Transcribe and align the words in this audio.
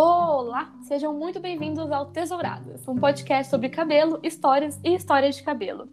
Olá, 0.00 0.72
sejam 0.82 1.12
muito 1.12 1.40
bem-vindos 1.40 1.90
ao 1.90 2.06
Tesouradas, 2.06 2.86
um 2.86 2.94
podcast 2.94 3.50
sobre 3.50 3.68
cabelo, 3.68 4.20
histórias 4.22 4.78
e 4.84 4.94
histórias 4.94 5.34
de 5.34 5.42
cabelo. 5.42 5.88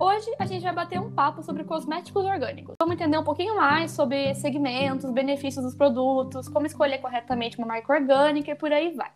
Hoje 0.00 0.26
a 0.38 0.46
gente 0.46 0.62
vai 0.62 0.72
bater 0.72 0.98
um 0.98 1.12
papo 1.12 1.42
sobre 1.42 1.62
cosméticos 1.62 2.24
orgânicos. 2.24 2.76
Vamos 2.80 2.94
entender 2.94 3.18
um 3.18 3.22
pouquinho 3.22 3.54
mais 3.54 3.90
sobre 3.90 4.34
segmentos, 4.36 5.10
benefícios 5.10 5.62
dos 5.62 5.74
produtos, 5.74 6.48
como 6.48 6.64
escolher 6.64 6.96
corretamente 6.96 7.58
uma 7.58 7.66
marca 7.66 7.92
orgânica 7.92 8.52
e 8.52 8.54
por 8.54 8.72
aí 8.72 8.94
vai. 8.94 9.10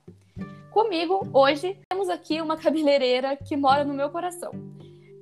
Comigo, 0.70 1.26
hoje, 1.32 1.80
temos 1.88 2.10
aqui 2.10 2.38
uma 2.38 2.58
cabeleireira 2.58 3.36
que 3.36 3.56
mora 3.56 3.84
no 3.84 3.94
meu 3.94 4.10
coração. 4.10 4.52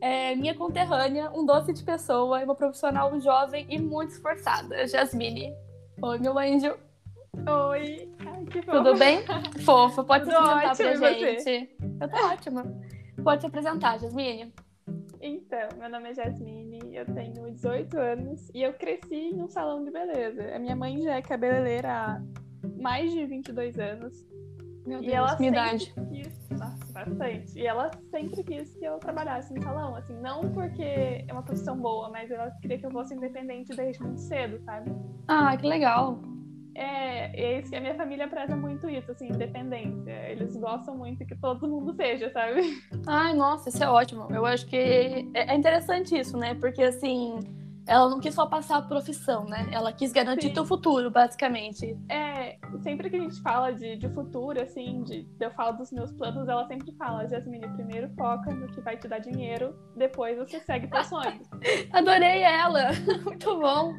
É 0.00 0.34
minha 0.34 0.56
conterrânea, 0.56 1.30
um 1.30 1.46
doce 1.46 1.72
de 1.72 1.84
pessoa, 1.84 2.42
uma 2.42 2.56
profissional 2.56 3.16
jovem 3.20 3.64
e 3.70 3.78
muito 3.78 4.10
esforçada, 4.10 4.88
Jasmine. 4.88 5.54
Oi, 6.02 6.18
meu 6.18 6.36
anjo. 6.36 6.74
Oi. 7.70 8.12
Ai, 8.26 8.44
que 8.46 8.62
Tudo 8.62 8.96
bem? 8.96 9.22
Fofa, 9.64 10.04
pode 10.04 10.25
se 10.25 10.30
apresentar 10.34 10.70
ótimo, 10.70 10.76
pra 10.76 10.92
e 10.92 10.96
você? 10.96 11.38
gente. 11.38 11.76
Eu 12.00 12.08
tô 12.08 12.16
ótima. 12.26 12.64
Pode 13.22 13.40
se 13.40 13.46
apresentar, 13.46 13.98
Jasmine. 13.98 14.52
Então, 15.20 15.68
meu 15.78 15.89
nome 15.89 16.11
é 16.11 16.14
Jasmine, 16.14 16.94
eu 16.94 17.06
tenho 17.06 17.50
18 17.50 17.98
anos 17.98 18.50
e 18.52 18.62
eu 18.62 18.75
cresci 18.75 19.14
em 19.14 19.42
um 19.42 19.48
salão 19.48 19.82
de 19.82 19.90
beleza. 19.90 20.54
A 20.54 20.58
minha 20.58 20.76
mãe 20.76 21.00
já 21.00 21.14
é 21.16 21.22
cabeleireira 21.22 21.90
há 21.90 22.22
mais 22.78 23.11
de 23.11 23.25
22 23.25 23.78
anos. 23.78 24.26
Meu 24.86 25.03
e 25.03 25.11
ela 25.11 25.34
minha 25.39 25.39
sempre 25.39 25.48
idade. 25.48 25.94
quis, 26.11 26.48
nossa, 26.50 26.92
bastante. 26.92 27.58
E 27.58 27.66
ela 27.66 27.90
sempre 28.11 28.44
quis 28.44 28.75
que 28.75 28.84
eu 28.84 28.98
trabalhasse 28.98 29.54
no 29.54 29.62
salão, 29.62 29.96
assim, 29.96 30.14
não 30.20 30.42
porque 30.53 31.25
é 31.26 31.32
uma 31.32 31.42
profissão 31.42 31.78
boa, 31.78 32.11
mas 32.11 32.30
ela 32.30 32.50
queria 32.61 32.78
que 32.78 32.84
eu 32.84 32.91
fosse 32.91 33.14
independente 33.14 33.75
desde 33.75 34.03
muito 34.03 34.20
cedo, 34.20 34.61
sabe? 34.62 34.92
Ah, 35.27 35.56
que 35.56 35.66
legal. 35.66 36.20
É, 36.74 37.41
é 37.41 37.60
isso 37.60 37.70
que 37.70 37.77
a 37.77 37.80
minha 37.80 37.94
família 37.94 38.27
preza 38.27 38.56
muito 38.56 38.88
isso, 38.88 39.10
assim, 39.12 39.28
independência. 39.28 40.12
Eles 40.28 40.56
gostam 40.56 40.97
muito 40.97 41.24
que 41.24 41.36
todo 41.36 41.69
mundo 41.69 41.94
seja, 41.94 42.31
sabe? 42.33 42.83
Ai, 43.06 43.34
nossa, 43.34 43.69
isso 43.69 43.83
é 43.83 43.89
ótimo. 43.89 44.27
Eu 44.31 44.44
acho 44.44 44.66
que 44.66 44.77
é 44.77 45.53
é 45.53 45.55
interessante 45.55 46.19
isso, 46.19 46.36
né? 46.36 46.55
Porque 46.55 46.83
assim, 46.83 47.39
ela 47.87 48.09
não 48.09 48.19
quis 48.19 48.35
só 48.35 48.47
passar 48.47 48.79
a 48.79 48.83
profissão, 48.83 49.45
né? 49.45 49.69
Ela 49.71 49.93
quis 49.93 50.13
garantir 50.13 50.49
Sim. 50.49 50.55
teu 50.55 50.65
futuro, 50.65 51.11
basicamente. 51.11 51.97
É, 52.09 52.57
sempre 52.83 53.11
que 53.11 53.17
a 53.17 53.21
gente 53.21 53.41
fala 53.43 53.73
de, 53.73 53.97
de 53.97 54.09
futuro, 54.09 54.61
assim, 54.61 55.03
de, 55.03 55.27
eu 55.39 55.51
falo 55.51 55.77
dos 55.77 55.93
meus 55.93 56.11
planos, 56.12 56.49
ela 56.49 56.67
sempre 56.67 56.93
fala, 56.93 57.27
Jasmine, 57.29 57.69
primeiro 57.75 58.09
foca 58.17 58.51
no 58.53 58.69
que 58.69 58.81
vai 58.81 58.97
te 58.97 59.07
dar 59.07 59.19
dinheiro, 59.19 59.75
depois 59.97 60.39
você 60.39 60.61
segue 60.61 60.87
teus 60.87 61.07
sonhos. 61.07 61.47
Adorei 61.93 62.43
ela. 62.43 62.91
Muito 63.25 63.59
bom. 63.59 63.95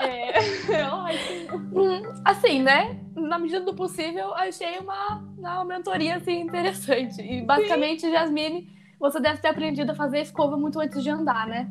É, 0.00 0.38
é 0.72 0.88
ótimo. 0.88 1.56
Hum, 1.74 2.02
Assim, 2.24 2.62
né? 2.62 2.98
Na 3.14 3.38
medida 3.38 3.60
do 3.60 3.74
possível, 3.74 4.34
achei 4.34 4.78
uma, 4.78 5.22
uma 5.38 5.64
mentoria 5.64 6.16
assim, 6.16 6.40
interessante. 6.40 7.20
E 7.20 7.42
basicamente, 7.42 8.10
Jasmine, 8.10 8.68
você 8.98 9.20
deve 9.20 9.40
ter 9.40 9.48
aprendido 9.48 9.92
a 9.92 9.94
fazer 9.94 10.20
escova 10.20 10.56
muito 10.56 10.80
antes 10.80 11.02
de 11.02 11.10
andar, 11.10 11.46
né? 11.46 11.70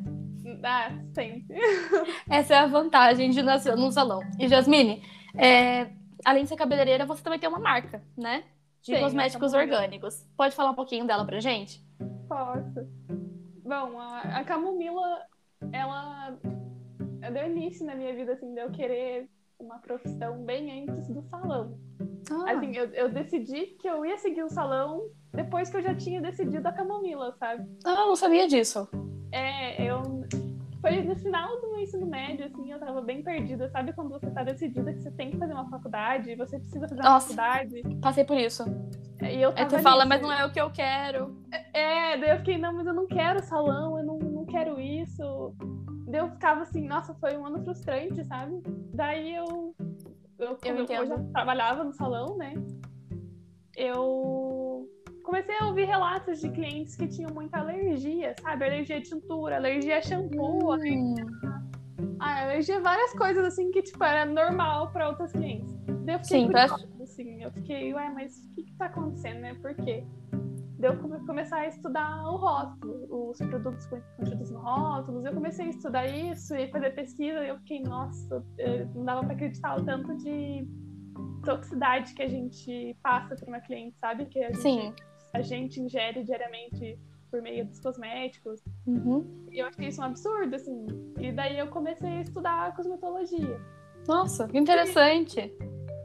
Ah, 0.63 0.91
sempre. 1.13 1.57
Essa 2.29 2.53
é 2.55 2.57
a 2.57 2.67
vantagem 2.67 3.29
de 3.29 3.41
nascer 3.41 3.75
num 3.75 3.91
salão. 3.91 4.21
E 4.39 4.47
Jasmine, 4.47 5.01
é, 5.37 5.89
além 6.23 6.43
de 6.43 6.49
ser 6.49 6.55
cabeleireira, 6.55 7.05
você 7.05 7.21
também 7.23 7.39
tem 7.39 7.49
uma 7.49 7.59
marca, 7.59 8.01
né? 8.17 8.43
De 8.81 8.91
Tenho, 8.91 9.03
cosméticos 9.03 9.51
Camomila. 9.51 9.77
orgânicos. 9.77 10.27
Pode 10.37 10.55
falar 10.55 10.71
um 10.71 10.75
pouquinho 10.75 11.05
dela 11.07 11.25
pra 11.25 11.39
gente? 11.39 11.83
Posso. 12.27 12.87
Bom, 13.63 13.99
a, 13.99 14.19
a 14.39 14.43
camomila, 14.43 15.21
ela 15.71 16.37
deu 17.33 17.45
início 17.47 17.85
na 17.85 17.95
minha 17.95 18.13
vida, 18.15 18.33
assim, 18.33 18.53
de 18.53 18.59
eu 18.61 18.71
querer 18.71 19.27
uma 19.59 19.79
profissão 19.79 20.43
bem 20.43 20.87
antes 20.87 21.07
do 21.07 21.21
salão. 21.23 21.79
Ah, 22.31 22.51
Assim, 22.51 22.75
eu, 22.75 22.85
eu 22.93 23.09
decidi 23.09 23.67
que 23.79 23.87
eu 23.87 24.05
ia 24.05 24.17
seguir 24.17 24.43
o 24.43 24.49
salão 24.49 25.09
depois 25.33 25.69
que 25.69 25.77
eu 25.77 25.81
já 25.81 25.95
tinha 25.95 26.21
decidido 26.21 26.67
a 26.67 26.71
camomila, 26.71 27.33
sabe? 27.39 27.67
ah, 27.85 27.91
eu 28.01 28.07
não 28.07 28.15
sabia 28.15 28.47
disso. 28.47 28.87
É, 29.31 29.81
eu. 29.83 30.14
Foi 30.85 31.01
no 31.01 31.15
final 31.15 31.59
do 31.61 31.79
ensino 31.79 32.05
médio, 32.05 32.45
assim, 32.45 32.71
eu 32.71 32.79
tava 32.79 33.01
bem 33.01 33.23
perdida. 33.23 33.67
Sabe 33.69 33.91
quando 33.91 34.11
você 34.11 34.29
tá 34.29 34.43
decidida 34.43 34.93
que 34.93 35.01
você 35.01 35.09
tem 35.09 35.31
que 35.31 35.37
fazer 35.37 35.53
uma 35.53 35.67
faculdade, 35.67 36.35
você 36.35 36.59
precisa 36.59 36.87
fazer 36.87 37.01
uma 37.01 37.09
Nossa. 37.09 37.33
faculdade? 37.33 37.81
Passei 37.99 38.23
por 38.23 38.37
isso. 38.37 38.63
E 39.19 39.41
eu 39.41 39.49
Aí 39.49 39.55
tava 39.55 39.77
tu 39.77 39.79
fala, 39.79 40.05
nisso. 40.05 40.09
mas 40.09 40.21
não 40.21 40.31
é 40.31 40.45
o 40.45 40.51
que 40.51 40.61
eu 40.61 40.69
quero. 40.69 41.43
É, 41.73 42.15
daí 42.17 42.29
eu 42.29 42.37
fiquei, 42.37 42.59
não, 42.59 42.71
mas 42.71 42.85
eu 42.85 42.93
não 42.93 43.07
quero 43.07 43.41
salão, 43.41 43.97
eu 43.97 44.05
não, 44.05 44.19
não 44.19 44.45
quero 44.45 44.79
isso. 44.79 45.55
Daí 46.07 46.21
eu 46.21 46.29
ficava 46.29 46.61
assim, 46.61 46.87
nossa, 46.87 47.15
foi 47.15 47.35
um 47.35 47.47
ano 47.47 47.63
frustrante, 47.63 48.23
sabe? 48.23 48.61
Daí 48.93 49.33
eu. 49.33 49.75
Eu, 50.37 50.55
eu, 50.63 50.81
entendo. 50.83 51.07
já 51.07 51.17
trabalhava 51.33 51.83
no 51.83 51.93
salão, 51.93 52.37
né? 52.37 52.53
Eu 53.75 54.64
comecei 55.25 55.57
a 55.59 55.65
ouvir 55.67 55.85
relatos 55.85 56.39
de 56.39 56.49
clientes 56.49 56.95
que 56.95 57.07
tinham 57.07 57.33
muita 57.33 57.57
alergia, 57.59 58.33
sabe? 58.41 58.65
Alergia 58.65 58.97
a 58.97 59.01
tintura, 59.01 59.55
alergia 59.57 59.97
a 59.97 60.01
shampoo, 60.01 60.75
Hum, 60.75 61.15
Ah, 62.19 62.43
alergia 62.43 62.77
a 62.77 62.81
várias 62.81 63.13
coisas 63.13 63.43
assim 63.45 63.71
que 63.71 63.81
tipo 63.81 64.03
era 64.03 64.25
normal 64.25 64.91
para 64.91 65.09
outras 65.09 65.31
clientes. 65.31 65.73
Daí 66.05 66.15
eu 66.15 66.19
fiquei 66.19 66.39
Sim, 66.41 66.51
pra- 66.51 66.67
curiosa, 66.69 67.03
assim, 67.03 67.43
eu 67.43 67.51
fiquei, 67.51 67.93
ué, 67.93 68.09
mas 68.09 68.37
o 68.37 68.53
que 68.55 68.63
que 68.63 68.73
tá 68.75 68.85
acontecendo, 68.85 69.39
né? 69.41 69.53
Por 69.55 69.73
quê? 69.75 70.05
Daí 70.79 70.91
eu 70.91 70.97
come- 70.97 71.19
começar 71.25 71.57
a 71.57 71.67
estudar 71.67 72.23
o 72.27 72.35
rótulo, 72.37 73.29
os 73.31 73.37
produtos 73.37 73.85
contidos 73.87 74.51
no 74.51 74.59
rótulos. 74.59 75.25
Eu 75.25 75.33
comecei 75.33 75.65
a 75.67 75.69
estudar 75.69 76.05
isso 76.07 76.55
e 76.55 76.67
fazer 76.69 76.91
pesquisa 76.91 77.43
e 77.43 77.49
eu 77.49 77.57
fiquei, 77.59 77.81
nossa, 77.81 78.43
eh, 78.59 78.85
não 78.93 79.03
dava 79.05 79.23
para 79.23 79.33
acreditar 79.33 79.79
o 79.79 79.83
tanto 79.85 80.15
de 80.17 80.67
toxicidade 81.43 82.13
que 82.13 82.21
a 82.23 82.27
gente 82.27 82.95
passa 83.03 83.35
para 83.35 83.47
uma 83.47 83.59
cliente, 83.61 83.95
sabe? 83.99 84.25
Que 84.25 84.39
a 84.43 84.47
gente, 84.47 84.61
sim. 84.61 84.93
A 85.35 85.41
gente 85.41 85.79
ingere 85.79 86.23
diariamente 86.23 86.97
por 87.29 87.41
meio 87.41 87.65
dos 87.65 87.79
cosméticos. 87.79 88.61
Uhum. 88.87 89.45
E 89.51 89.59
eu 89.59 89.67
achei 89.67 89.87
isso 89.87 90.01
um 90.01 90.05
absurdo, 90.05 90.55
assim. 90.55 90.85
E 91.19 91.31
daí 91.31 91.57
eu 91.59 91.67
comecei 91.67 92.09
a 92.09 92.21
estudar 92.21 92.75
cosmetologia. 92.75 93.59
Nossa, 94.07 94.47
que 94.47 94.57
interessante. 94.57 95.39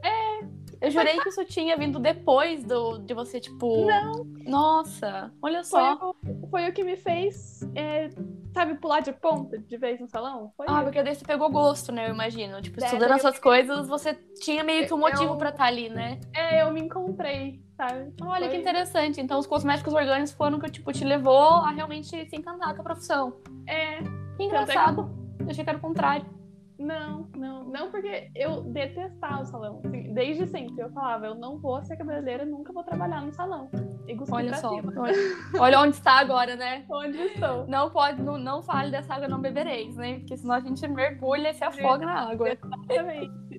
É. 0.03 0.41
Eu 0.81 0.89
jurei 0.89 1.19
que 1.19 1.29
isso 1.29 1.45
tinha 1.45 1.77
vindo 1.77 1.99
depois 1.99 2.63
do, 2.63 2.97
de 2.97 3.13
você, 3.13 3.39
tipo. 3.39 3.85
Não. 3.85 4.23
Nossa, 4.47 5.31
olha 5.41 5.63
Foi, 5.63 5.79
só. 5.79 6.15
o, 6.23 6.47
foi 6.49 6.67
o 6.67 6.73
que 6.73 6.83
me 6.83 6.97
fez, 6.97 7.61
é, 7.75 8.09
sabe, 8.51 8.73
pular 8.79 8.99
de 9.01 9.13
ponta 9.13 9.59
de 9.59 9.77
vez 9.77 9.99
no 9.99 10.07
salão? 10.07 10.51
Foi 10.57 10.65
Ah, 10.67 10.77
isso. 10.77 10.83
porque 10.85 11.03
daí 11.03 11.13
você 11.13 11.23
pegou 11.23 11.51
gosto, 11.51 11.91
né? 11.91 12.07
Eu 12.09 12.13
imagino. 12.15 12.59
Tipo, 12.63 12.81
É, 12.81 12.85
estudando 12.85 13.09
daí 13.09 13.19
essas 13.19 13.37
coisas, 13.37 13.87
você 13.87 14.15
tinha 14.41 14.63
meio 14.63 14.87
que 14.87 14.93
um 14.93 14.97
Eu- 14.97 15.01
motivo 15.01 15.37
pra 15.37 15.49
estar 15.49 15.65
ali, 15.65 15.87
né? 15.87 16.19
É, 16.33 16.63
eu 16.63 16.71
me 16.71 16.81
encontrei, 16.81 17.61
sabe? 17.87 18.13
Olha 18.21 18.47
que 18.49 18.57
interessante. 18.57 19.19
Então, 19.19 19.39
os 19.39 19.47
cosméticos 19.47 19.93
orgânicos 19.93 20.31
foram 20.31 20.59
que, 20.59 20.69
tipo, 20.69 20.91
te 20.93 21.03
levou 21.03 21.55
a 21.55 21.71
realmente 21.71 22.07
se 22.07 22.35
encantar 22.35 22.75
com 22.75 22.81
a 22.81 22.83
profissão. 22.83 23.33
É, 23.67 23.97
Que 23.97 24.03
é 24.03 24.03
que- 24.37 24.43
engraçado. 24.43 25.09
Eu 25.39 25.49
achei 25.49 25.63
que 25.63 25.69
era 25.69 25.77
o 25.79 25.81
contrário. 25.81 26.25
não, 26.77 27.27
não, 27.35 27.63
não 27.65 27.91
porque 27.91 28.31
eu 28.35 28.61
detestava 28.63 29.41
o 29.41 29.45
salão. 29.45 29.81
assim, 29.85 30.13
desde 30.13 30.47
sempre 30.47 30.79
eu 30.83 30.91
falava, 30.91 31.25
eu 31.27 31.35
não 31.35 31.57
vou 31.59 31.83
ser 31.83 31.95
cabeleireira, 31.97 32.43
nunca 32.45 32.71
vou 32.73 32.83
trabalhar 32.83 33.21
no 33.21 33.31
salão. 33.31 33.69
E 34.07 34.17
Olha 34.31 34.55
só. 34.57 34.73
Olha, 34.73 35.15
olha 35.59 35.79
onde 35.79 35.95
está 35.95 36.13
agora, 36.19 36.55
né? 36.55 36.83
Onde 36.89 37.17
estou? 37.17 37.65
Não 37.67 37.89
pode, 37.89 38.21
não, 38.21 38.37
não 38.37 38.61
fale 38.63 38.91
dessa 38.91 39.13
água, 39.13 39.27
não 39.27 39.39
bebereis, 39.39 39.95
né? 39.95 40.19
Porque 40.19 40.35
senão 40.37 40.55
a 40.55 40.59
gente 40.59 40.85
mergulha 40.87 41.49
e 41.51 41.53
se 41.53 41.63
afoga 41.63 42.05
na 42.05 42.29
água. 42.31 42.49
Exatamente. 42.49 43.50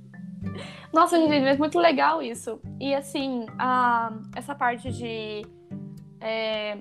Nossa, 0.93 1.17
gente, 1.17 1.41
mas 1.41 1.59
muito 1.59 1.79
legal 1.79 2.23
isso. 2.23 2.61
E 2.81 2.95
assim, 2.95 3.47
a, 3.59 4.13
essa 4.37 4.55
parte 4.55 4.93
de 4.93 5.43
é, 6.21 6.79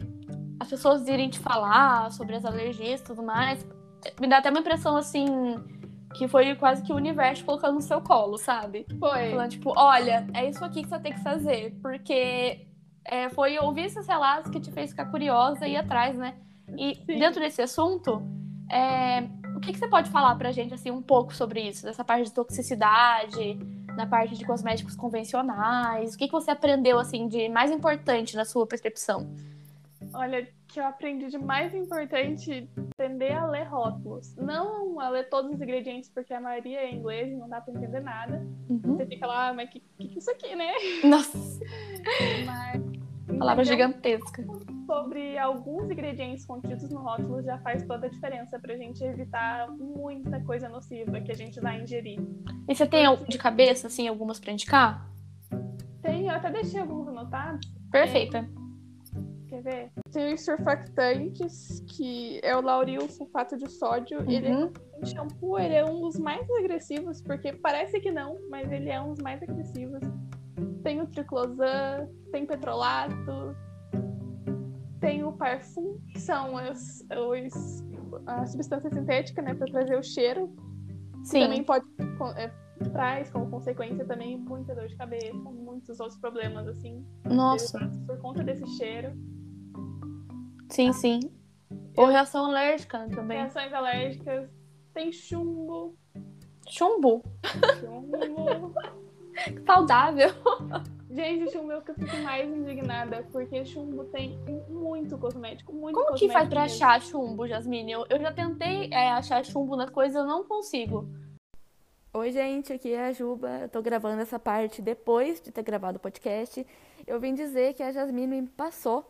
as 0.60 0.70
pessoas 0.70 1.08
irem 1.08 1.30
te 1.30 1.40
falar 1.40 2.12
sobre 2.12 2.36
as 2.36 2.46
alergias 2.46 3.02
e 3.02 3.04
tudo 3.04 3.24
mais, 3.24 3.66
me 4.20 4.28
dá 4.28 4.38
até 4.38 4.50
uma 4.50 4.60
impressão 4.60 4.96
assim 4.96 5.26
que 6.14 6.28
foi 6.28 6.56
quase 6.56 6.84
que 6.84 6.92
o 6.92 6.96
universo 6.96 7.46
colocando 7.46 7.76
no 7.76 7.82
seu 7.82 8.02
colo, 8.02 8.38
sabe? 8.38 8.86
Foi. 9.00 9.30
Falando, 9.32 9.50
tipo, 9.50 9.74
olha, 9.76 10.28
é 10.34 10.50
isso 10.50 10.64
aqui 10.64 10.84
que 10.84 10.90
você 10.90 11.00
tem 11.00 11.14
que 11.14 11.24
fazer. 11.24 11.74
Porque 11.82 12.68
é, 13.06 13.30
foi 13.30 13.58
ouvir 13.58 13.86
esses 13.86 14.06
relatos 14.08 14.52
que 14.52 14.60
te 14.60 14.72
fez 14.72 14.92
ficar 14.92 15.06
curiosa 15.06 15.68
e 15.68 15.74
ir 15.74 15.78
atrás, 15.78 16.16
né? 16.16 16.36
E 16.78 16.96
Sim. 16.96 17.18
dentro 17.18 17.40
desse 17.40 17.62
assunto, 17.62 18.22
é, 18.70 19.28
que, 19.62 19.74
que 19.74 19.80
você 19.80 19.88
pode 19.88 20.10
falar 20.10 20.36
pra 20.36 20.52
gente, 20.52 20.74
assim, 20.74 20.92
um 20.92 21.02
pouco 21.02 21.34
sobre 21.34 21.62
isso? 21.62 21.84
Dessa 21.84 22.04
parte 22.04 22.26
de 22.26 22.34
toxicidade, 22.34 23.58
na 23.96 24.06
parte 24.06 24.36
de 24.36 24.46
cosméticos 24.46 24.96
convencionais? 24.96 26.14
O 26.14 26.18
que, 26.18 26.26
que 26.28 26.32
você 26.32 26.52
aprendeu, 26.52 27.00
assim, 27.00 27.28
de 27.28 27.48
mais 27.50 27.72
importante 27.72 28.36
na 28.36 28.46
sua 28.46 28.66
percepção? 28.66 29.30
Olha, 30.14 30.48
que 30.68 30.80
eu 30.80 30.86
aprendi 30.86 31.28
de 31.28 31.38
mais 31.38 31.74
importante 31.76 32.68
aprender 32.92 33.34
a 33.34 33.46
ler 33.46 33.64
rótulos. 33.64 34.36
Não 34.36 35.00
a 35.00 35.10
ler 35.10 35.30
todos 35.30 35.52
os 35.52 35.62
ingredientes, 35.62 36.10
porque 36.10 36.34
a 36.34 36.42
maioria 36.42 36.80
é 36.80 36.94
inglês 36.94 37.32
e 37.32 37.36
não 37.36 37.48
dá 37.48 37.62
pra 37.62 37.74
entender 37.74 38.00
nada. 38.02 38.46
Uhum. 38.70 38.80
Você 38.96 39.06
fica 39.06 39.28
lá, 39.28 39.50
"Ah, 39.50 39.54
mas 39.54 39.70
que, 39.70 39.80
que 39.80 40.08
que 40.08 40.16
é 40.16 40.18
isso 40.18 40.32
aqui, 40.32 40.56
né? 40.56 40.72
Nossa, 41.04 41.38
Mas 42.46 42.82
palavra 43.38 43.64
entender 43.64 43.66
gigantesca. 43.66 44.46
Sobre 44.92 45.38
alguns 45.38 45.90
ingredientes 45.90 46.46
contidos 46.46 46.90
no 46.90 47.00
rótulo 47.00 47.42
já 47.42 47.58
faz 47.60 47.82
toda 47.86 48.08
a 48.08 48.10
diferença 48.10 48.60
pra 48.60 48.76
gente 48.76 49.02
evitar 49.02 49.72
muita 49.72 50.42
coisa 50.42 50.68
nociva 50.68 51.22
que 51.22 51.32
a 51.32 51.36
gente 51.36 51.62
vai 51.62 51.82
ingerir. 51.82 52.20
E 52.68 52.76
você 52.76 52.86
tem 52.86 53.06
de 53.30 53.38
cabeça, 53.38 53.88
assim, 53.88 54.10
algumas 54.10 54.38
pra 54.38 54.52
indicar? 54.52 55.10
Tem, 56.02 56.28
eu 56.28 56.36
até 56.36 56.52
deixei 56.52 56.82
alguns 56.82 57.08
anotados. 57.08 57.66
Perfeita. 57.90 58.40
É, 58.40 59.50
quer 59.50 59.62
ver? 59.62 59.92
Tem 60.12 60.34
os 60.34 60.44
surfactantes, 60.44 61.80
que 61.88 62.42
é 62.44 62.54
o 62.54 62.62
lauril 62.62 63.08
sulfato 63.08 63.56
de 63.56 63.72
sódio. 63.72 64.20
Uhum. 64.20 64.30
Ele 64.30 64.48
é 64.48 64.58
um 64.58 65.06
shampoo, 65.06 65.58
ele 65.58 65.76
é 65.76 65.86
um 65.86 66.02
dos 66.02 66.20
mais 66.20 66.46
agressivos, 66.60 67.22
porque 67.22 67.54
parece 67.54 67.98
que 68.02 68.12
não, 68.12 68.38
mas 68.50 68.70
ele 68.70 68.90
é 68.90 69.00
um 69.00 69.14
dos 69.14 69.24
mais 69.24 69.42
agressivos. 69.42 70.02
Tem 70.84 71.00
o 71.00 71.08
triclosan, 71.08 72.10
tem 72.30 72.46
petrolato, 72.46 73.56
tem 75.02 75.24
o 75.24 75.34
parfum, 75.34 75.98
que 76.14 76.20
são 76.20 76.54
os, 76.56 77.02
os, 77.02 77.84
a 78.28 78.46
substância 78.46 78.90
sintética, 78.90 79.42
né, 79.42 79.54
para 79.56 79.68
trazer 79.68 79.98
o 79.98 80.04
cheiro. 80.04 80.56
Sim. 81.24 81.42
Também 81.42 81.64
pode 81.64 81.86
é, 82.38 82.52
traz 82.92 83.30
como 83.32 83.50
consequência 83.50 84.06
também 84.06 84.38
muita 84.38 84.74
dor 84.74 84.88
de 84.88 84.96
cabeça, 84.96 85.34
muitos 85.34 86.00
outros 86.00 86.20
problemas 86.20 86.68
assim. 86.68 87.06
Nossa. 87.26 87.80
Por 88.08 88.18
conta 88.20 88.44
desse 88.44 88.66
cheiro. 88.78 89.12
Sim, 90.70 90.94
sim. 90.94 91.20
Ou 91.98 92.06
reação 92.06 92.46
alérgica 92.46 93.08
também. 93.10 93.40
Reações 93.40 93.74
alérgicas. 93.74 94.50
Tem 94.94 95.12
chumbo. 95.12 95.98
Chumbo. 96.70 97.24
Chumbo. 97.80 98.74
Saudável. 99.66 100.30
Gente, 101.14 101.52
chumbo 101.52 101.74
é 101.74 101.78
o 101.78 101.82
que 101.82 101.92
eu 101.92 101.96
fico 101.96 102.16
mais 102.24 102.50
indignada, 102.50 103.28
porque 103.34 103.66
chumbo 103.66 104.06
tem 104.06 104.40
muito 104.70 105.18
cosmético, 105.18 105.74
muito 105.74 105.94
Como 105.94 106.08
cosmético 106.08 106.28
que 106.28 106.34
faz 106.34 106.48
pra 106.48 106.62
mesmo. 106.62 106.76
achar 106.78 107.02
chumbo, 107.02 107.46
Jasmine? 107.46 107.92
Eu, 107.92 108.06
eu 108.10 108.18
já 108.18 108.32
tentei 108.32 108.90
é, 108.94 109.12
achar 109.12 109.44
chumbo 109.44 109.76
nas 109.76 109.90
coisas, 109.90 110.16
eu 110.16 110.26
não 110.26 110.46
consigo. 110.46 111.06
Oi, 112.14 112.32
gente, 112.32 112.72
aqui 112.72 112.94
é 112.94 113.08
a 113.08 113.12
Juba. 113.12 113.50
Eu 113.62 113.70
tô 113.70 113.82
gravando 113.82 114.22
essa 114.22 114.40
parte 114.40 114.82
depois 114.82 115.42
de 115.42 115.52
ter 115.52 115.64
gravado 115.64 115.98
o 115.98 116.00
podcast. 116.00 116.66
Eu 117.06 117.20
vim 117.20 117.34
dizer 117.34 117.74
que 117.74 117.84
a 117.84 117.92
Jasmine 117.92 118.42
me 118.42 118.48
passou 118.48 119.10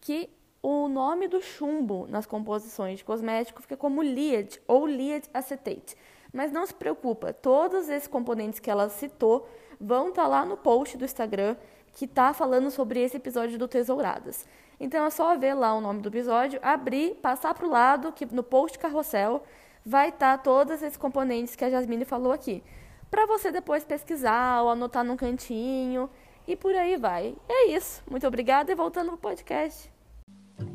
que 0.00 0.30
o 0.62 0.86
nome 0.86 1.26
do 1.26 1.42
chumbo 1.42 2.06
nas 2.08 2.24
composições 2.24 2.98
de 2.98 3.04
cosmético 3.04 3.60
fica 3.60 3.76
como 3.76 4.00
lead 4.00 4.60
ou 4.68 4.84
lead 4.84 5.28
acetate. 5.34 5.96
Mas 6.32 6.52
não 6.52 6.64
se 6.64 6.72
preocupa, 6.74 7.32
todos 7.32 7.88
esses 7.88 8.08
componentes 8.08 8.60
que 8.60 8.70
ela 8.70 8.88
citou 8.88 9.46
vão 9.82 10.10
estar 10.10 10.28
lá 10.28 10.44
no 10.44 10.56
post 10.56 10.96
do 10.96 11.04
Instagram 11.04 11.56
que 11.94 12.06
tá 12.06 12.32
falando 12.32 12.70
sobre 12.70 13.00
esse 13.00 13.16
episódio 13.16 13.58
do 13.58 13.66
Tesouradas. 13.66 14.46
Então 14.78 15.04
é 15.04 15.10
só 15.10 15.36
ver 15.36 15.54
lá 15.54 15.74
o 15.74 15.80
nome 15.80 16.00
do 16.00 16.08
episódio, 16.08 16.58
abrir, 16.62 17.16
passar 17.16 17.52
para 17.52 17.66
o 17.66 17.70
lado, 17.70 18.12
que 18.12 18.24
no 18.26 18.42
post 18.42 18.78
carrossel 18.78 19.42
vai 19.84 20.08
estar 20.08 20.38
todos 20.38 20.72
esses 20.72 20.96
componentes 20.96 21.56
que 21.56 21.64
a 21.64 21.70
Jasmine 21.70 22.04
falou 22.04 22.32
aqui. 22.32 22.62
Para 23.10 23.26
você 23.26 23.50
depois 23.50 23.84
pesquisar 23.84 24.62
ou 24.62 24.70
anotar 24.70 25.04
num 25.04 25.16
cantinho 25.16 26.08
e 26.46 26.56
por 26.56 26.74
aí 26.74 26.96
vai. 26.96 27.34
É 27.48 27.66
isso. 27.66 28.02
Muito 28.10 28.26
obrigada 28.26 28.72
e 28.72 28.74
voltando 28.74 29.08
pro 29.08 29.18
podcast. 29.18 29.92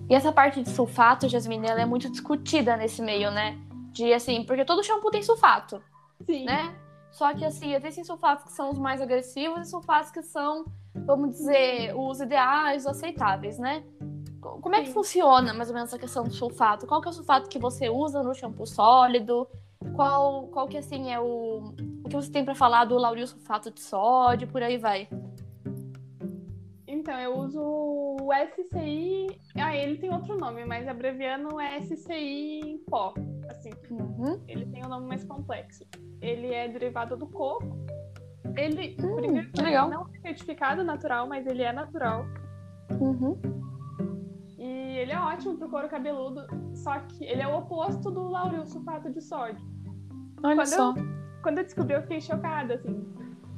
E 0.10 0.13
essa 0.13 0.31
parte 0.31 0.62
de 0.62 0.69
sulfato, 0.69 1.27
Jasmine, 1.27 1.68
ela 1.68 1.81
é 1.81 1.86
muito 1.86 2.10
discutida 2.10 2.77
nesse 2.77 3.01
meio, 3.01 3.31
né? 3.31 3.57
De 3.92 4.13
assim, 4.13 4.44
porque 4.45 4.63
todo 4.63 4.83
shampoo 4.83 5.10
tem 5.10 5.24
sulfato, 5.24 5.81
Sim. 6.25 6.45
né? 6.45 6.75
Só 7.18 7.34
que 7.34 7.44
assim, 7.44 7.74
existem 7.74 8.04
sulfatos 8.04 8.44
que 8.46 8.52
são 8.52 8.69
os 8.69 8.78
mais 8.78 9.02
agressivos 9.02 9.68
e 9.68 9.72
sulfatos 9.72 10.12
que 10.12 10.22
são, 10.22 10.66
vamos 10.94 11.31
dizer, 11.31 11.92
os 11.98 12.22
ideais, 12.22 12.84
os 12.84 12.88
aceitáveis, 12.92 13.58
né? 13.58 13.84
Co- 14.40 14.60
Como 14.62 14.75
é 14.75 14.81
que 14.81 14.88
Sim. 14.90 14.94
funciona 14.94 15.52
mais 15.52 15.68
ou 15.69 15.74
menos 15.74 15.90
essa 15.90 15.98
questão 15.98 16.24
do 16.25 16.31
sulfato? 16.31 16.86
Qual 16.86 17.02
que 17.02 17.08
é 17.08 17.10
o 17.12 17.14
sulfato 17.14 17.50
que 17.50 17.58
você 17.58 17.90
usa 17.90 18.22
no 18.22 18.36
shampoo 18.36 18.68
sólido? 18.68 19.48
Qual, 19.96 20.44
qual 20.50 20.68
que 20.68 20.78
assim 20.78 21.12
é 21.12 21.19
o, 21.19 21.74
o 22.04 22.08
que 22.08 22.16
você 22.16 22.30
tem 22.31 22.46
pra 22.46 22.54
falar 22.54 22.86
do 22.86 22.96
lauril 23.00 23.25
sulfato 23.25 23.72
de 23.72 23.81
sódio, 23.81 24.48
por 24.48 24.62
aí 24.62 24.78
vai? 24.78 25.10
Então, 27.07 27.19
eu 27.21 27.38
uso 27.38 27.62
o 27.63 28.30
SCI. 28.33 29.27
Ah, 29.56 29.74
ele 29.74 29.98
tem 29.98 30.13
outro 30.13 30.36
nome, 30.38 30.65
mas 30.65 30.86
abreviando 30.89 31.57
é 31.57 31.77
SCI 31.80 32.59
em 32.59 32.77
pó. 32.80 33.13
Assim, 33.50 33.69
Uhum. 33.89 34.44
ele 34.45 34.65
tem 34.65 34.86
um 34.86 34.89
nome 34.89 35.07
mais 35.07 35.24
complexo. 35.24 35.86
Ele 36.21 36.54
é 36.54 36.68
derivado 36.68 37.15
do 37.15 37.25
coco. 37.25 37.77
Ele, 38.57 38.98
Hum, 39.01 39.50
que 39.54 39.62
legal. 39.62 39.89
não 39.89 40.06
é 40.13 40.19
certificado 40.19 40.83
natural, 40.83 41.30
mas 41.30 41.48
ele 41.48 41.63
é 41.63 41.71
natural. 41.71 42.25
Uhum. 43.00 43.39
E 44.57 44.98
ele 44.98 45.13
é 45.13 45.18
ótimo 45.19 45.57
pro 45.57 45.69
couro 45.69 45.88
cabeludo, 45.88 46.45
só 46.75 47.00
que 47.00 47.24
ele 47.24 47.42
é 47.42 47.48
o 47.48 47.60
oposto 47.60 48.12
do 48.12 48.27
lauril 48.27 48.65
sulfato 48.65 49.10
de 49.10 49.21
sódio. 49.21 49.65
Olha 50.44 50.56
Quando 50.57 50.68
só. 50.68 50.94
Quando 51.42 51.60
eu 51.60 51.63
descobri, 51.63 51.94
eu 51.95 52.01
fiquei 52.01 52.19
chocada, 52.19 52.74
assim. 52.74 53.01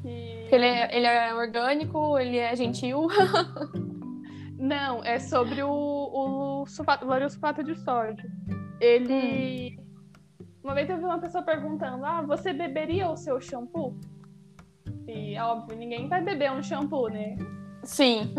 Que... 0.02 0.48
Ele 0.52 0.66
é, 0.66 0.98
ele 0.98 1.06
é 1.06 1.34
orgânico, 1.34 2.18
ele 2.18 2.38
é 2.38 2.56
gentil. 2.56 3.08
Não, 4.58 5.04
é 5.04 5.20
sobre 5.20 5.64
o, 5.64 5.70
o, 5.72 6.66
sulfato, 6.68 7.06
o 7.06 7.30
sulfato 7.30 7.64
de 7.64 7.76
sódio. 7.80 8.30
Ele. 8.82 9.78
Hum. 9.80 9.86
Uma 10.62 10.74
vez 10.74 10.90
eu 10.90 10.98
vi 10.98 11.06
uma 11.06 11.20
pessoa 11.20 11.44
perguntando: 11.44 12.04
Ah, 12.06 12.22
você 12.22 12.52
beberia 12.52 13.10
o 13.10 13.16
seu 13.16 13.40
shampoo? 13.40 13.98
E, 15.08 15.40
óbvio, 15.40 15.78
ninguém 15.78 16.08
vai 16.08 16.22
beber 16.22 16.52
um 16.52 16.62
shampoo, 16.62 17.08
né? 17.08 17.36
Sim. 17.84 18.34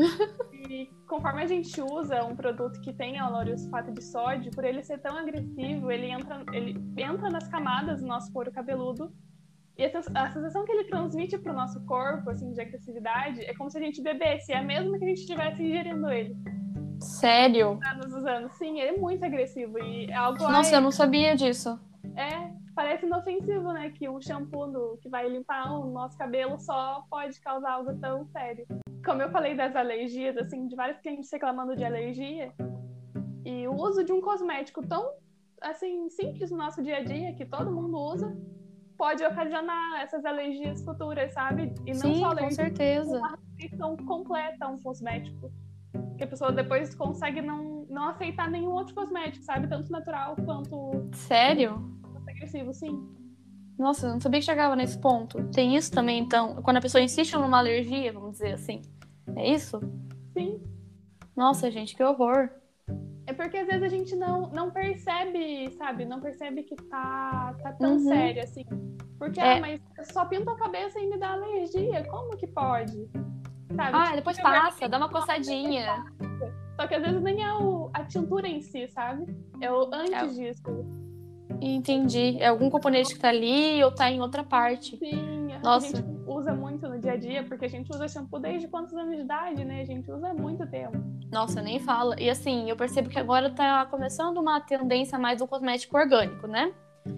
E 0.69 0.87
conforme 1.09 1.43
a 1.43 1.47
gente 1.47 1.81
usa 1.81 2.23
um 2.25 2.37
produto 2.37 2.81
que 2.81 2.93
tem 2.93 3.19
sulfato 3.59 3.91
de 3.91 4.03
sódio, 4.03 4.51
por 4.53 4.65
ele 4.65 4.83
ser 4.83 4.99
tão 4.99 5.17
agressivo, 5.17 5.91
ele 5.91 6.07
entra, 6.07 6.45
ele 6.53 6.79
entra 6.97 7.29
nas 7.31 7.49
camadas 7.49 8.01
do 8.01 8.07
nosso 8.07 8.33
couro 8.33 8.53
cabeludo. 8.53 9.13
E 9.81 9.85
a, 9.87 9.91
sens- 9.91 10.15
a 10.15 10.31
sensação 10.31 10.63
que 10.67 10.73
ele 10.73 10.85
transmite 10.85 11.39
para 11.39 11.53
o 11.53 11.57
nosso 11.57 11.81
corpo, 11.87 12.29
assim, 12.29 12.53
de 12.53 12.61
agressividade, 12.61 13.41
é 13.47 13.55
como 13.55 13.71
se 13.71 13.79
a 13.79 13.81
gente 13.81 14.03
bebesse. 14.03 14.53
É 14.53 14.59
a 14.59 14.63
mesma 14.63 14.99
que 14.99 15.05
a 15.05 15.09
gente 15.09 15.21
estivesse 15.21 15.63
ingerindo 15.63 16.07
ele. 16.11 16.37
Sério? 17.01 17.81
Anos 17.91 18.13
usando. 18.13 18.51
Sim, 18.51 18.79
ele 18.79 18.97
é 18.97 19.01
muito 19.01 19.25
agressivo. 19.25 19.79
E 19.79 20.05
é 20.11 20.15
algo. 20.15 20.39
Nossa, 20.43 20.69
ai, 20.73 20.77
eu 20.77 20.83
não 20.83 20.91
sabia 20.91 21.35
disso. 21.35 21.81
É, 22.15 22.53
parece 22.75 23.07
inofensivo, 23.07 23.73
né? 23.73 23.89
Que 23.89 24.07
um 24.07 24.21
shampoo 24.21 24.67
no- 24.67 24.99
que 25.01 25.09
vai 25.09 25.27
limpar 25.31 25.73
o 25.73 25.87
nosso 25.91 26.19
cabelo 26.19 26.59
só 26.61 27.03
pode 27.09 27.41
causar 27.41 27.73
algo 27.73 27.95
tão 27.99 28.27
sério. 28.27 28.67
Como 29.03 29.23
eu 29.23 29.31
falei 29.31 29.57
das 29.57 29.75
alergias, 29.75 30.37
assim, 30.37 30.67
de 30.67 30.77
vários 30.77 31.01
clientes 31.01 31.33
reclamando 31.33 31.75
de 31.75 31.83
alergia, 31.85 32.53
e 33.47 33.67
o 33.67 33.73
uso 33.75 34.05
de 34.05 34.13
um 34.13 34.21
cosmético 34.21 34.87
tão, 34.87 35.11
assim, 35.63 36.11
simples 36.11 36.51
no 36.51 36.59
nosso 36.59 36.83
dia 36.83 36.99
a 36.99 37.03
dia, 37.03 37.33
que 37.33 37.47
todo 37.47 37.73
mundo 37.73 37.97
usa, 37.99 38.37
pode 39.01 39.25
ocasionar 39.25 40.03
essas 40.03 40.23
alergias 40.27 40.85
futuras, 40.85 41.33
sabe? 41.33 41.73
E 41.87 41.93
não 41.93 42.13
Sim, 42.13 42.21
só 42.21 42.27
com 42.27 42.33
alergia, 42.33 42.55
certeza. 42.55 43.23
restrição 43.57 43.97
completa 43.97 44.67
a 44.67 44.69
um 44.69 44.77
cosmético. 44.77 45.51
Que 46.19 46.25
a 46.25 46.27
pessoa 46.27 46.53
depois 46.53 46.95
consegue 46.95 47.41
não, 47.41 47.87
não 47.89 48.09
aceitar 48.11 48.51
nenhum 48.51 48.73
outro 48.73 48.95
cosmético, 48.95 49.43
sabe? 49.43 49.67
Tanto 49.69 49.91
natural 49.91 50.37
quanto 50.45 51.09
Sério? 51.15 51.83
agressivo, 52.29 52.75
sim. 52.75 53.09
Nossa, 53.79 54.07
eu 54.07 54.13
não 54.13 54.21
sabia 54.21 54.39
que 54.41 54.45
chegava 54.45 54.77
nesse 54.77 54.99
ponto. 54.99 55.43
Tem 55.45 55.75
isso 55.75 55.91
também, 55.91 56.19
então? 56.19 56.57
Quando 56.63 56.77
a 56.77 56.83
pessoa 56.83 57.03
insiste 57.03 57.33
numa 57.33 57.57
alergia, 57.57 58.13
vamos 58.13 58.33
dizer 58.33 58.53
assim. 58.53 58.83
É 59.35 59.51
isso? 59.51 59.81
Sim. 60.35 60.63
Nossa, 61.35 61.71
gente, 61.71 61.97
que 61.97 62.05
horror. 62.05 62.51
É 63.31 63.33
porque 63.33 63.59
às 63.59 63.67
vezes 63.69 63.83
a 63.85 63.89
gente 63.89 64.17
não, 64.17 64.49
não 64.51 64.73
percebe, 64.73 65.71
sabe? 65.79 66.05
Não 66.05 66.21
percebe 66.21 66.65
que 66.65 66.75
tá, 66.75 67.55
tá 67.63 67.73
tão 67.75 67.93
Uhum. 67.93 67.99
sério 68.01 68.43
assim. 68.43 68.65
Porque, 69.21 69.39
É. 69.39 69.59
ah, 69.59 69.61
mas 69.61 69.81
só 70.13 70.25
pinta 70.25 70.51
a 70.51 70.57
cabeça 70.57 70.99
e 70.99 71.07
me 71.09 71.17
dá 71.17 71.35
alergia. 71.35 72.03
Como 72.11 72.37
que 72.37 72.49
pode? 72.49 73.09
Sabe? 73.77 73.91
Ah, 73.97 74.03
Tipo, 74.07 74.17
depois 74.17 74.41
passa, 74.41 74.89
dá 74.89 74.97
uma 74.99 75.09
coçadinha. 75.09 76.05
Só 76.75 76.89
que 76.89 76.95
às 76.97 77.03
vezes 77.03 77.23
nem 77.23 77.41
é 77.45 77.55
o, 77.55 77.89
a 77.95 78.03
tintura 78.05 78.49
em 78.49 78.61
si, 78.63 78.89
sabe? 78.89 79.27
É 79.61 79.71
o 79.71 79.89
antes 79.95 80.13
É 80.13 80.27
disso. 80.27 80.85
Entendi. 81.61 82.37
É 82.41 82.49
algum 82.49 82.69
componente 82.69 83.15
que 83.15 83.21
tá 83.21 83.29
ali 83.29 83.81
ou 83.85 83.95
tá 83.95 84.11
em 84.11 84.21
outra 84.21 84.43
parte. 84.43 84.97
Sim, 84.97 85.51
Nossa. 85.63 85.87
a 85.87 86.01
gente 86.01 86.20
usa 86.31 86.55
muito 86.55 86.89
no 86.89 86.99
dia 86.99 87.13
a 87.13 87.17
dia, 87.17 87.43
porque 87.45 87.65
a 87.65 87.69
gente 87.69 87.91
usa 87.91 88.09
shampoo 88.09 88.39
desde 88.39 88.69
quantos 88.69 88.95
anos 88.95 89.17
de 89.17 89.23
idade, 89.23 89.65
né? 89.65 89.81
A 89.81 89.85
gente 89.85 90.11
usa 90.11 90.29
há 90.29 90.35
muito 90.35 90.67
tempo. 90.67 90.97
Nossa, 91.31 91.61
nem 91.61 91.79
fala. 91.79 92.15
E 92.21 92.31
assim, 92.31 92.69
eu 92.69 92.77
percebo 92.77 93.09
que 93.09 93.19
agora 93.19 93.51
tá 93.51 93.87
começando 93.87 94.39
uma 94.39 94.61
tendência 94.61 95.19
mais 95.19 95.39
do 95.39 95.47
cosmético 95.47 95.97
orgânico, 95.97 96.47
né? 96.47 96.73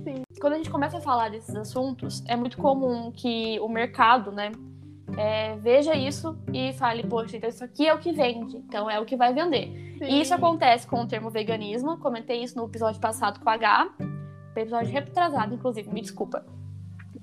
Sim. 0.05 0.23
Quando 0.41 0.55
a 0.55 0.57
gente 0.57 0.71
começa 0.71 0.99
a 0.99 1.01
falar 1.01 1.31
desses 1.31 1.55
assuntos, 1.55 2.25
é 2.27 2.37
muito 2.37 2.57
comum 2.57 3.11
que 3.11 3.59
o 3.61 3.69
mercado, 3.69 4.31
né, 4.31 4.53
é, 5.17 5.57
veja 5.57 5.95
isso 5.95 6.39
e 6.53 6.73
fale, 6.75 7.03
poxa, 7.03 7.37
então 7.37 7.49
isso 7.49 7.65
aqui 7.65 7.87
é 7.87 7.95
o 7.95 7.99
que 7.99 8.13
vende, 8.13 8.57
então 8.57 8.89
é 8.89 8.99
o 9.01 9.05
que 9.05 9.17
vai 9.17 9.35
vender. 9.35 9.97
Sim. 9.99 10.05
E 10.05 10.21
isso 10.21 10.35
acontece 10.35 10.87
com 10.87 11.03
o 11.03 11.07
termo 11.07 11.31
veganismo, 11.31 11.99
comentei 11.99 12.43
isso 12.43 12.57
no 12.57 12.65
episódio 12.65 13.01
passado 13.01 13.41
com 13.41 13.49
a 13.49 13.55
H, 13.55 13.91
episódio 14.57 14.93
retrasado, 14.93 15.55
inclusive, 15.55 15.89
me 15.93 16.01
desculpa. 16.01 16.45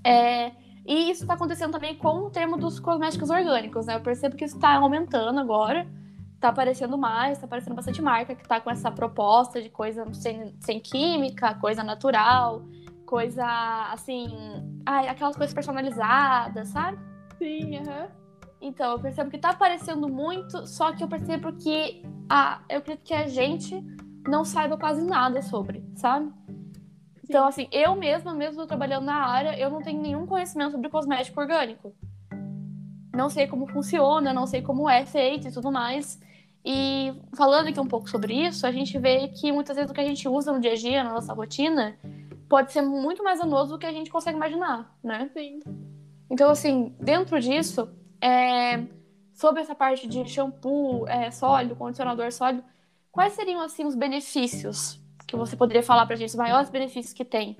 É, 0.04 0.52
e 0.90 1.12
isso 1.12 1.22
está 1.22 1.36
acontecendo 1.36 1.72
também 1.72 1.94
com 1.94 2.26
o 2.26 2.32
termo 2.32 2.58
dos 2.58 2.80
cosméticos 2.80 3.30
orgânicos, 3.30 3.86
né? 3.86 3.96
Eu 3.96 4.02
percebo 4.02 4.36
que 4.36 4.44
isso 4.44 4.56
está 4.56 4.74
aumentando 4.74 5.40
agora, 5.40 5.88
tá 6.40 6.50
aparecendo 6.50 6.98
mais, 6.98 7.38
tá 7.38 7.46
aparecendo 7.46 7.76
bastante 7.76 8.02
marca 8.02 8.34
que 8.34 8.48
tá 8.48 8.60
com 8.60 8.72
essa 8.72 8.90
proposta 8.90 9.62
de 9.62 9.70
coisa 9.70 10.12
sem, 10.16 10.52
sem 10.60 10.80
química, 10.80 11.54
coisa 11.54 11.84
natural, 11.84 12.64
coisa 13.06 13.46
assim, 13.94 14.30
aquelas 14.84 15.36
coisas 15.36 15.54
personalizadas, 15.54 16.70
sabe? 16.70 16.98
Sim, 17.38 17.78
aham. 17.78 18.08
Então, 18.60 18.94
eu 18.94 19.00
percebo 19.00 19.30
que 19.30 19.38
tá 19.38 19.52
aparecendo 19.52 20.10
muito, 20.10 20.66
só 20.66 20.92
que 20.92 21.04
eu 21.04 21.08
percebo 21.08 21.54
que 21.54 22.02
a, 22.28 22.62
eu 22.68 22.80
acredito 22.80 23.06
que 23.06 23.14
a 23.14 23.28
gente 23.28 23.80
não 24.28 24.44
saiba 24.44 24.76
quase 24.76 25.06
nada 25.06 25.40
sobre, 25.44 25.84
sabe? 25.96 26.34
Então, 27.30 27.46
assim, 27.46 27.68
eu 27.72 27.96
mesma, 27.96 28.34
mesmo 28.34 28.66
trabalhando 28.66 29.06
na 29.06 29.24
área, 29.28 29.56
eu 29.60 29.70
não 29.70 29.84
tenho 29.84 30.02
nenhum 30.02 30.26
conhecimento 30.26 30.72
sobre 30.72 30.90
cosmético 30.90 31.40
orgânico. 31.40 31.94
Não 33.14 33.30
sei 33.30 33.46
como 33.46 33.68
funciona, 33.68 34.34
não 34.34 34.48
sei 34.48 34.64
como 34.64 34.90
é 34.90 35.06
feito 35.06 35.48
e 35.48 35.52
tudo 35.52 35.72
mais. 35.72 36.20
E 36.66 37.14
falando 37.38 37.68
aqui 37.68 37.80
um 37.80 37.88
pouco 37.88 38.10
sobre 38.10 38.34
isso, 38.34 38.66
a 38.66 38.72
gente 38.72 38.98
vê 38.98 39.28
que 39.28 39.52
muitas 39.52 39.76
vezes 39.76 39.92
o 39.92 39.94
que 39.94 40.02
a 40.02 40.06
gente 40.06 40.28
usa 40.28 40.52
no 40.52 40.60
dia 40.60 40.72
a 40.72 40.76
dia, 40.76 41.04
na 41.04 41.14
nossa 41.14 41.32
rotina, 41.32 41.96
pode 42.50 42.72
ser 42.72 42.82
muito 42.82 43.24
mais 43.24 43.40
danoso 43.40 43.74
do 43.74 43.78
que 43.78 43.86
a 43.86 43.94
gente 43.94 44.10
consegue 44.10 44.36
imaginar, 44.36 44.98
né? 45.04 45.30
Sim. 45.32 45.60
Então, 46.32 46.50
assim, 46.50 46.96
dentro 47.00 47.40
disso, 47.40 47.90
é, 48.20 48.86
sobre 49.36 49.62
essa 49.62 49.76
parte 49.76 50.08
de 50.08 50.28
shampoo 50.28 51.08
é, 51.08 51.30
sólido, 51.30 51.76
condicionador 51.76 52.32
sólido, 52.32 52.64
quais 53.12 53.34
seriam, 53.34 53.62
assim, 53.62 53.86
os 53.86 53.94
benefícios 53.94 54.99
que 55.30 55.36
você 55.36 55.56
poderia 55.56 55.84
falar 55.84 56.06
pra 56.06 56.16
gente, 56.16 56.30
os 56.30 56.36
maiores 56.36 56.70
benefícios 56.70 57.14
que 57.14 57.24
tem? 57.24 57.56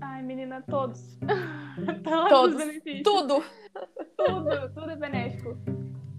Ai, 0.00 0.22
menina, 0.22 0.62
todos. 0.68 1.18
todos, 2.02 2.28
Todos. 2.28 2.54
os 2.54 2.66
benefícios. 2.66 3.02
Tudo! 3.02 3.44
Tudo, 4.16 4.74
tudo 4.74 4.90
é 4.90 4.96
benéfico. 4.96 5.56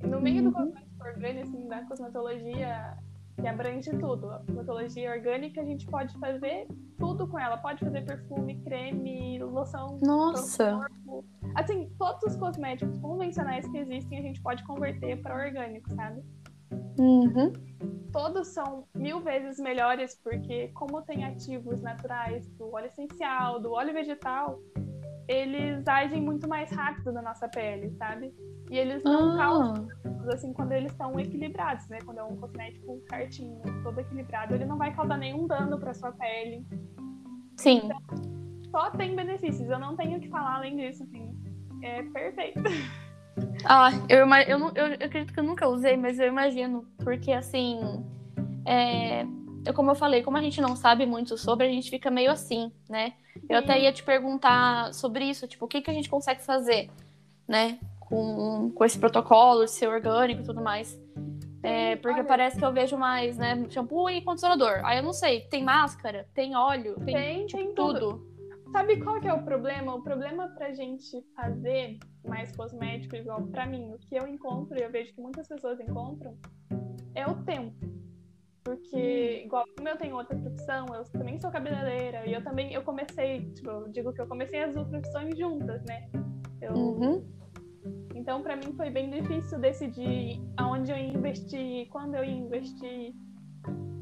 No 0.04 0.22
meio 0.22 0.44
do 0.44 0.52
cosmético 0.52 1.04
orgânico, 1.04 1.48
assim, 1.48 1.68
da 1.68 1.82
cosmetologia, 1.86 2.98
que 3.42 3.48
abrange 3.48 3.90
tudo. 3.98 4.30
A 4.30 4.40
cosmetologia 4.40 5.12
orgânica, 5.12 5.62
a 5.62 5.66
gente 5.66 5.86
pode 5.88 6.18
fazer 6.20 6.68
tudo 6.98 7.28
com 7.28 7.40
ela. 7.40 7.58
Pode 7.58 7.84
fazer 7.84 8.06
perfume, 8.06 8.62
creme, 8.62 9.40
loção. 9.40 10.00
Nossa! 10.02 10.74
corpo. 11.06 11.26
Assim, 11.56 11.90
todos 11.98 12.24
os 12.24 12.36
cosméticos 12.36 12.98
convencionais 13.00 13.68
que 13.68 13.78
existem, 13.78 14.20
a 14.20 14.22
gente 14.22 14.42
pode 14.42 14.64
converter 14.64 15.22
para 15.22 15.36
orgânico, 15.36 15.90
sabe? 15.96 16.22
Uhum. 16.98 17.54
Todos 18.12 18.48
são 18.48 18.88
mil 18.96 19.20
vezes 19.20 19.60
melhores, 19.60 20.16
porque 20.24 20.70
como 20.70 21.02
tem 21.04 21.24
ativos 21.26 21.82
naturais 21.82 22.48
do 22.58 22.74
óleo 22.74 22.88
essencial, 22.88 23.60
do 23.60 23.72
óleo 23.74 23.94
vegetal, 23.94 24.60
eles 25.28 25.88
agem 25.88 26.22
muito 26.22 26.48
mais 26.48 26.72
rápido 26.72 27.12
na 27.12 27.22
nossa 27.22 27.48
pele, 27.48 27.92
sabe? 27.98 28.34
E 28.72 28.78
eles 28.78 29.04
não 29.04 29.38
causam 29.38 29.88
Ah, 30.28 30.34
assim, 30.34 30.54
quando 30.54 30.72
eles 30.72 30.92
estão 30.92 31.20
equilibrados, 31.20 31.88
né? 31.90 32.00
Quando 32.06 32.20
é 32.20 32.24
um 32.24 32.36
cosmético 32.38 33.02
certinho, 33.10 33.62
todo 33.84 34.00
equilibrado, 34.00 34.56
ele 34.56 34.66
não 34.66 34.78
vai 34.78 34.94
causar 34.94 35.18
nenhum 35.18 35.48
dano 35.48 35.80
para 35.80 35.94
sua 35.94 36.12
pele. 36.14 36.66
sim. 37.58 37.82
Só 38.72 38.92
tem 38.92 39.16
benefícios, 39.16 39.70
eu 39.70 39.80
não 39.80 39.96
tenho 39.96 40.18
o 40.18 40.22
que 40.22 40.30
falar 40.30 40.56
além 40.58 40.76
disso, 40.76 41.04
assim. 41.04 41.34
É 41.82 42.04
perfeito. 42.04 42.62
Ah, 43.66 43.90
eu, 44.10 44.20
eu, 44.20 44.72
eu, 44.76 44.88
eu 44.88 45.06
acredito 45.06 45.34
que 45.34 45.40
eu 45.40 45.44
nunca 45.44 45.68
usei, 45.68 45.98
mas 45.98 46.20
eu 46.20 46.28
imagino. 46.28 46.86
Porque, 47.04 47.32
assim, 47.32 47.80
é, 48.66 49.26
eu, 49.66 49.74
como 49.74 49.92
eu 49.92 49.96
falei, 49.96 50.24
como 50.24 50.38
a 50.38 50.42
gente 50.42 50.62
não 50.62 50.76
sabe 50.76 51.06
muito 51.06 51.38
sobre, 51.38 51.68
a 51.68 51.72
gente 51.72 51.90
fica 51.90 52.10
meio 52.10 52.32
assim, 52.32 52.72
né? 52.90 53.14
Eu 53.50 53.60
até 53.60 53.80
ia 53.80 53.92
te 53.92 54.04
perguntar 54.04 54.94
sobre 54.94 55.26
isso, 55.26 55.48
tipo, 55.48 55.66
o 55.66 55.68
que, 55.68 55.82
que 55.82 55.92
a 55.92 55.94
gente 55.94 56.10
consegue 56.10 56.42
fazer, 56.42 56.90
né? 57.48 57.78
Com, 58.00 58.72
com 58.74 58.86
esse 58.86 58.98
protocolo 58.98 59.66
de 59.66 59.72
ser 59.72 59.88
orgânico 59.88 60.42
e 60.42 60.46
tudo 60.46 60.62
mais. 60.62 60.98
É, 61.62 61.98
porque 61.98 62.20
Olha. 62.20 62.28
parece 62.28 62.58
que 62.58 62.64
eu 62.64 62.72
vejo 62.72 62.98
mais, 62.98 63.38
né? 63.38 63.66
Shampoo 63.70 64.10
e 64.10 64.22
condicionador. 64.22 64.80
Aí 64.84 65.00
eu 65.00 65.04
não 65.04 65.14
sei, 65.14 65.42
tem 65.42 65.64
máscara, 65.64 66.26
tem 66.34 66.56
óleo, 66.56 66.96
tem, 67.04 67.14
Tem, 67.14 67.46
tipo, 67.46 67.62
tem 67.62 67.74
tudo. 67.74 68.00
tudo. 68.00 68.37
Sabe 68.78 69.02
qual 69.02 69.20
que 69.20 69.28
é 69.28 69.34
o 69.34 69.42
problema? 69.42 69.96
O 69.96 70.04
problema 70.04 70.50
pra 70.50 70.72
gente 70.72 71.26
fazer 71.36 71.98
mais 72.24 72.56
cosmético 72.56 73.16
igual 73.16 73.42
pra 73.48 73.66
mim, 73.66 73.92
o 73.92 73.98
que 73.98 74.14
eu 74.14 74.28
encontro 74.28 74.78
e 74.78 74.84
eu 74.84 74.92
vejo 74.92 75.16
que 75.16 75.20
muitas 75.20 75.48
pessoas 75.48 75.80
encontram, 75.80 76.38
é 77.16 77.26
o 77.26 77.44
tempo. 77.44 77.76
Porque, 78.64 79.42
igual 79.46 79.66
como 79.76 79.90
eu 79.90 79.98
tenho 79.98 80.16
outra 80.16 80.38
profissão, 80.38 80.86
eu 80.94 81.04
também 81.06 81.42
sou 81.42 81.50
cabeleireira 81.50 82.28
e 82.28 82.34
eu 82.34 82.44
também, 82.44 82.72
eu 82.72 82.84
comecei, 82.84 83.52
tipo, 83.54 83.68
eu 83.68 83.88
digo 83.88 84.14
que 84.14 84.22
eu 84.22 84.28
comecei 84.28 84.62
as 84.62 84.76
duas 84.76 84.88
profissões 84.88 85.36
juntas, 85.36 85.84
né? 85.86 86.08
Eu, 86.62 86.74
Uhum. 86.76 87.28
Então, 88.14 88.44
pra 88.44 88.56
mim 88.56 88.74
foi 88.78 88.92
bem 88.92 89.10
difícil 89.10 89.58
decidir 89.58 90.40
aonde 90.56 90.92
eu 90.92 90.98
ia 90.98 91.14
investir, 91.14 91.90
quando 91.90 92.14
eu 92.14 92.24
ia 92.24 92.32
investir. 92.32 93.16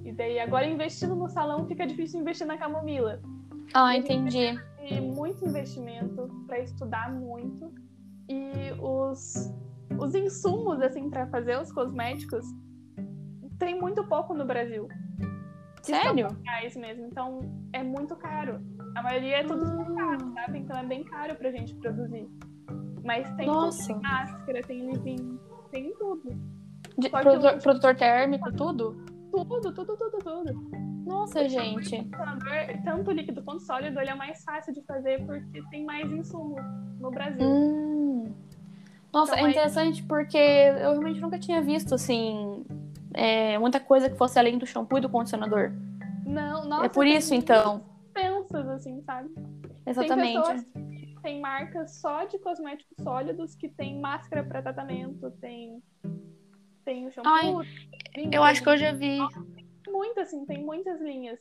E 0.04 0.12
daí, 0.12 0.38
agora 0.38 0.68
investindo 0.68 1.16
no 1.16 1.30
salão, 1.30 1.66
fica 1.66 1.88
difícil 1.88 2.20
investir 2.20 2.46
na 2.46 2.58
camomila. 2.58 3.22
Ah, 3.74 3.96
entendi. 3.96 4.58
E 4.82 5.00
muito 5.02 5.46
investimento 5.46 6.30
para 6.48 6.60
estudar 6.60 7.12
muito. 7.12 7.74
E 8.30 8.72
os, 8.80 9.52
os 10.00 10.16
insumos, 10.16 10.82
assim, 10.82 11.10
para 11.10 11.28
fazer 11.28 11.60
os 11.60 11.72
cosméticos, 11.72 12.46
tem 13.60 13.80
muito 13.80 14.04
pouco 14.08 14.34
no 14.34 14.46
Brasil. 14.46 14.88
Sério? 15.82 16.28
reais 16.44 16.76
mesmo. 16.76 17.06
Então, 17.06 17.40
é 17.74 17.84
muito 17.84 18.16
caro. 18.16 18.60
A 18.96 19.04
maioria 19.04 19.38
é 19.38 19.44
tudo 19.44 19.64
exportado, 19.64 20.34
sabe? 20.34 20.60
Então, 20.60 20.78
é 20.78 20.86
bem 20.86 21.04
caro 21.04 21.36
pra 21.36 21.52
gente 21.52 21.76
produzir. 21.76 22.28
Mas 23.04 23.28
tem 23.36 23.46
tudo, 23.46 23.66
Nossa. 23.66 23.88
tem 23.88 24.02
máscara, 24.02 24.62
tem 24.64 24.92
living, 24.92 25.40
tem 25.72 25.94
tudo. 25.94 26.30
De- 26.98 27.10
produtor, 27.10 27.62
produtor 27.62 27.96
térmico, 27.96 28.52
tudo? 28.54 28.96
Tudo, 29.32 29.60
tudo, 29.74 29.86
tudo, 29.96 30.18
tudo. 30.24 30.85
Nossa, 31.06 31.48
gente. 31.48 31.74
condicionador, 31.98 32.84
tanto 32.84 33.12
líquido 33.12 33.44
quanto 33.44 33.62
sólido, 33.62 34.00
ele 34.00 34.10
é 34.10 34.16
mais 34.16 34.44
fácil 34.44 34.74
de 34.74 34.82
fazer 34.84 35.26
porque 35.26 35.62
tem 35.70 35.86
mais 35.86 36.12
insumo 36.12 36.56
no 37.00 37.12
Brasil. 37.12 37.46
Hum. 37.48 38.34
Nossa, 39.14 39.34
Então, 39.34 39.46
é 39.46 39.48
aí- 39.48 39.52
interessante 39.52 40.04
porque 40.04 40.38
eu 40.38 40.92
realmente 40.92 41.22
nunca 41.22 41.40
tinha 41.40 41.62
visto, 41.62 41.96
assim, 41.96 42.66
é, 43.14 43.58
muita 43.58 43.80
coisa 43.80 44.10
que 44.10 44.18
fosse 44.18 44.38
além 44.38 44.58
do 44.58 44.66
shampoo 44.66 44.98
e 44.98 45.02
do 45.02 45.10
condicionador. 45.10 45.72
Não, 46.26 46.66
nossa, 46.66 46.86
é 46.86 46.90
por 46.90 47.06
isso, 47.08 47.34
então. 47.34 47.84
Pensas, 48.14 48.68
assim, 48.68 49.02
sabe? 49.04 49.30
Exatamente. 49.86 50.34
Tem 50.34 50.42
pessoas 50.42 50.66
tem 51.22 51.42
marcas 51.42 51.96
só 51.96 52.24
de 52.26 52.38
cosméticos 52.38 52.96
sólidos 53.04 53.56
que 53.56 53.68
tem 53.68 54.00
máscara 54.00 54.44
para 54.44 54.62
tratamento, 54.62 55.32
tem, 55.42 55.82
tem 56.84 57.08
o 57.08 57.12
shampoo. 57.12 57.32
Ai, 57.32 58.30
Eu 58.32 58.44
acho 58.44 58.62
que 58.62 58.70
eu 58.70 58.78
já 58.78 58.92
vi. 58.92 59.18
Muito, 59.92 60.20
assim, 60.20 60.46
tem 60.46 60.64
muitas 60.64 61.02
linhas. 61.02 61.40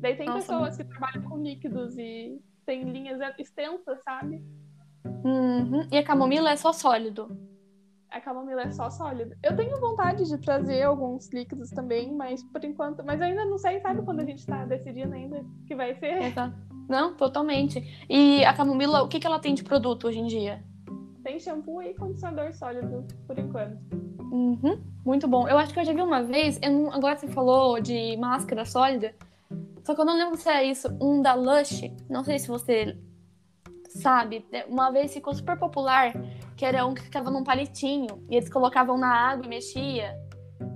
Daí 0.00 0.16
tem 0.16 0.26
Nossa, 0.26 0.40
pessoas 0.40 0.76
que 0.76 0.84
trabalham 0.84 1.22
com 1.22 1.42
líquidos 1.42 1.96
e 1.98 2.40
tem 2.64 2.84
linhas 2.90 3.18
extensas, 3.38 4.02
sabe? 4.02 4.42
Uhum. 5.24 5.86
E 5.90 5.96
a 5.96 6.04
camomila 6.04 6.50
é 6.50 6.56
só 6.56 6.72
sólido. 6.72 7.36
A 8.10 8.20
camomila 8.20 8.62
é 8.62 8.70
só 8.70 8.88
sólida. 8.88 9.36
Eu 9.42 9.54
tenho 9.56 9.78
vontade 9.80 10.24
de 10.24 10.38
trazer 10.38 10.82
alguns 10.82 11.28
líquidos 11.32 11.70
também, 11.70 12.14
mas 12.14 12.42
por 12.44 12.64
enquanto. 12.64 13.04
Mas 13.04 13.20
ainda 13.20 13.44
não 13.44 13.58
sei, 13.58 13.80
sabe 13.80 14.02
quando 14.02 14.20
a 14.20 14.24
gente 14.24 14.46
tá 14.46 14.64
decidindo 14.64 15.14
ainda 15.14 15.44
que 15.66 15.74
vai 15.74 15.94
ser? 15.96 16.22
Exato. 16.22 16.56
Não, 16.88 17.14
totalmente. 17.14 17.82
E 18.08 18.44
a 18.44 18.54
camomila, 18.54 19.02
o 19.02 19.08
que, 19.08 19.18
que 19.18 19.26
ela 19.26 19.40
tem 19.40 19.54
de 19.54 19.64
produto 19.64 20.06
hoje 20.06 20.20
em 20.20 20.26
dia? 20.26 20.62
Tem 21.26 21.40
shampoo 21.40 21.82
e 21.82 21.92
condicionador 21.92 22.52
sólido, 22.52 23.04
por 23.26 23.36
enquanto. 23.36 23.76
Uhum. 24.30 24.80
Muito 25.04 25.26
bom. 25.26 25.48
Eu 25.48 25.58
acho 25.58 25.74
que 25.74 25.80
eu 25.80 25.84
já 25.84 25.92
vi 25.92 26.00
uma 26.00 26.22
vez, 26.22 26.60
não- 26.60 26.92
agora 26.92 27.16
você 27.16 27.26
falou 27.26 27.80
de 27.80 28.16
máscara 28.16 28.64
sólida, 28.64 29.12
só 29.84 29.92
que 29.92 30.00
eu 30.00 30.04
não 30.04 30.16
lembro 30.16 30.36
se 30.36 30.48
era 30.48 30.62
isso, 30.62 30.86
um 31.02 31.20
da 31.20 31.34
Lush, 31.34 31.90
não 32.08 32.22
sei 32.22 32.38
se 32.38 32.46
você 32.46 32.96
sabe, 33.88 34.46
né? 34.52 34.64
uma 34.68 34.92
vez 34.92 35.12
ficou 35.12 35.34
super 35.34 35.58
popular, 35.58 36.12
que 36.56 36.64
era 36.64 36.86
um 36.86 36.94
que 36.94 37.02
ficava 37.02 37.28
num 37.28 37.42
palitinho, 37.42 38.24
e 38.30 38.36
eles 38.36 38.48
colocavam 38.48 38.96
na 38.96 39.12
água 39.12 39.46
e 39.46 39.48
mexia, 39.48 40.16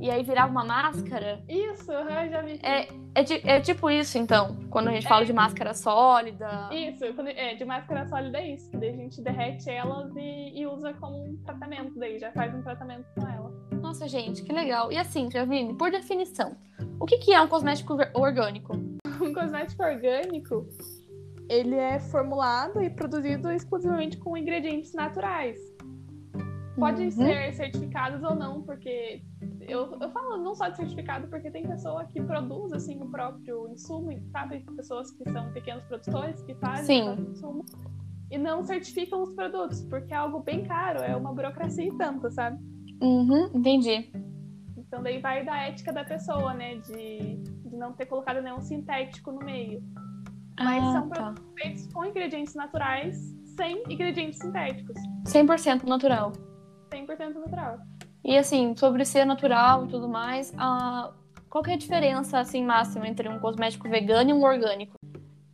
e 0.01 0.11
aí 0.11 0.23
virava 0.23 0.51
uma 0.51 0.65
máscara. 0.65 1.43
Isso, 1.49 1.87
já 2.31 2.43
vi. 2.43 2.59
É, 2.63 2.83
é, 3.15 3.57
é 3.57 3.61
tipo 3.61 3.91
isso, 3.91 4.19
então, 4.19 4.57
quando 4.71 4.89
a 4.89 4.93
gente 4.93 5.07
fala 5.07 5.25
de 5.25 5.33
máscara 5.33 5.75
sólida. 5.75 6.69
Isso, 6.73 7.13
quando- 7.15 7.29
é, 7.29 7.55
de 7.55 7.65
máscara 7.65 8.07
sólida 8.07 8.39
é 8.39 8.55
isso. 8.55 8.71
que 8.71 8.77
Daí 8.79 8.91
a 8.91 8.97
gente 8.97 9.21
derrete 9.23 9.71
elas 9.71 10.15
e, 10.17 10.61
e 10.61 10.67
usa 10.67 10.93
como 10.95 11.25
um 11.25 11.37
tratamento. 11.45 11.99
Daí 11.99 12.19
já 12.19 12.33
faz 12.33 12.55
um 12.55 12.63
tratamento 12.63 13.07
com 13.15 13.27
ela. 13.29 13.51
Nossa, 13.81 14.07
gente, 14.09 14.43
que 14.43 14.53
legal. 14.53 14.91
E 14.93 14.97
assim, 14.97 15.29
Travine, 15.29 15.75
por 15.77 15.91
definição, 15.91 16.57
o 17.01 17.07
que, 17.07 17.19
que 17.19 17.33
é 17.33 17.41
um 17.41 17.49
cosmético 17.49 17.97
orgânico? 18.15 18.75
Um 19.23 19.33
cosmético 19.35 19.83
orgânico, 19.83 20.67
ele 21.49 21.75
é 21.75 21.99
formulado 21.99 22.83
e 22.83 22.89
produzido 22.91 23.51
exclusivamente 23.51 24.17
com 24.19 24.37
ingredientes 24.37 24.95
naturais. 24.95 25.59
Podem 26.79 27.07
Uhum. 27.07 27.11
ser 27.11 27.53
certificados 27.55 28.23
ou 28.23 28.35
não, 28.35 28.63
porque 28.63 29.23
eu, 29.61 29.97
eu 30.01 30.11
falo 30.11 30.37
não 30.39 30.55
só 30.55 30.69
de 30.69 30.77
certificado, 30.77 31.29
porque 31.29 31.51
tem 31.51 31.67
pessoa 31.67 32.05
que 32.07 32.21
produz 32.23 32.73
assim 32.73 33.01
o 33.01 33.11
próprio 33.11 33.69
insumo, 33.69 34.11
sabe? 34.31 34.61
Pessoas 34.77 35.11
que 35.11 35.29
são 35.31 35.53
pequenos 35.53 35.85
produtores 35.85 36.43
que 36.43 36.55
fazem 36.57 37.09
o 37.09 37.31
insumo 37.31 37.65
e 38.31 38.39
não 38.39 38.63
certificam 38.63 39.23
os 39.23 39.33
produtos, 39.33 39.83
porque 39.85 40.15
é 40.15 40.17
algo 40.17 40.41
bem 40.41 40.65
caro, 40.65 41.01
é 41.01 41.17
uma 41.17 41.33
burocracia 41.33 41.85
e 41.85 41.97
tanto, 41.97 42.31
sabe? 42.31 42.59
Uhum, 43.03 43.51
entendi. 43.55 44.11
Então 44.77 45.03
daí 45.03 45.21
vai 45.21 45.45
da 45.45 45.57
ética 45.57 45.93
da 45.93 46.05
pessoa, 46.05 46.55
né? 46.55 46.77
De, 46.77 47.37
de 47.37 47.77
não 47.77 47.93
ter 47.93 48.07
colocado 48.07 48.41
nenhum 48.41 48.61
sintético 48.61 49.33
no 49.33 49.45
meio. 49.45 49.83
Mas 50.59 50.85
ah, 50.85 50.93
são 50.93 51.09
tá. 51.09 51.35
feitos 51.59 51.87
com 51.93 52.05
ingredientes 52.05 52.55
naturais, 52.55 53.17
sem 53.57 53.83
ingredientes 53.89 54.39
sintéticos. 54.39 54.97
100% 55.25 55.85
natural. 55.85 56.33
100% 56.93 57.35
natural. 57.35 57.79
E 58.23 58.37
assim, 58.37 58.77
sobre 58.77 59.05
ser 59.05 59.25
natural 59.25 59.85
e 59.85 59.89
tudo 59.89 60.09
mais, 60.09 60.53
a... 60.57 61.13
qual 61.49 61.65
que 61.65 61.71
é 61.71 61.75
a 61.75 61.79
diferença 61.79 62.39
assim 62.39 62.65
máxima 62.65 63.09
entre 63.09 63.29
um 63.29 63.39
cosmético 63.39 63.89
vegano 63.89 64.31
e 64.31 64.33
um 64.33 64.43
orgânico? 64.43 64.95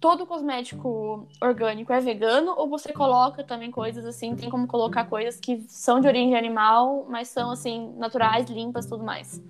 Todo 0.00 0.26
cosmético 0.26 1.26
orgânico 1.40 1.92
é 1.92 2.00
vegano 2.00 2.54
ou 2.56 2.68
você 2.68 2.92
coloca 2.92 3.42
também 3.42 3.70
coisas 3.70 4.04
assim, 4.04 4.36
tem 4.36 4.50
como 4.50 4.66
colocar 4.66 5.04
coisas 5.04 5.40
que 5.40 5.64
são 5.68 6.00
de 6.00 6.06
origem 6.06 6.36
animal, 6.36 7.06
mas 7.08 7.28
são 7.28 7.50
assim 7.50 7.94
naturais, 7.96 8.48
limpas, 8.50 8.86
tudo 8.86 9.02
mais? 9.02 9.42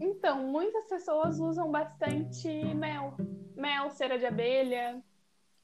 Então, 0.00 0.44
muitas 0.44 0.86
pessoas 0.86 1.38
usam 1.38 1.70
bastante 1.70 2.48
mel. 2.74 3.14
Mel, 3.56 3.90
cera 3.90 4.18
de 4.18 4.26
abelha. 4.26 5.02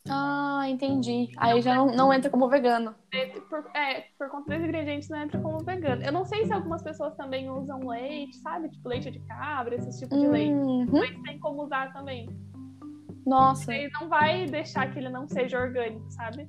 Ah, 0.09 0.65
entendi. 0.69 1.31
Aí 1.37 1.63
já 1.63 1.75
não, 1.75 1.87
não 1.87 2.13
entra 2.13 2.31
como 2.31 2.49
vegano. 2.49 2.95
É 3.13 3.27
por, 3.41 3.71
é, 3.75 4.05
por 4.19 4.29
conta 4.29 4.55
dos 4.55 4.63
ingredientes 4.63 5.09
não 5.09 5.23
entra 5.23 5.41
como 5.41 5.59
vegano. 5.65 6.03
Eu 6.03 6.13
não 6.13 6.27
sei 6.27 6.45
se 6.45 6.53
algumas 6.53 6.83
pessoas 6.83 7.15
também 7.17 7.51
usam 7.51 7.89
leite, 7.89 8.37
sabe? 8.37 8.69
Tipo 8.69 8.89
leite 8.89 9.11
de 9.11 9.21
cabra, 9.21 9.75
esse 9.77 10.01
tipo 10.01 10.15
de 10.15 10.27
leite. 10.27 10.53
Uhum. 10.53 10.89
Mas 10.93 11.23
tem 11.23 11.39
como 11.39 11.65
usar 11.65 11.93
também. 11.93 12.29
Nossa. 13.27 13.75
Ele 13.75 13.91
não 13.93 14.09
vai 14.09 14.45
deixar 14.45 14.93
que 14.93 14.99
ele 14.99 15.09
não 15.09 15.27
seja 15.27 15.59
orgânico, 15.59 16.11
sabe? 16.11 16.47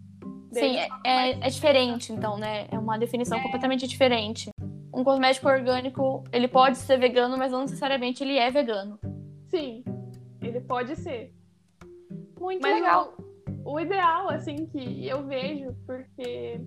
Sim, 0.52 0.78
é, 0.78 0.88
é, 1.06 1.32
é 1.32 1.50
diferente, 1.50 2.12
então, 2.12 2.38
né? 2.38 2.68
É 2.70 2.78
uma 2.78 2.98
definição 2.98 3.42
completamente 3.42 3.88
diferente. 3.88 4.50
Um 4.94 5.04
cosmético 5.04 5.48
orgânico, 5.48 6.24
ele 6.32 6.48
pode 6.48 6.78
ser 6.78 6.98
vegano, 6.98 7.38
mas 7.38 7.52
não 7.52 7.62
necessariamente 7.62 8.24
ele 8.24 8.38
é 8.38 8.50
vegano. 8.50 9.00
Sim, 9.50 9.84
ele 10.42 10.62
pode 10.62 10.96
ser. 10.96 11.34
Muito 12.40 12.62
Mas 12.62 12.76
legal. 12.76 13.14
O, 13.18 13.25
o 13.66 13.80
ideal, 13.80 14.30
assim, 14.30 14.68
que 14.68 15.08
eu 15.08 15.26
vejo, 15.26 15.76
porque 15.88 16.62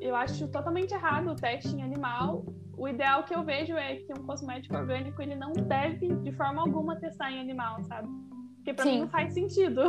eu 0.00 0.16
acho 0.16 0.48
totalmente 0.48 0.92
errado 0.92 1.30
o 1.30 1.36
teste 1.36 1.76
em 1.76 1.82
animal. 1.82 2.44
O 2.76 2.88
ideal 2.88 3.24
que 3.24 3.34
eu 3.34 3.44
vejo 3.44 3.76
é 3.76 3.96
que 3.96 4.12
um 4.18 4.24
cosmético 4.24 4.74
orgânico 4.74 5.20
ele 5.20 5.34
não 5.34 5.52
deve, 5.52 6.08
de 6.16 6.32
forma 6.32 6.62
alguma, 6.62 6.96
testar 6.96 7.30
em 7.30 7.38
animal, 7.38 7.82
sabe? 7.84 8.08
Porque 8.56 8.72
pra 8.72 8.84
Sim. 8.84 8.92
mim 8.92 9.00
não 9.00 9.08
faz 9.08 9.34
sentido. 9.34 9.82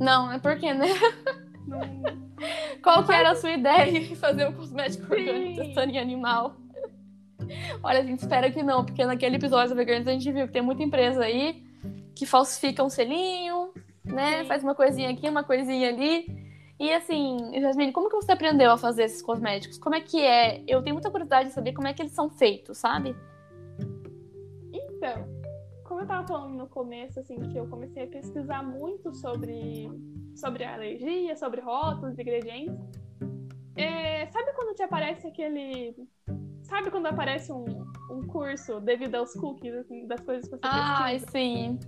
Não, 0.00 0.30
é 0.30 0.38
porque, 0.38 0.72
né? 0.72 0.86
Não- 1.66 2.24
Qual 2.82 3.04
que 3.04 3.12
era 3.12 3.32
a 3.32 3.34
sua 3.34 3.50
ideia 3.50 3.90
em 3.98 4.14
fazer 4.14 4.46
um 4.48 4.52
cosmético 4.52 5.06
Sim. 5.06 5.12
orgânico 5.12 5.56
testando 5.62 5.92
em 5.92 5.98
animal? 5.98 6.56
Olha, 7.82 8.00
a 8.00 8.02
gente 8.04 8.20
espera 8.20 8.50
que 8.50 8.62
não, 8.62 8.84
porque 8.84 9.04
naquele 9.04 9.36
episódio 9.36 9.70
da 9.70 9.74
Veganos 9.74 10.06
a 10.06 10.12
gente 10.12 10.30
viu 10.32 10.46
que 10.46 10.52
tem 10.52 10.62
muita 10.62 10.82
empresa 10.82 11.22
aí 11.24 11.62
que 12.14 12.24
falsifica 12.24 12.82
um 12.82 12.88
selinho, 12.88 13.63
né? 14.04 14.42
Sim. 14.42 14.48
Faz 14.48 14.62
uma 14.62 14.74
coisinha 14.74 15.10
aqui, 15.10 15.28
uma 15.28 15.44
coisinha 15.44 15.88
ali. 15.88 16.26
E 16.78 16.92
assim, 16.92 17.38
Jasmine, 17.60 17.92
como 17.92 18.08
que 18.08 18.16
você 18.16 18.32
aprendeu 18.32 18.70
a 18.70 18.76
fazer 18.76 19.04
esses 19.04 19.22
cosméticos? 19.22 19.78
Como 19.78 19.94
é 19.94 20.00
que 20.00 20.20
é? 20.20 20.62
Eu 20.66 20.82
tenho 20.82 20.94
muita 20.94 21.10
curiosidade 21.10 21.48
de 21.48 21.54
saber 21.54 21.72
como 21.72 21.86
é 21.86 21.94
que 21.94 22.02
eles 22.02 22.12
são 22.12 22.28
feitos, 22.28 22.78
sabe? 22.78 23.16
Então, 24.72 25.24
como 25.84 26.00
eu 26.00 26.06
tava 26.06 26.26
falando 26.26 26.54
no 26.54 26.66
começo, 26.66 27.20
assim, 27.20 27.36
que 27.36 27.56
eu 27.56 27.68
comecei 27.68 28.04
a 28.04 28.06
pesquisar 28.08 28.62
muito 28.62 29.14
sobre, 29.14 29.88
sobre 30.34 30.64
alergia, 30.64 31.36
sobre 31.36 31.60
rótulos, 31.60 32.18
ingredientes. 32.18 32.74
É, 33.76 34.26
sabe 34.26 34.52
quando 34.54 34.74
te 34.74 34.82
aparece 34.82 35.26
aquele. 35.26 35.94
Sabe 36.62 36.90
quando 36.90 37.06
aparece 37.06 37.52
um, 37.52 37.64
um 38.10 38.26
curso 38.26 38.80
devido 38.80 39.16
aos 39.16 39.32
cookies, 39.34 39.74
assim, 39.74 40.06
das 40.06 40.20
coisas 40.20 40.44
que 40.44 40.56
você 40.56 40.62
pesquisa? 41.16 41.30
sim. 41.30 41.78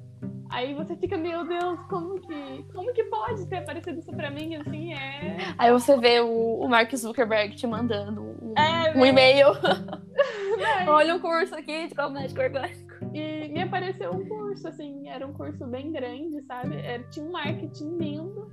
Aí 0.50 0.74
você 0.74 0.96
fica, 0.96 1.16
meu 1.16 1.44
Deus, 1.46 1.78
como 1.88 2.20
que, 2.20 2.64
como 2.72 2.92
que 2.92 3.04
pode 3.04 3.46
ter 3.46 3.58
aparecido 3.58 3.98
isso 3.98 4.12
pra 4.12 4.30
mim? 4.30 4.54
Assim, 4.56 4.92
é. 4.94 5.36
Aí 5.58 5.70
você 5.72 5.96
vê 5.98 6.20
o, 6.20 6.60
o 6.60 6.68
Mark 6.68 6.94
Zuckerberg 6.94 7.54
te 7.56 7.66
mandando 7.66 8.22
um, 8.22 8.54
É, 8.56 8.96
um 8.96 9.04
e-mail. 9.04 9.52
né? 9.54 10.86
Olha 10.88 11.14
um 11.16 11.18
curso 11.20 11.54
aqui 11.54 11.88
de 11.88 11.94
cosmético 11.94 12.40
orgânico. 12.40 12.86
E 13.12 13.48
me 13.48 13.62
apareceu 13.62 14.10
um 14.12 14.24
curso, 14.26 14.68
assim, 14.68 15.08
era 15.08 15.26
um 15.26 15.32
curso 15.32 15.66
bem 15.66 15.92
grande, 15.92 16.40
sabe? 16.46 16.76
Era, 16.76 17.02
tinha 17.10 17.26
um 17.26 17.32
marketing 17.32 17.96
lindo. 17.98 18.48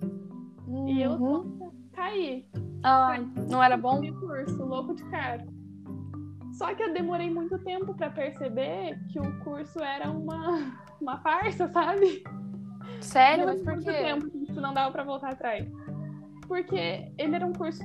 E 0.87 1.01
eu, 1.01 1.11
Uhum. 1.11 1.71
caí. 1.93 2.45
Ai, 2.83 3.25
não 3.49 3.63
era 3.63 3.77
bom? 3.77 4.01
Curso, 4.19 4.65
louco 4.65 4.93
de 4.95 5.03
caro. 5.09 5.43
Só 6.53 6.73
que 6.75 6.83
eu 6.83 6.93
demorei 6.93 7.29
muito 7.29 7.57
tempo 7.59 7.95
pra 7.95 8.09
perceber 8.09 8.99
que 9.09 9.19
o 9.19 9.39
curso 9.39 9.79
era 9.79 10.09
uma, 10.11 10.71
uma 11.01 11.17
farsa, 11.19 11.67
sabe? 11.69 12.23
Sério? 13.01 13.45
Mas 13.45 13.61
por 13.61 13.73
muito 13.73 13.85
quê? 13.85 13.97
tempo 13.97 14.29
que 14.29 14.37
isso 14.43 14.61
não 14.61 14.73
dava 14.73 14.91
pra 14.91 15.03
voltar 15.03 15.33
atrás. 15.33 15.67
Porque 16.47 17.11
ele 17.17 17.35
era 17.35 17.45
um 17.45 17.53
curso. 17.53 17.81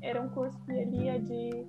Era 0.00 0.22
um 0.22 0.28
curso 0.28 0.56
que 0.64 0.72
ele 0.72 1.04
ia 1.04 1.18
de, 1.18 1.66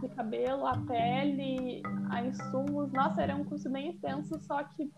de 0.00 0.08
cabelo, 0.14 0.66
a 0.66 0.76
pele, 0.78 1.82
a 2.10 2.22
insumos. 2.22 2.92
Nossa, 2.92 3.22
era 3.22 3.34
um 3.34 3.44
curso 3.44 3.70
bem 3.70 3.88
extenso, 3.88 4.38
só 4.42 4.62
que 4.64 4.90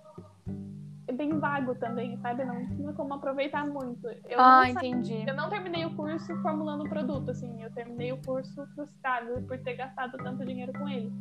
bem 1.12 1.38
vago 1.38 1.74
também, 1.76 2.16
sabe? 2.18 2.44
Não 2.44 2.66
tinha 2.76 2.92
como 2.92 3.14
aproveitar 3.14 3.66
muito. 3.66 4.06
Eu 4.28 4.38
Ah, 4.40 4.62
não 4.62 4.66
entendi. 4.66 5.24
eu 5.26 5.34
não 5.34 5.48
terminei 5.48 5.84
o 5.84 5.94
curso 5.96 6.34
formulando 6.42 6.84
o 6.84 6.88
produto, 6.88 7.30
assim. 7.30 7.62
Eu 7.62 7.70
terminei 7.72 8.12
o 8.12 8.20
curso 8.22 8.66
frustrada 8.74 9.42
por 9.46 9.58
ter 9.58 9.74
gastado 9.74 10.16
tanto 10.18 10.44
dinheiro 10.44 10.72
com 10.72 10.88
ele. 10.88 11.12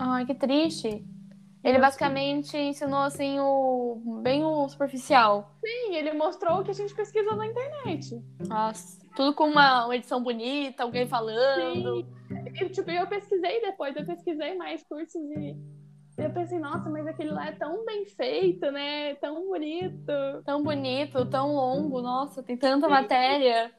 Ai, 0.00 0.24
que 0.26 0.34
triste. 0.34 1.04
Ele 1.64 1.78
basicamente 1.78 2.56
ensinou 2.58 3.02
assim 3.02 3.38
o 3.38 4.20
bem 4.20 4.42
o 4.44 4.68
superficial. 4.68 5.54
Sim, 5.64 5.94
ele 5.94 6.12
mostrou 6.12 6.58
o 6.60 6.64
que 6.64 6.72
a 6.72 6.74
gente 6.74 6.92
pesquisou 6.92 7.36
na 7.36 7.46
internet. 7.46 8.20
Nossa, 8.48 8.98
tudo 9.14 9.32
com 9.32 9.44
uma, 9.44 9.84
uma 9.84 9.94
edição 9.94 10.20
bonita, 10.20 10.82
alguém 10.82 11.06
falando. 11.06 11.98
Sim. 11.98 12.06
E, 12.60 12.68
tipo, 12.70 12.90
eu 12.90 13.06
pesquisei 13.06 13.60
depois, 13.60 13.94
eu 13.94 14.04
pesquisei 14.04 14.56
mais 14.56 14.82
cursos 14.82 15.14
e 15.14 15.56
eu 16.24 16.30
pensei, 16.30 16.58
nossa, 16.58 16.88
mas 16.88 17.06
aquele 17.06 17.30
lá 17.30 17.48
é 17.48 17.52
tão 17.52 17.84
bem 17.84 18.04
feito, 18.06 18.70
né? 18.70 19.14
Tão 19.16 19.46
bonito. 19.48 20.12
Tão 20.44 20.62
bonito, 20.62 21.24
tão 21.26 21.54
longo, 21.54 22.00
nossa, 22.00 22.42
tem 22.42 22.56
tanta 22.56 22.88
matéria. 22.88 23.70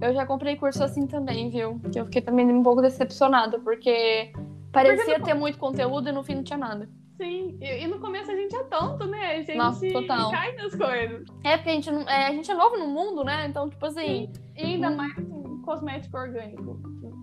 Eu 0.00 0.12
já 0.12 0.26
comprei 0.26 0.56
curso 0.56 0.82
assim 0.84 1.06
também, 1.06 1.48
viu? 1.50 1.80
Que 1.90 1.98
eu 1.98 2.04
fiquei 2.04 2.20
também 2.22 2.46
um 2.46 2.62
pouco 2.62 2.82
decepcionada, 2.82 3.58
porque 3.58 4.32
parecia 4.72 5.20
ter 5.20 5.34
muito 5.34 5.58
conteúdo 5.58 6.08
e 6.08 6.12
no 6.12 6.22
fim 6.22 6.34
não 6.36 6.42
tinha 6.42 6.58
nada. 6.58 6.88
Sim, 7.16 7.58
e, 7.60 7.82
e 7.82 7.86
no 7.88 7.98
começo 7.98 8.30
a 8.30 8.36
gente 8.36 8.54
é 8.54 8.62
tonto, 8.64 9.04
né? 9.06 9.32
A 9.32 9.42
gente 9.42 9.56
Nossa, 9.56 9.86
total. 9.92 10.30
cai 10.30 10.54
nas 10.54 10.74
coisas. 10.74 11.26
É, 11.42 11.56
porque 11.56 11.70
a 11.70 11.72
gente, 11.72 11.90
é, 11.90 12.26
a 12.26 12.32
gente 12.32 12.50
é 12.50 12.54
novo 12.54 12.76
no 12.76 12.86
mundo, 12.86 13.24
né? 13.24 13.46
Então, 13.48 13.68
tipo 13.68 13.84
assim, 13.84 14.30
E 14.56 14.62
ainda 14.64 14.90
Hum. 14.90 14.96
mais 14.96 15.18
um 15.18 15.62
cosmético 15.62 16.16
orgânico. 16.16 16.78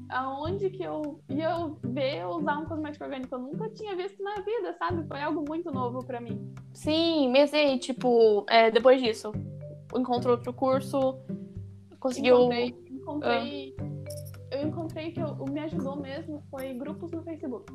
Aonde 0.09 0.69
que 0.69 0.83
eu 0.83 1.19
ia 1.29 1.49
ver 1.83 2.17
eu 2.21 2.29
usar 2.29 2.59
um 2.59 2.65
cosmético 2.65 3.03
orgânico? 3.05 3.33
Eu 3.35 3.39
nunca 3.39 3.69
tinha 3.71 3.95
visto 3.95 4.21
na 4.23 4.35
vida, 4.35 4.73
sabe? 4.77 5.07
Foi 5.07 5.21
algo 5.21 5.43
muito 5.47 5.71
novo 5.71 6.05
pra 6.05 6.21
mim. 6.21 6.53
sim, 6.73 7.31
mesmo 7.31 7.57
aí, 7.57 7.79
tipo, 7.79 8.45
é, 8.49 8.69
depois 8.69 9.01
disso, 9.01 9.31
encontrou 9.95 10.35
outro 10.35 10.53
curso, 10.53 11.17
conseguiu. 11.99 12.35
Encontrei, 12.51 12.75
encontrei. 12.91 13.75
Eu 14.51 14.67
encontrei 14.67 15.11
que 15.11 15.19
eu- 15.19 15.35
o 15.39 15.49
me 15.49 15.59
ajudou 15.61 15.95
mesmo 15.97 16.43
foi 16.51 16.73
grupos 16.73 17.11
no 17.11 17.23
Facebook. 17.23 17.65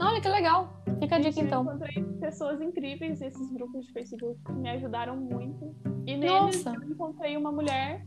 Olha 0.00 0.20
que 0.20 0.28
legal. 0.28 0.82
Fica 1.00 1.16
a 1.16 1.18
dica 1.20 1.40
Eu 1.40 1.46
então. 1.46 1.62
encontrei 1.62 2.02
pessoas 2.20 2.60
incríveis 2.60 3.20
nesses 3.20 3.52
grupos 3.52 3.86
de 3.86 3.92
Facebook 3.92 4.40
que 4.44 4.52
me 4.52 4.68
ajudaram 4.70 5.16
muito. 5.16 5.72
E 6.06 6.16
neles 6.16 6.64
Nossa. 6.64 6.74
eu 6.74 6.90
encontrei 6.90 7.36
uma 7.36 7.52
mulher 7.52 8.04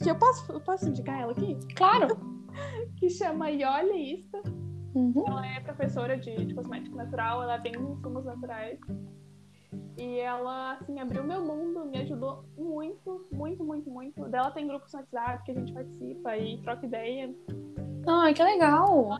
que 0.00 0.08
eu 0.10 0.14
posso, 0.16 0.52
eu 0.52 0.60
posso 0.60 0.88
indicar 0.88 1.20
ela 1.20 1.32
aqui? 1.32 1.56
Claro. 1.74 2.06
Que 2.98 3.08
chama 3.08 3.48
Yoli 3.50 4.14
Ista. 4.14 4.42
Uhum. 4.94 5.24
Ela 5.26 5.46
é 5.46 5.60
professora 5.60 6.18
de, 6.18 6.44
de 6.44 6.54
cosmético 6.54 6.96
natural, 6.96 7.42
ela 7.42 7.56
vende 7.56 7.78
insumos 7.78 8.24
naturais. 8.24 8.78
E 9.98 10.18
ela, 10.18 10.72
assim, 10.72 10.98
abriu 11.00 11.24
meu 11.24 11.42
mundo, 11.44 11.84
me 11.84 11.98
ajudou 11.98 12.44
muito, 12.56 13.26
muito, 13.32 13.64
muito, 13.64 13.90
muito. 13.90 14.28
Dela 14.28 14.50
tem 14.50 14.66
grupos 14.66 14.92
no 14.92 15.00
WhatsApp 15.00 15.44
que 15.44 15.52
a 15.52 15.54
gente 15.54 15.72
participa 15.72 16.36
e 16.36 16.60
troca 16.62 16.86
ideia. 16.86 17.34
Ai, 18.06 18.34
que 18.34 18.42
legal. 18.42 19.18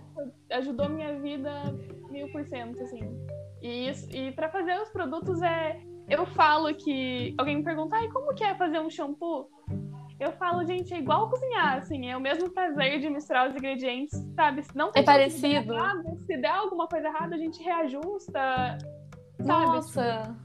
Ajudou 0.51 0.89
minha 0.89 1.19
vida 1.21 1.51
mil 2.11 2.31
por 2.33 2.45
cento, 2.47 2.83
assim. 2.83 3.01
E, 3.61 3.89
isso, 3.89 4.11
e 4.15 4.33
pra 4.33 4.51
fazer 4.51 4.81
os 4.81 4.91
produtos 4.91 5.41
é. 5.43 5.81
Eu 6.09 6.27
falo 6.27 6.75
que. 6.75 7.35
Alguém 7.39 7.57
me 7.57 7.65
pergunta, 7.65 7.97
ai, 7.97 8.09
como 8.09 8.35
que 8.35 8.45
é 8.45 8.55
fazer 8.55 8.81
um 8.81 8.91
shampoo? 8.91 9.49
Eu 10.23 10.31
falo, 10.33 10.65
gente, 10.65 10.95
é 10.95 10.99
igual 10.99 11.29
cozinhar, 11.29 11.79
assim, 11.79 12.09
é 12.09 12.17
o 12.17 12.21
mesmo 12.21 12.49
prazer 12.51 13.01
de 13.01 13.11
misturar 13.11 13.49
os 13.51 13.57
ingredientes, 13.57 14.17
sabe? 14.37 14.63
Se 14.63 14.77
não 14.77 14.93
tem 14.93 15.01
É 15.01 15.03
de 15.03 15.07
dar 15.07 15.13
parecido. 15.15 15.75
errado, 15.75 16.17
se 16.27 16.37
der 16.37 16.47
alguma 16.51 16.87
coisa 16.87 17.09
errada, 17.09 17.35
a 17.35 17.39
gente 17.39 17.61
reajusta, 17.61 18.39
sabe? 19.41 19.67
Nossa. 19.67 20.37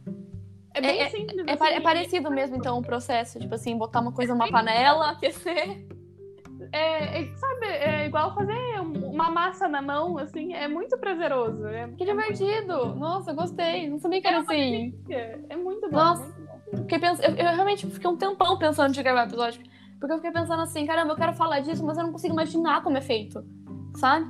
É 0.74 0.82
bem 0.82 1.00
É- 1.02 1.10
simples. 1.10 1.44
É, 1.48 1.56
pa- 1.56 1.70
é 1.70 1.74
assim, 1.76 1.84
parecido 1.84 2.32
mesmo, 2.32 2.56
então, 2.56 2.80
o 2.80 2.82
processo. 2.82 3.40
Tipo 3.40 3.54
assim, 3.54 3.78
botar 3.78 4.00
uma 4.00 4.12
coisa 4.12 4.34
numa 4.34 4.50
panela, 4.50 5.12
aquecer. 5.12 5.86
É, 6.72 7.22
é, 7.22 7.36
sabe, 7.36 7.66
é 7.68 8.06
igual 8.08 8.34
fazer 8.34 8.82
um- 8.82 9.12
uma 9.12 9.30
massa 9.30 9.68
na 9.68 9.82
mão, 9.82 10.18
assim, 10.18 10.54
é 10.56 10.68
muito 10.68 10.98
prazeroso. 10.98 11.66
É, 11.68 11.88
Que 11.90 12.04
divertido. 12.04 12.96
Nossa, 12.96 13.32
gostei. 13.32 13.88
Não 13.90 14.00
sabia 14.00 14.20
que 14.22 14.28
era 14.28 14.40
assim. 14.40 14.94
é, 15.10 15.40
é 15.50 15.56
muito 15.56 15.88
bom. 15.90 15.96
Nossa. 15.96 16.24
muito 16.24 16.42
bom. 16.42 16.47
Fiquei 16.76 17.00
pens... 17.00 17.20
eu, 17.20 17.30
eu 17.30 17.56
realmente 17.56 17.88
fiquei 17.88 18.10
um 18.10 18.18
tempão 18.18 18.58
pensando 18.58 18.94
de 18.94 19.02
gravar 19.02 19.26
o 19.26 19.30
episódio. 19.30 19.62
Porque 20.00 20.14
eu 20.14 20.18
fiquei 20.18 20.32
pensando 20.32 20.62
assim, 20.62 20.86
caramba, 20.86 21.14
eu 21.14 21.18
quero 21.18 21.34
falar 21.34 21.60
disso, 21.62 21.86
mas 21.86 21.98
eu 21.98 22.04
não 22.04 22.12
consigo 22.12 22.34
imaginar 22.34 22.84
como 22.84 22.98
é 22.98 23.02
feito, 23.02 23.44
sabe? 23.96 24.28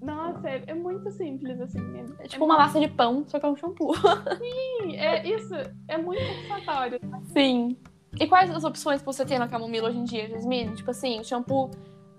Nossa, 0.00 0.48
é, 0.48 0.62
é 0.66 0.74
muito 0.74 1.10
simples, 1.10 1.60
assim. 1.60 1.80
É, 1.96 2.24
é 2.24 2.28
tipo 2.28 2.44
uma 2.44 2.56
massa 2.56 2.78
de 2.78 2.88
pão, 2.88 3.24
só 3.26 3.38
que 3.38 3.46
é 3.46 3.48
um 3.48 3.56
shampoo. 3.56 3.94
Sim, 4.38 4.96
é 4.96 5.28
isso. 5.28 5.54
É 5.88 5.98
muito 5.98 6.22
satisfatório. 6.22 7.00
Sim. 7.32 7.76
E 8.18 8.26
quais 8.26 8.50
as 8.50 8.64
opções 8.64 9.00
que 9.00 9.06
você 9.06 9.24
tem 9.24 9.38
na 9.38 9.48
camomila 9.48 9.88
hoje 9.88 9.98
em 9.98 10.04
dia, 10.04 10.28
Jasmine? 10.28 10.74
Tipo 10.74 10.90
assim, 10.90 11.22
shampoo 11.22 11.70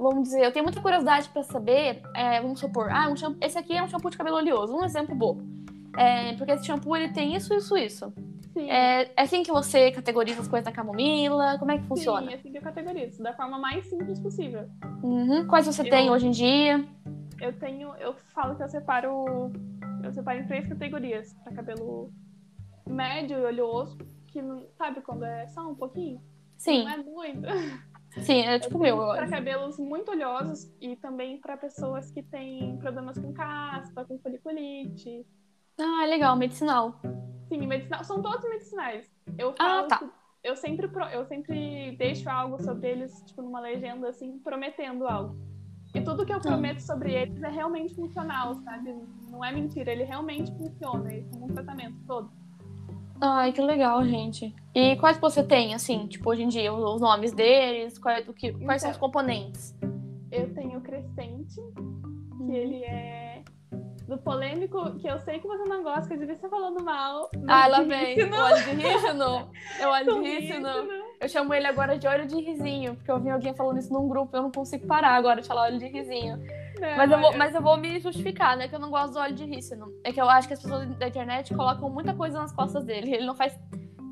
vamos 0.02 0.24
dizer, 0.24 0.44
eu 0.44 0.52
tenho 0.52 0.66
muita 0.66 0.82
curiosidade 0.82 1.30
para 1.30 1.44
saber, 1.44 2.02
é, 2.16 2.42
vamos 2.42 2.60
supor, 2.60 2.90
ah, 2.90 3.08
um 3.10 3.16
shampoo, 3.16 3.38
esse 3.42 3.58
aqui 3.58 3.74
é 3.74 3.84
um 3.84 3.88
shampoo 3.88 4.10
de 4.10 4.18
cabelo 4.18 4.38
oleoso, 4.38 4.74
um 4.74 4.84
exemplo 4.84 5.16
bobo. 5.16 5.44
É, 5.98 6.34
porque 6.34 6.52
esse 6.52 6.66
shampoo 6.66 6.96
ele 6.96 7.10
tem 7.10 7.36
isso, 7.36 7.54
isso, 7.54 7.78
isso. 7.78 8.14
É, 8.56 9.04
é, 9.04 9.14
assim 9.16 9.44
que 9.44 9.52
você 9.52 9.92
categoriza 9.92 10.42
as 10.42 10.48
coisas 10.48 10.66
da 10.66 10.72
camomila? 10.72 11.58
Como 11.58 11.72
é 11.72 11.78
que 11.78 11.86
funciona? 11.86 12.28
Sim, 12.28 12.34
é 12.34 12.36
assim 12.36 12.52
que 12.52 12.58
eu 12.58 12.62
categorizo, 12.62 13.24
da 13.24 13.34
forma 13.34 13.58
mais 13.58 13.86
simples 13.86 14.20
possível. 14.20 14.70
Uhum. 15.04 15.48
Quais 15.48 15.66
você 15.66 15.82
eu, 15.82 15.90
tem 15.90 16.10
hoje 16.10 16.28
em 16.28 16.32
dia? 16.32 16.86
Eu 17.40 17.58
tenho, 17.58 17.96
eu 17.96 18.14
falo 18.34 18.56
que 18.56 18.64
eu 18.64 18.70
separo, 18.70 19.52
eu 20.04 20.12
separo 20.12 20.40
em 20.40 20.48
três 20.48 20.68
categorias 20.68 21.34
para 21.44 21.54
cabelo 21.54 22.12
médio 22.88 23.40
e 23.40 23.46
oleoso, 23.46 23.98
que 24.28 24.42
sabe 24.78 25.02
quando 25.02 25.24
é 25.24 25.48
só 25.48 25.68
um 25.70 25.76
pouquinho? 25.76 26.22
Sim. 26.58 26.84
Não 26.84 26.92
é 26.92 26.98
muito. 26.98 27.48
Sim, 28.20 28.42
é 28.42 28.60
tipo 28.60 28.78
meu. 28.78 28.98
Para 28.98 29.30
cabelos 29.30 29.80
muito 29.80 30.12
oleosos 30.12 30.70
e 30.82 30.98
também 30.98 31.40
para 31.40 31.56
pessoas 31.56 32.12
que 32.12 32.22
têm 32.22 32.78
problemas 32.78 33.18
com 33.18 33.32
caspa, 33.32 34.04
com 34.04 34.20
foliculite. 34.20 35.26
Ah, 35.82 36.06
legal, 36.06 36.36
medicinal. 36.36 36.94
Sim, 37.50 37.66
medicinal. 37.66 38.04
São 38.04 38.22
todos 38.22 38.48
medicinais. 38.48 39.12
Eu 39.38 39.56
ah, 39.58 39.84
tá. 39.90 40.04
eu 40.44 40.56
sempre, 40.56 40.88
eu 41.12 41.26
sempre 41.26 41.96
deixo 41.98 42.30
algo 42.30 42.62
sobre 42.62 42.88
eles, 42.88 43.24
tipo, 43.26 43.42
numa 43.42 43.60
legenda, 43.60 44.10
assim, 44.10 44.38
prometendo 44.40 45.08
algo. 45.08 45.36
E 45.94 46.00
tudo 46.02 46.26
que 46.26 46.32
eu 46.32 46.40
prometo 46.40 46.80
sobre 46.80 47.12
eles 47.14 47.42
é 47.42 47.50
realmente 47.50 47.96
funcional, 47.96 48.56
sabe? 48.56 48.96
Não 49.30 49.44
é 49.44 49.52
mentira, 49.52 49.92
ele 49.92 50.04
realmente 50.04 50.52
funciona, 50.56 51.12
ele 51.12 51.26
tem 51.26 51.42
um 51.42 51.48
tratamento 51.48 51.98
todo. 52.08 52.32
Ai, 53.20 53.52
que 53.52 53.62
legal, 53.62 54.04
gente. 54.06 54.56
E 54.74 54.96
quais 54.98 55.18
você 55.18 55.44
tem, 55.44 55.74
assim, 55.74 56.08
tipo, 56.08 56.30
hoje 56.30 56.44
em 56.44 56.48
dia, 56.48 56.74
os 56.74 57.02
nomes 57.02 57.34
deles, 57.34 57.98
quais, 57.98 58.28
o 58.28 58.34
que, 58.34 58.52
quais 58.54 58.62
então, 58.62 58.80
são 58.80 58.90
os 58.92 58.98
então, 58.98 59.00
componentes? 59.00 59.76
Eu 60.32 60.54
tenho 60.54 60.80
o 60.80 60.82
Crescente, 60.82 61.56
que 61.56 62.44
uhum. 62.44 62.54
ele 62.54 62.84
é 62.84 63.31
do 64.12 64.18
polêmico, 64.18 65.00
que 65.00 65.08
eu 65.08 65.18
sei 65.20 65.40
que 65.40 65.48
você 65.48 65.64
não 65.64 65.82
gosta, 65.84 66.08
que 66.08 66.14
eu 66.14 66.20
devia 66.20 66.36
estar 66.36 66.50
falando 66.50 66.84
mal. 66.84 67.30
Ah, 67.48 67.68
lá 67.68 67.82
vem. 67.82 68.22
O 68.22 68.36
óleo 68.36 68.64
de 68.64 68.72
rícino. 68.72 69.52
É 69.80 69.88
o 69.88 69.90
óleo 69.90 70.22
de 70.22 70.30
rícino. 70.30 70.68
Eu 71.20 71.30
chamo 71.30 71.54
ele 71.54 71.66
agora 71.66 71.98
de 71.98 72.08
óleo 72.08 72.28
de 72.28 72.36
risinho, 72.42 72.96
porque 72.96 73.10
eu 73.10 73.20
vi 73.20 73.30
alguém 73.30 73.54
falando 73.54 73.80
isso 73.80 73.94
num 73.94 74.08
grupo, 74.08 74.36
eu 74.36 74.44
não 74.44 74.52
consigo 74.52 74.86
parar 74.86 75.16
agora 75.16 75.42
de 75.42 75.48
falar 75.48 75.64
óleo 75.64 75.80
de 75.80 75.88
risinho. 75.88 76.38
Não, 76.80 76.98
mas, 76.98 77.12
eu 77.12 77.20
vou, 77.20 77.38
mas 77.38 77.56
eu 77.56 77.62
vou 77.62 77.78
me 77.78 78.00
justificar, 78.00 78.58
né? 78.58 78.68
Que 78.68 78.76
eu 78.76 78.80
não 78.80 78.90
gosto 78.90 79.14
do 79.14 79.20
óleo 79.20 79.36
de 79.36 79.46
rícino. 79.46 79.88
É 80.04 80.12
que 80.12 80.20
eu 80.20 80.30
acho 80.30 80.48
que 80.48 80.54
as 80.54 80.62
pessoas 80.62 80.88
da 80.98 81.08
internet 81.08 81.54
colocam 81.54 81.90
muita 81.90 82.14
coisa 82.14 82.40
nas 82.40 82.52
costas 82.52 82.84
dele. 82.84 83.14
Ele 83.14 83.26
não 83.26 83.36
faz 83.36 83.58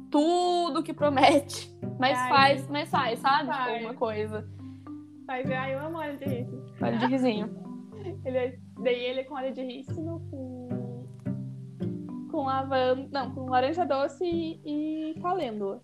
tudo 0.10 0.84
que 0.84 0.94
promete. 0.94 1.76
Mas 2.00 2.18
ai, 2.18 2.30
faz, 2.30 2.70
mas 2.70 2.90
faz, 2.90 3.20
sabe? 3.20 3.40
Tipo, 3.40 3.54
faz. 3.54 3.64
Tipo, 3.64 3.74
alguma 3.74 3.94
coisa. 3.96 4.48
Faz, 5.26 5.52
ai, 5.52 5.74
eu 5.76 5.80
amo 5.80 5.98
óleo 5.98 6.18
de 6.18 6.26
rícino. 6.26 6.66
Óleo 6.82 6.98
de 6.98 7.06
risinho. 7.08 7.70
ele 8.26 8.38
é, 8.38 8.58
daí 8.84 9.04
ele 9.04 9.24
com 9.24 9.36
óleo 9.36 9.54
de 9.54 9.62
rícino, 9.62 10.22
com. 10.30 11.08
com 12.32 12.44
lavanda. 12.44 13.08
Não, 13.12 13.34
com 13.34 13.50
laranja 13.50 13.86
doce 13.86 14.26
e, 14.26 15.12
e 15.12 15.20
calêndula. 15.22 15.82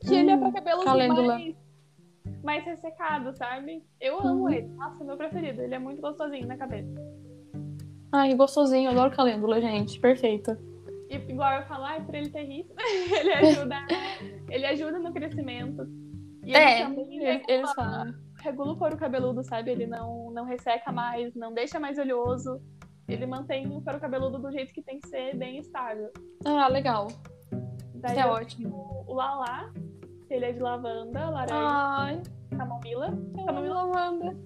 Que 0.00 0.14
hum, 0.14 0.18
ele 0.18 0.30
é 0.30 0.36
pra 0.36 0.48
hum, 0.48 0.52
cabelos 0.52 0.84
calêndula. 0.84 1.38
mais 1.38 1.56
mais 2.42 2.64
ressecado, 2.64 3.32
sabe? 3.36 3.84
Eu 4.00 4.20
amo 4.20 4.44
uhum. 4.44 4.50
ele. 4.50 4.68
Nossa, 4.68 5.04
meu 5.04 5.16
preferido. 5.16 5.60
Ele 5.60 5.74
é 5.74 5.78
muito 5.78 6.00
gostosinho 6.00 6.46
na 6.46 6.56
cabeça. 6.56 6.94
Ai, 8.12 8.34
gostosinho. 8.34 8.90
Adoro 8.90 9.14
calêndula, 9.14 9.60
gente. 9.60 10.00
Perfeito. 10.00 10.56
E, 11.10 11.16
igual 11.16 11.60
eu 11.60 11.66
falar, 11.66 12.04
pra 12.06 12.18
ele 12.18 12.30
ter 12.30 12.44
risco, 12.44 12.74
ele 13.18 13.32
ajuda, 13.32 13.76
ele 14.48 14.66
ajuda 14.66 14.98
no 14.98 15.12
crescimento. 15.12 15.86
E 16.44 16.54
é, 16.54 16.82
ele 16.82 17.24
eles, 17.24 17.42
eles 17.48 17.72
falam. 17.74 18.14
Regula 18.40 18.72
o 18.72 18.76
couro 18.76 18.96
cabeludo, 18.96 19.42
sabe? 19.42 19.70
Ele 19.70 19.86
não, 19.86 20.30
não 20.30 20.44
resseca 20.44 20.92
mais, 20.92 21.34
não 21.34 21.52
deixa 21.52 21.78
mais 21.80 21.98
oleoso. 21.98 22.60
Ele 23.08 23.26
mantém 23.26 23.66
o 23.66 23.80
couro 23.80 23.98
cabeludo 23.98 24.38
do 24.38 24.52
jeito 24.52 24.72
que 24.72 24.82
tem 24.82 25.00
que 25.00 25.08
ser, 25.08 25.36
bem 25.36 25.58
estável. 25.58 26.12
Ah, 26.44 26.68
legal. 26.68 27.08
Daí 27.94 28.12
Isso 28.12 28.20
é 28.20 28.26
ótimo. 28.26 29.04
O 29.06 29.14
Lala, 29.14 29.72
ele 30.30 30.44
é 30.44 30.52
de 30.52 30.60
lavanda, 30.60 31.30
laranja, 31.30 31.54
Ai. 31.54 32.22
camomila. 32.56 33.10
Camomila 33.46 33.82
lavanda. 33.82 34.36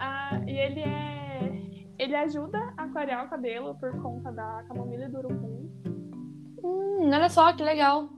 Ah, 0.00 0.40
e 0.46 0.58
ele 0.58 0.80
é. 0.80 1.62
Ele 1.98 2.14
ajuda 2.14 2.58
a 2.76 2.88
clarear 2.88 3.24
o 3.26 3.30
cabelo 3.30 3.74
por 3.76 3.90
conta 4.02 4.30
da 4.32 4.64
camomila 4.68 5.04
e 5.04 5.08
do 5.08 5.18
urucum. 5.18 5.70
Hum, 6.62 7.10
olha 7.12 7.28
só 7.28 7.52
que 7.52 7.62
legal. 7.62 8.08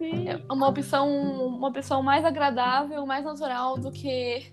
Sim. 0.00 0.30
É 0.30 0.40
uma 0.50 0.66
opção, 0.66 1.06
uma 1.46 1.68
opção 1.68 2.02
mais 2.02 2.24
agradável, 2.24 3.04
mais 3.04 3.22
natural 3.22 3.76
do 3.76 3.92
que 3.92 4.50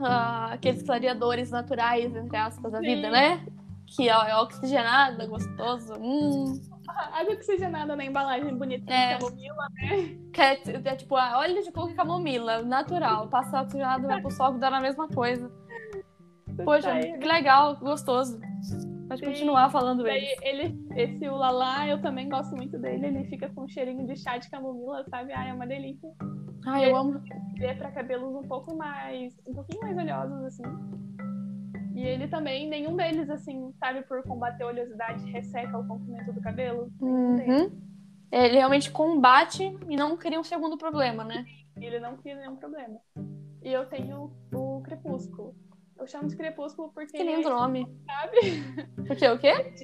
uh, 0.00 0.52
aqueles 0.52 0.82
clareadores 0.82 1.50
naturais, 1.50 2.16
entre 2.16 2.34
aspas, 2.34 2.72
da 2.72 2.78
Sim. 2.78 2.94
vida, 2.94 3.10
né? 3.10 3.46
Que 3.86 4.08
é 4.08 4.36
oxigenada, 4.38 5.26
gostoso. 5.26 5.92
Hum. 6.00 6.58
Água 6.88 7.34
oxigenada 7.34 7.94
na 7.94 8.06
embalagem 8.06 8.56
bonita 8.56 8.90
é. 8.90 9.14
de 9.14 9.20
camomila, 9.20 9.68
né? 9.74 10.16
Que 10.32 10.40
é, 10.40 10.62
é 10.86 10.96
tipo, 10.96 11.14
óleo 11.14 11.62
de 11.62 11.70
coco 11.70 11.90
e 11.90 11.94
camomila, 11.94 12.62
natural. 12.62 13.28
Passa 13.28 13.60
oxigenado, 13.60 14.06
vai 14.06 14.22
pro 14.22 14.30
sol, 14.30 14.54
dá 14.54 14.70
na 14.70 14.80
mesma 14.80 15.06
coisa. 15.08 15.52
Poxa, 16.64 16.98
que 17.00 17.26
legal, 17.26 17.76
gostoso. 17.76 18.40
Pode 19.08 19.20
Sim. 19.20 19.26
continuar 19.26 19.70
falando 19.70 20.02
Daí, 20.02 20.34
ele. 20.42 20.76
Esse 20.96 21.28
Ulala, 21.28 21.86
eu 21.86 22.00
também 22.00 22.28
gosto 22.28 22.56
muito 22.56 22.78
dele. 22.78 23.06
Ele 23.06 23.24
fica 23.24 23.48
com 23.50 23.62
um 23.62 23.68
cheirinho 23.68 24.06
de 24.06 24.16
chá 24.16 24.36
de 24.36 24.50
camomila, 24.50 25.04
sabe? 25.08 25.32
Ai, 25.32 25.50
é 25.50 25.54
uma 25.54 25.66
delícia. 25.66 26.10
Ai, 26.66 26.90
eu 26.90 26.96
amo. 26.96 27.22
Ele 27.54 27.66
é 27.66 27.74
pra 27.74 27.92
cabelos 27.92 28.34
um 28.34 28.46
pouco 28.48 28.74
mais. 28.74 29.32
um 29.46 29.54
pouquinho 29.54 29.82
mais 29.82 29.96
oleosos, 29.96 30.44
assim. 30.44 30.62
E 31.94 32.02
ele 32.02 32.28
também, 32.28 32.68
nenhum 32.68 32.94
deles, 32.94 33.30
assim, 33.30 33.72
sabe, 33.78 34.02
por 34.02 34.22
combater 34.24 34.64
a 34.64 34.66
oleosidade, 34.66 35.30
resseca 35.30 35.78
o 35.78 35.86
comprimento 35.86 36.32
do 36.32 36.42
cabelo. 36.42 36.92
Uhum. 37.00 37.70
Ele 38.30 38.56
realmente 38.56 38.90
combate 38.90 39.74
e 39.88 39.96
não 39.96 40.16
cria 40.16 40.38
um 40.38 40.44
segundo 40.44 40.76
problema, 40.76 41.24
né? 41.24 41.46
Ele 41.80 41.98
não 41.98 42.16
cria 42.16 42.36
nenhum 42.36 42.56
problema. 42.56 42.98
E 43.62 43.72
eu 43.72 43.86
tenho 43.86 44.30
o 44.52 44.82
crepúsculo. 44.82 45.54
Eu 46.06 46.08
chamo 46.08 46.28
de 46.28 46.36
crepúsculo 46.36 46.92
porque. 46.94 47.16
Que 47.16 47.24
lindo 47.24 47.48
é 47.48 47.50
nome. 47.50 47.84
Sabe? 48.06 48.38
Porque 49.08 49.26
o 49.26 49.38
quê? 49.38 49.74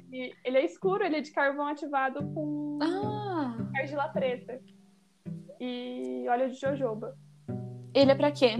Ele 0.45 0.57
é 0.57 0.63
escuro, 0.65 1.03
ele 1.03 1.17
é 1.17 1.21
de 1.21 1.31
carvão 1.31 1.67
ativado 1.67 2.25
com 2.33 2.79
ah. 2.81 3.57
argila 3.75 4.07
preta. 4.07 4.61
E 5.59 6.25
óleo 6.29 6.49
de 6.49 6.55
jojoba. 6.55 7.17
Ele 7.93 8.11
é 8.11 8.15
pra 8.15 8.31
quê? 8.31 8.55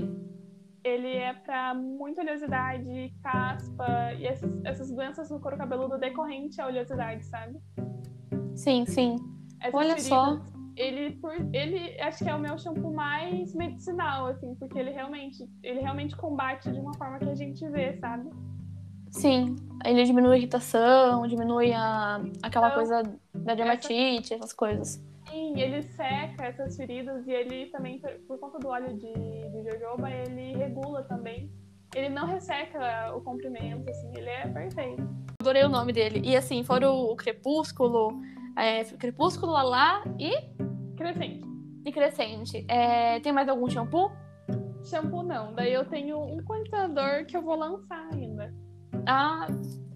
ele 0.84 1.16
é 1.16 1.34
para 1.34 1.74
muita 1.74 2.22
oleosidade, 2.22 3.14
caspa 3.24 4.14
e 4.20 4.26
essas, 4.26 4.52
essas 4.66 4.92
doenças 4.92 5.30
no 5.30 5.40
couro 5.40 5.58
cabeludo 5.58 5.98
decorrente 5.98 6.60
à 6.60 6.68
oleosidade, 6.68 7.26
sabe? 7.26 7.58
Sim, 8.54 8.86
sim. 8.86 9.16
Essas 9.62 9.74
Olha 9.74 9.98
só. 9.98 10.42
Ele, 10.76 11.12
por, 11.18 11.34
ele 11.54 12.00
acho 12.02 12.24
que 12.24 12.30
é 12.30 12.36
o 12.36 12.40
meu 12.40 12.58
shampoo 12.58 12.92
mais 12.92 13.54
medicinal, 13.54 14.28
assim, 14.28 14.56
porque 14.56 14.78
ele 14.78 14.92
realmente, 14.92 15.48
ele 15.62 15.82
realmente 15.82 16.16
combate 16.16 16.72
de 16.72 16.80
uma 16.80 16.94
forma 16.96 17.20
que 17.20 17.30
a 17.30 17.36
gente 17.36 17.68
vê, 17.70 17.98
sabe? 17.98 18.30
Sim, 19.12 19.56
ele 19.86 20.04
diminui 20.04 20.34
a 20.34 20.38
irritação, 20.38 21.28
diminui 21.28 21.72
a, 21.72 22.20
aquela 22.42 22.68
então, 22.68 22.78
coisa 22.80 23.04
da 23.36 23.54
dermatite, 23.54 24.34
essa... 24.34 24.44
essas 24.44 24.54
coisas. 24.54 25.04
Sim, 25.30 25.60
ele 25.60 25.84
seca 25.84 26.46
essas 26.46 26.76
feridas 26.76 27.26
e 27.28 27.32
ele 27.32 27.68
também, 27.68 28.02
por 28.28 28.40
conta 28.40 28.58
do 28.58 28.68
óleo 28.68 28.98
de, 28.98 29.14
de 29.14 29.72
jojoba, 29.72 30.10
ele 30.10 30.56
regula 30.56 31.04
também. 31.04 31.52
Ele 31.96 32.10
não 32.10 32.26
resseca 32.26 33.16
o 33.16 33.22
comprimento, 33.22 33.90
assim, 33.90 34.12
ele 34.16 34.30
é 34.30 34.48
perfeito. 34.48 35.08
Adorei 35.40 35.64
o 35.64 35.70
nome 35.70 35.94
dele. 35.94 36.22
E 36.24 36.36
assim, 36.36 36.64
fora 36.64 36.90
o, 36.90 37.16
Crepúsculo, 37.16 38.20
é, 38.56 38.84
Crepúsculo, 38.84 39.52
Lalá 39.52 40.04
e. 40.20 40.32
Crescente. 40.96 41.46
E 41.86 41.92
Crescente. 41.92 42.66
É, 42.68 43.20
tem 43.20 43.32
mais 43.32 43.50
algum 43.50 43.70
shampoo? 43.70 44.12
Shampoo 44.84 45.24
não. 45.24 45.54
Daí 45.54 45.74
eu 45.74 45.86
tenho 45.86 46.20
um 46.22 46.44
condicionador 46.44 47.26
que 47.26 47.36
eu 47.36 47.42
vou 47.42 47.56
lançar 47.56 48.08
ainda. 48.14 48.54
Ah, 49.06 49.48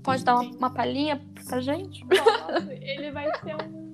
pode 0.03 0.23
dar 0.23 0.35
uma, 0.35 0.51
uma 0.51 0.69
palhinha 0.69 1.21
pra 1.47 1.59
gente? 1.59 2.05
Posso. 2.05 2.71
Ele 2.71 3.11
vai 3.11 3.29
ser 3.39 3.55
um 3.55 3.87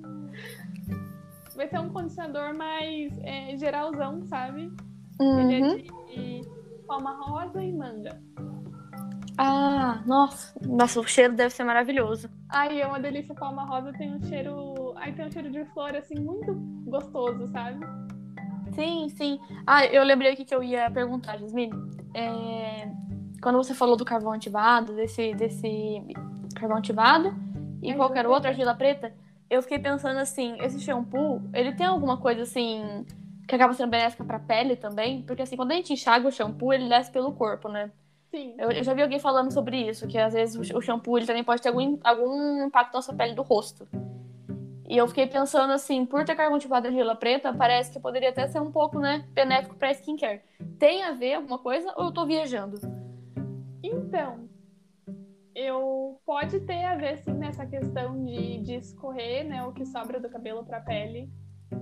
vai 1.54 1.68
ser 1.68 1.78
um 1.78 1.88
condicionador 1.88 2.54
mais 2.54 3.16
é, 3.22 3.56
geralzão, 3.56 4.24
sabe? 4.24 4.72
Uhum. 5.20 5.50
Ele 5.50 5.88
é 6.08 6.40
de 6.40 6.48
palma 6.86 7.16
rosa 7.22 7.62
e 7.62 7.72
manga. 7.72 8.20
Ah, 9.36 10.02
nossa. 10.06 10.54
Nossa, 10.62 11.00
o 11.00 11.06
cheiro 11.06 11.34
deve 11.34 11.50
ser 11.50 11.64
maravilhoso. 11.64 12.30
Ai, 12.48 12.80
é 12.80 12.86
uma 12.86 13.00
delícia. 13.00 13.34
Palma 13.34 13.64
rosa 13.64 13.92
tem 13.92 14.14
um 14.14 14.22
cheiro. 14.22 14.94
Ai, 14.96 15.12
tem 15.12 15.26
um 15.26 15.30
cheiro 15.30 15.50
de 15.50 15.64
flor, 15.66 15.94
assim, 15.96 16.14
muito 16.14 16.54
gostoso, 16.86 17.48
sabe? 17.48 17.84
Sim, 18.74 19.08
sim. 19.10 19.40
Ah, 19.66 19.84
eu 19.86 20.02
lembrei 20.04 20.32
aqui 20.32 20.44
que 20.44 20.54
eu 20.54 20.62
ia 20.62 20.90
perguntar, 20.90 21.38
Jasmine. 21.38 21.72
É, 22.14 22.88
quando 23.42 23.56
você 23.56 23.74
falou 23.74 23.96
do 23.96 24.04
carvão 24.04 24.32
ativado, 24.32 24.94
desse, 24.94 25.34
desse 25.34 26.02
carvão 26.54 26.78
ativado 26.78 27.28
e 27.82 27.88
Argila 27.90 27.96
qualquer 27.96 28.26
outra 28.26 28.50
argila 28.50 28.74
preta, 28.74 29.12
eu 29.50 29.60
fiquei 29.62 29.78
pensando 29.78 30.18
assim, 30.18 30.56
esse 30.60 30.80
shampoo, 30.80 31.42
ele 31.52 31.72
tem 31.72 31.86
alguma 31.86 32.16
coisa 32.16 32.42
assim 32.42 33.04
que 33.46 33.54
acaba 33.54 33.74
sendo 33.74 33.90
benéfica 33.90 34.24
pra 34.24 34.38
pele 34.38 34.76
também? 34.76 35.22
Porque 35.22 35.42
assim, 35.42 35.56
quando 35.56 35.72
a 35.72 35.74
gente 35.74 35.92
enxaga 35.92 36.26
o 36.26 36.32
shampoo, 36.32 36.72
ele 36.72 36.88
desce 36.88 37.12
pelo 37.12 37.32
corpo, 37.32 37.68
né? 37.68 37.90
Sim. 38.34 38.56
Eu, 38.58 38.72
eu 38.72 38.82
já 38.82 38.92
vi 38.92 39.00
alguém 39.00 39.20
falando 39.20 39.52
sobre 39.52 39.76
isso, 39.88 40.08
que 40.08 40.18
às 40.18 40.32
vezes 40.34 40.56
o, 40.56 40.78
o 40.78 40.80
shampoo 40.80 41.16
ele 41.16 41.24
também 41.26 41.44
pode 41.44 41.62
ter 41.62 41.68
algum, 41.68 41.96
algum 42.02 42.66
impacto 42.66 42.92
na 42.92 43.00
sua 43.00 43.14
pele 43.14 43.32
do 43.32 43.42
rosto. 43.42 43.86
E 44.88 44.96
eu 44.96 45.06
fiquei 45.06 45.24
pensando 45.24 45.72
assim, 45.72 46.04
por 46.04 46.24
ter 46.24 46.34
carvão 46.34 46.58
de 46.58 46.66
argila 46.66 47.14
preta, 47.14 47.54
parece 47.54 47.92
que 47.92 48.00
poderia 48.00 48.30
até 48.30 48.48
ser 48.48 48.60
um 48.60 48.72
pouco, 48.72 48.98
né, 48.98 49.24
benéfico 49.30 49.76
pra 49.76 49.92
skincare. 49.92 50.42
Tem 50.80 51.04
a 51.04 51.12
ver 51.12 51.34
alguma 51.34 51.60
coisa 51.60 51.94
ou 51.96 52.06
eu 52.06 52.12
tô 52.12 52.26
viajando? 52.26 52.76
Então, 53.84 54.48
eu 55.54 56.20
pode 56.26 56.58
ter 56.60 56.84
a 56.86 56.96
ver 56.96 57.18
sim 57.18 57.34
nessa 57.34 57.64
questão 57.64 58.20
de, 58.24 58.58
de 58.62 58.74
escorrer, 58.74 59.46
né, 59.46 59.62
o 59.64 59.72
que 59.72 59.86
sobra 59.86 60.18
do 60.18 60.28
cabelo 60.28 60.64
para 60.64 60.78
a 60.78 60.82
pele, 60.82 61.30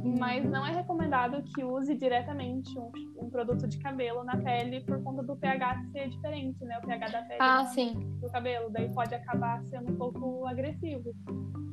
mas 0.03 0.45
não 0.49 0.67
é 0.67 0.73
recomendado 0.73 1.43
que 1.55 1.65
use 1.65 1.95
diretamente 1.95 2.79
um, 2.79 2.91
um 3.17 3.31
produto 3.31 3.67
de 3.67 3.79
cabelo 3.79 4.25
na 4.25 4.37
pele 4.37 4.81
por 4.83 5.03
conta 5.03 5.23
do 5.23 5.37
pH 5.37 5.83
ser 5.93 6.09
diferente, 6.09 6.65
né, 6.65 6.79
o 6.79 6.87
pH 6.87 7.09
da 7.09 7.23
pele 7.23 7.39
Ah, 7.41 7.65
do 8.21 8.31
cabelo, 8.31 8.71
daí 8.71 8.93
pode 8.93 9.15
acabar 9.15 9.63
sendo 9.65 9.93
um 9.93 9.97
pouco 9.97 10.47
agressivo 10.47 11.15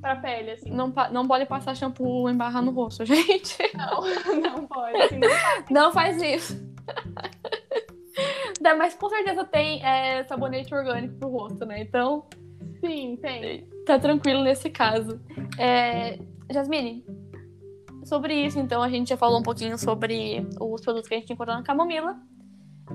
para 0.02 0.14
a 0.14 0.16
pele, 0.16 0.52
assim. 0.52 0.70
Não, 0.72 0.94
não 1.12 1.28
pode 1.28 1.46
passar 1.46 1.76
shampoo 1.76 2.30
e 2.30 2.34
embarrar 2.34 2.62
no 2.62 2.72
rosto, 2.72 3.04
gente. 3.06 3.58
Não, 3.76 4.02
não 4.42 4.68
pode. 4.68 4.98
Assim, 4.98 5.20
não 5.20 5.30
faz. 5.30 5.66
Não 5.70 5.92
faz 5.92 6.22
isso. 6.22 6.70
Mas 8.78 8.96
com 8.96 9.10
certeza 9.10 9.44
tem 9.46 9.84
é, 9.86 10.24
sabonete 10.26 10.74
orgânico 10.74 11.16
pro 11.16 11.30
rosto, 11.30 11.66
né? 11.66 11.82
Então, 11.82 12.26
Sim, 12.80 13.18
tem. 13.22 13.68
tá 13.86 14.00
tranquilo 14.00 14.44
nesse 14.44 14.70
caso. 14.70 15.20
É, 15.58 16.18
Jasmine, 16.52 17.06
sobre 18.10 18.34
isso, 18.34 18.60
então, 18.60 18.82
a 18.82 18.90
gente 18.90 19.10
já 19.10 19.18
falou 19.18 19.40
um 19.40 19.44
pouquinho 19.44 19.78
sobre 19.78 20.46
os 20.60 20.82
produtos 20.82 21.08
que 21.08 21.16
a 21.16 21.20
gente 21.20 21.32
encontra 21.32 21.56
na 21.56 21.64
camomila. 21.64 22.20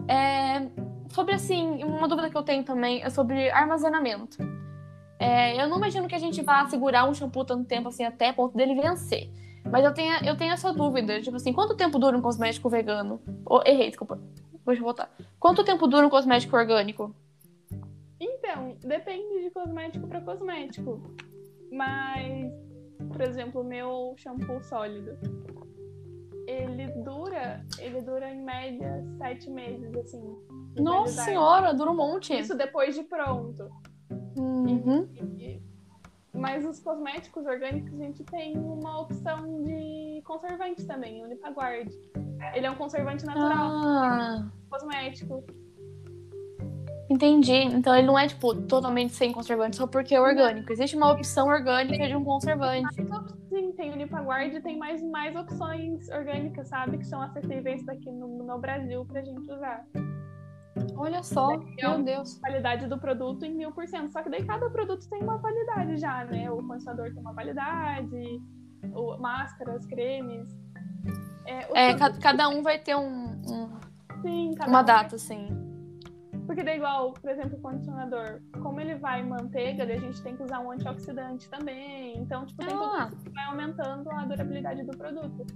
É, 0.09 0.69
sobre, 1.09 1.35
assim, 1.35 1.85
uma 1.85 2.09
dúvida 2.09 2.29
que 2.29 2.37
eu 2.37 2.43
tenho 2.43 2.65
também 2.65 3.03
é 3.03 3.09
sobre 3.09 3.49
armazenamento. 3.51 4.37
É, 5.19 5.63
eu 5.63 5.69
não 5.69 5.79
imagino 5.79 6.09
que 6.09 6.15
a 6.15 6.19
gente 6.19 6.43
vá 6.43 6.67
segurar 6.69 7.09
um 7.09 7.15
shampoo 7.15 7.45
tanto 7.45 7.65
tempo 7.65 7.89
assim 7.89 8.05
até 8.05 8.33
ponto 8.33 8.57
dele 8.57 8.75
vencer. 8.75 9.31
Mas 9.71 9.85
eu 9.85 9.95
tenho, 9.95 10.13
eu 10.25 10.37
tenho 10.37 10.53
essa 10.53 10.73
dúvida, 10.73 11.21
tipo 11.23 11.37
assim, 11.37 11.53
quanto 11.53 11.77
tempo 11.77 11.99
dura 11.99 12.19
um 12.19 12.21
cosmético 12.21 12.69
vegano? 12.69 13.21
Oh, 13.47 13.61
errei, 13.65 13.89
desculpa. 13.89 14.21
Deixa 14.67 14.81
eu 14.81 14.85
voltar. 14.85 15.11
Quanto 15.39 15.65
tempo 15.65 15.87
dura 15.87 16.07
um 16.07 16.11
cosmético 16.11 16.57
orgânico? 16.57 17.15
Então, 18.21 18.77
depende 18.81 19.45
de 19.45 19.51
cosmético 19.51 20.07
para 20.07 20.21
cosmético. 20.21 21.15
Mas, 21.73 22.53
por 23.09 23.21
exemplo, 23.21 23.61
o 23.61 23.65
meu 23.65 24.15
shampoo 24.17 24.63
sólido, 24.63 25.17
ele 26.47 26.89
dura, 27.03 27.65
ele 27.79 28.01
dura 28.03 28.31
em 28.31 28.43
média 28.43 29.03
sete 29.19 29.51
meses, 29.51 29.95
assim. 29.97 30.37
Nossa 30.77 31.23
senhora, 31.25 31.73
dura 31.73 31.91
um 31.91 31.97
monte. 31.97 32.37
Isso 32.39 32.57
depois 32.57 32.95
de 32.95 33.03
pronto. 33.05 33.71
Uhum. 34.37 35.09
E- 35.39 35.63
Mas 36.33 36.65
os 36.67 36.81
cosméticos 36.81 37.47
orgânicos, 37.47 37.93
a 37.95 38.05
gente 38.05 38.25
tem 38.25 38.59
uma 38.59 39.01
opção 39.03 39.63
de 39.63 40.21
conservante 40.27 40.85
também, 40.85 41.23
o 41.23 41.27
Unipaguard. 41.27 41.89
Ele 42.55 42.67
é 42.67 42.71
um 42.71 42.75
conservante 42.75 43.25
natural, 43.25 43.71
Ah, 43.71 44.51
cosmético. 44.69 45.45
Entendi. 47.09 47.53
Então 47.53 47.95
ele 47.95 48.07
não 48.07 48.19
é, 48.19 48.27
tipo, 48.27 48.55
totalmente 48.63 49.13
sem 49.13 49.33
conservante 49.33 49.77
só 49.77 49.87
porque 49.87 50.15
é 50.15 50.21
orgânico. 50.21 50.73
Existe 50.73 50.97
uma 50.97 51.13
opção 51.13 51.49
orgânica 51.49 52.07
de 52.07 52.17
um 52.17 52.25
conservante. 52.25 52.95
Sim, 53.49 53.73
tem 53.73 53.91
o 53.91 53.95
Unipaguard 53.95 54.55
e 54.55 54.61
tem 54.61 54.77
mais, 54.79 55.03
mais 55.03 55.35
opções 55.37 56.09
orgânicas, 56.09 56.69
sabe? 56.69 56.99
Que 56.99 57.07
são 57.07 57.21
acessíveis 57.23 57.85
daqui 57.85 58.11
no, 58.11 58.43
no 58.45 58.59
Brasil 58.59 59.05
pra 59.05 59.23
gente 59.23 59.51
usar. 59.51 59.85
Olha 60.97 61.23
só, 61.23 61.57
meu 61.81 62.03
Deus. 62.03 62.39
Qualidade 62.39 62.87
do 62.89 62.99
produto 62.99 63.45
em 63.45 63.55
mil 63.55 63.71
por 63.73 63.87
cento. 63.87 64.11
Só 64.13 64.23
que 64.23 64.29
daí 64.31 64.45
cada 64.45 64.69
produto 64.71 65.09
tem 65.09 65.23
uma 65.23 65.39
validade 65.39 65.97
já, 65.99 66.25
né? 66.25 66.51
O 66.51 66.57
condicionador 66.67 67.13
tem 67.13 67.21
uma 67.21 67.33
validade, 67.33 68.41
o, 68.93 69.17
máscaras, 69.19 69.87
cremes. 69.87 70.49
É, 71.47 71.59
É, 71.91 71.95
produtos, 71.95 72.19
ca- 72.19 72.23
cada 72.33 72.49
um 72.49 72.63
vai 72.63 72.79
ter 72.79 72.97
um, 72.97 73.07
um- 73.47 73.71
sim, 74.23 74.53
cada 74.57 74.71
uma 74.71 74.81
um 74.81 74.85
data, 74.85 75.15
assim. 75.17 75.47
Porque 76.47 76.63
daí, 76.63 76.77
igual, 76.77 77.13
por 77.15 77.31
exemplo, 77.31 77.57
o 77.59 77.61
condicionador, 77.63 78.41
como 78.63 78.81
ele 78.81 78.97
vai 78.97 79.21
em 79.23 79.29
manteiga, 79.29 79.85
a 79.85 79.97
gente 79.99 80.23
tem 80.23 80.37
que 80.37 80.43
usar 80.43 80.61
um 80.61 80.71
antioxidante 80.71 81.49
também. 81.49 82.19
Então, 82.19 82.45
tipo, 82.45 82.65
tem 82.65 82.75
Ah. 82.75 83.05
tudo 83.07 83.17
isso 83.17 83.25
que 83.25 83.31
vai 83.31 83.45
aumentando 83.45 84.11
a 84.11 84.25
durabilidade 84.27 84.83
do 84.85 84.97
produto. 84.97 85.47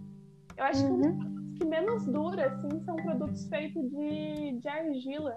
Eu 0.56 0.64
acho 0.64 0.84
que 0.84 0.90
um 0.90 0.94
Uhum. 0.96 1.00
dos 1.00 1.14
produtos 1.16 1.58
que 1.58 1.64
menos 1.66 2.06
dura, 2.06 2.46
assim, 2.46 2.80
são 2.84 2.96
produtos 2.96 3.48
feitos 3.48 3.82
de, 3.90 4.58
de 4.60 4.68
argila. 4.68 5.36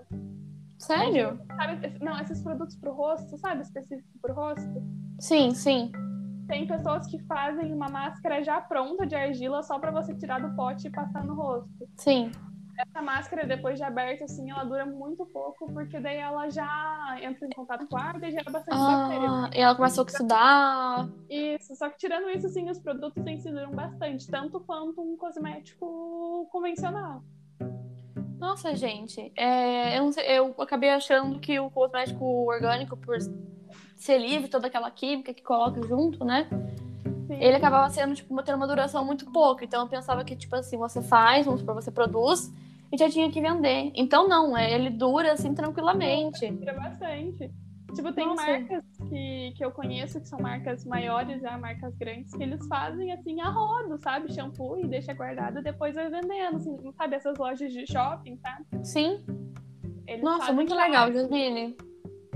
Sério? 0.77 1.39
Sabe, 1.55 1.97
não, 2.03 2.19
esses 2.19 2.41
produtos 2.41 2.75
pro 2.77 2.91
rosto, 2.93 3.37
sabe? 3.37 3.61
Específico 3.61 4.09
pro 4.21 4.33
rosto. 4.33 4.81
Sim, 5.19 5.51
sim. 5.53 5.91
Tem 6.47 6.65
pessoas 6.67 7.05
que 7.07 7.19
fazem 7.25 7.71
uma 7.73 7.87
máscara 7.87 8.43
já 8.43 8.59
pronta 8.59 9.05
de 9.05 9.15
argila 9.15 9.61
só 9.63 9.79
pra 9.79 9.91
você 9.91 10.13
tirar 10.15 10.41
do 10.41 10.55
pote 10.55 10.87
e 10.87 10.91
passar 10.91 11.23
no 11.23 11.35
rosto. 11.35 11.87
Sim. 11.97 12.31
Essa 12.77 13.01
máscara, 13.01 13.45
depois 13.45 13.77
de 13.77 13.83
aberta, 13.83 14.25
assim, 14.25 14.49
ela 14.49 14.63
dura 14.63 14.85
muito 14.85 15.25
pouco, 15.25 15.71
porque 15.71 15.99
daí 15.99 16.17
ela 16.17 16.49
já 16.49 17.17
entra 17.21 17.45
em 17.45 17.51
contato 17.51 17.85
com 17.87 17.97
a 17.97 18.01
água 18.01 18.27
e 18.27 18.31
gera 18.31 18.49
bastante 18.49 18.77
bactéria. 18.77 19.29
Ah, 19.29 19.49
e 19.53 19.59
ela 19.59 19.75
começa 19.75 20.01
a 20.01 20.03
oxidar. 20.03 21.09
Isso, 21.29 21.75
só 21.75 21.89
que 21.89 21.97
tirando 21.97 22.29
isso, 22.29 22.47
assim, 22.47 22.69
os 22.69 22.79
produtos 22.79 23.25
em 23.25 23.39
si 23.39 23.51
duram 23.51 23.71
bastante, 23.71 24.29
tanto 24.29 24.59
quanto 24.61 25.01
um 25.01 25.15
cosmético 25.17 26.47
convencional. 26.51 27.21
Nossa, 28.39 28.75
gente. 28.75 29.31
é, 29.35 29.99
eu, 29.99 30.03
não 30.03 30.11
sei, 30.11 30.25
eu 30.27 30.55
acabei 30.57 30.89
achando 30.89 31.39
que 31.39 31.59
o 31.59 31.69
cosmético 31.69 32.25
orgânico, 32.25 32.97
por 32.97 33.17
ser 33.95 34.17
livre, 34.17 34.49
toda 34.49 34.65
aquela 34.65 34.89
química 34.89 35.31
que 35.33 35.43
coloca 35.43 35.79
junto, 35.87 36.25
né? 36.25 36.49
Sim. 37.31 37.41
Ele 37.41 37.55
acabava 37.55 37.89
sendo, 37.89 38.13
tipo, 38.13 38.43
tendo 38.43 38.57
uma 38.57 38.67
duração 38.67 39.05
muito 39.05 39.31
pouca. 39.31 39.63
Então 39.63 39.83
eu 39.83 39.87
pensava 39.87 40.21
que, 40.25 40.35
tipo 40.35 40.53
assim, 40.53 40.77
você 40.77 41.01
faz, 41.01 41.45
vamos 41.45 41.61
supor, 41.61 41.75
você 41.75 41.89
produz 41.89 42.53
e 42.91 42.97
já 42.97 43.09
tinha 43.09 43.31
que 43.31 43.39
vender. 43.39 43.91
Então 43.95 44.27
não, 44.27 44.57
é, 44.57 44.73
ele 44.73 44.89
dura 44.89 45.31
assim 45.31 45.53
tranquilamente. 45.53 46.51
Dura 46.51 46.73
bastante. 46.73 47.49
Tipo, 47.95 48.11
tem 48.11 48.25
Nossa. 48.25 48.45
marcas 48.45 48.83
que, 49.09 49.53
que 49.55 49.63
eu 49.63 49.71
conheço, 49.71 50.19
que 50.19 50.27
são 50.27 50.39
marcas 50.39 50.83
maiores, 50.83 51.41
já 51.41 51.57
marcas 51.57 51.95
grandes, 51.95 52.33
que 52.33 52.43
eles 52.43 52.65
fazem 52.67 53.13
assim 53.13 53.39
a 53.39 53.49
rodo, 53.49 53.97
sabe? 53.97 54.33
Shampoo 54.33 54.77
e 54.77 54.87
deixa 54.87 55.13
guardado 55.13 55.59
e 55.59 55.63
depois 55.63 55.95
vai 55.95 56.09
vendendo, 56.09 56.57
assim, 56.57 56.77
sabe? 56.97 57.15
Essas 57.15 57.37
lojas 57.37 57.71
de 57.71 57.85
shopping, 57.89 58.37
sabe? 58.37 58.65
Sim. 58.85 59.23
Eles 60.05 60.23
Nossa, 60.23 60.51
muito 60.51 60.75
legal, 60.75 61.11
Jasmine. 61.13 61.77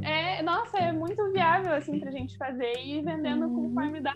É, 0.05 0.41
nossa, 0.43 0.77
é 0.77 0.91
muito 0.91 1.31
viável, 1.31 1.73
assim, 1.73 1.99
pra 1.99 2.11
gente 2.11 2.37
fazer 2.37 2.77
e 2.77 2.99
ir 2.99 3.03
vendendo 3.03 3.47
Uhum. 3.47 3.69
conforme 3.69 3.99
dá. 4.01 4.13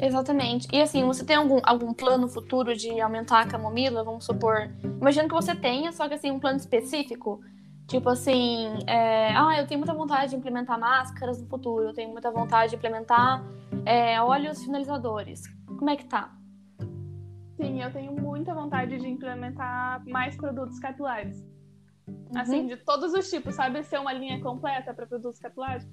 Exatamente. 0.00 0.66
E 0.72 0.80
assim, 0.80 1.04
você 1.04 1.24
tem 1.24 1.36
algum, 1.36 1.60
algum 1.62 1.92
plano 1.92 2.26
futuro 2.28 2.74
de 2.74 3.00
aumentar 3.00 3.40
a 3.42 3.46
camomila? 3.46 4.02
Vamos 4.02 4.24
supor. 4.24 4.70
Imagino 5.00 5.28
que 5.28 5.34
você 5.34 5.54
tenha, 5.54 5.92
só 5.92 6.08
que 6.08 6.14
assim, 6.14 6.30
um 6.30 6.40
plano 6.40 6.56
específico. 6.56 7.40
Tipo 7.86 8.08
assim, 8.08 8.78
é, 8.86 9.34
ah, 9.36 9.58
eu 9.60 9.66
tenho 9.66 9.78
muita 9.78 9.92
vontade 9.92 10.30
de 10.30 10.36
implementar 10.36 10.80
máscaras 10.80 11.40
no 11.40 11.46
futuro, 11.48 11.84
eu 11.88 11.92
tenho 11.92 12.10
muita 12.10 12.30
vontade 12.30 12.70
de 12.70 12.76
implementar 12.76 13.44
é, 13.84 14.18
óleos 14.22 14.64
finalizadores. 14.64 15.42
Como 15.78 15.90
é 15.90 15.96
que 15.96 16.06
tá? 16.06 16.32
Sim, 17.60 17.82
eu 17.82 17.92
tenho 17.92 18.12
muita 18.12 18.54
vontade 18.54 18.98
de 18.98 19.06
implementar 19.06 20.02
mais 20.08 20.34
produtos 20.34 20.78
capilares. 20.80 21.44
Uhum. 22.34 22.40
Assim, 22.40 22.66
de 22.66 22.76
todos 22.76 23.12
os 23.12 23.30
tipos, 23.30 23.54
sabe? 23.54 23.82
Ser 23.84 23.98
uma 23.98 24.12
linha 24.12 24.40
completa 24.40 24.92
para 24.92 25.06
produtos 25.06 25.38
capilares. 25.38 25.86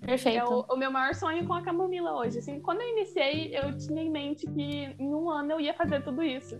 Perfeito. 0.00 0.38
É 0.38 0.44
o, 0.44 0.66
o 0.70 0.76
meu 0.76 0.90
maior 0.90 1.14
sonho 1.14 1.46
com 1.46 1.54
a 1.54 1.62
camomila 1.62 2.14
hoje. 2.16 2.38
Assim, 2.38 2.60
quando 2.60 2.80
eu 2.80 2.88
iniciei, 2.90 3.56
eu 3.56 3.76
tinha 3.76 4.02
em 4.02 4.10
mente 4.10 4.46
que 4.46 4.94
em 4.98 5.14
um 5.14 5.30
ano 5.30 5.52
eu 5.52 5.60
ia 5.60 5.74
fazer 5.74 6.02
tudo 6.02 6.22
isso. 6.22 6.56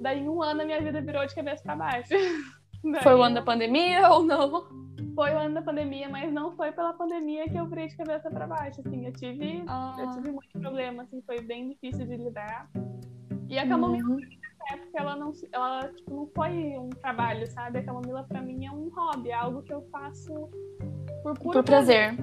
Daí, 0.00 0.20
em 0.20 0.28
um 0.28 0.42
ano, 0.42 0.62
a 0.62 0.64
minha 0.64 0.80
vida 0.80 1.00
virou 1.00 1.26
de 1.26 1.34
cabeça 1.34 1.62
para 1.62 1.76
baixo. 1.76 2.10
Daí, 2.84 3.02
Foi 3.02 3.14
o 3.14 3.22
ano 3.22 3.34
da 3.34 3.42
pandemia 3.42 4.08
ou 4.08 4.22
não? 4.22 4.68
Foi 5.14 5.32
o 5.32 5.38
ano 5.38 5.54
da 5.54 5.62
pandemia, 5.62 6.08
mas 6.08 6.32
não 6.32 6.52
foi 6.52 6.70
pela 6.70 6.92
pandemia 6.92 7.48
que 7.48 7.56
eu 7.56 7.66
virei 7.66 7.88
de 7.88 7.96
cabeça 7.96 8.30
para 8.30 8.46
baixo. 8.46 8.80
Assim, 8.86 9.04
eu 9.04 9.12
tive, 9.12 9.58
eu 9.58 9.64
Ah, 9.66 10.10
tive 10.14 10.30
muito 10.30 10.56
problema, 10.60 11.02
assim, 11.02 11.20
foi 11.22 11.40
bem 11.40 11.70
difícil 11.70 12.06
de 12.06 12.16
lidar. 12.16 12.70
E 13.48 13.58
a 13.58 13.66
camomila 13.66 14.10
uhum. 14.10 14.20
Época 14.70 14.90
ela 14.94 15.16
não, 15.16 15.32
ela, 15.52 15.88
tipo, 15.92 16.14
não 16.14 16.26
foi 16.34 16.76
um 16.78 16.90
trabalho, 16.90 17.46
sabe? 17.46 17.78
A 17.78 17.84
camomila 17.84 18.22
pra 18.24 18.40
mim 18.42 18.66
é 18.66 18.70
um 18.70 18.88
hobby, 18.90 19.30
é 19.30 19.34
algo 19.34 19.62
que 19.62 19.72
eu 19.72 19.82
faço 19.90 20.32
por 21.22 21.36
Por 21.38 21.64
prazer, 21.64 22.16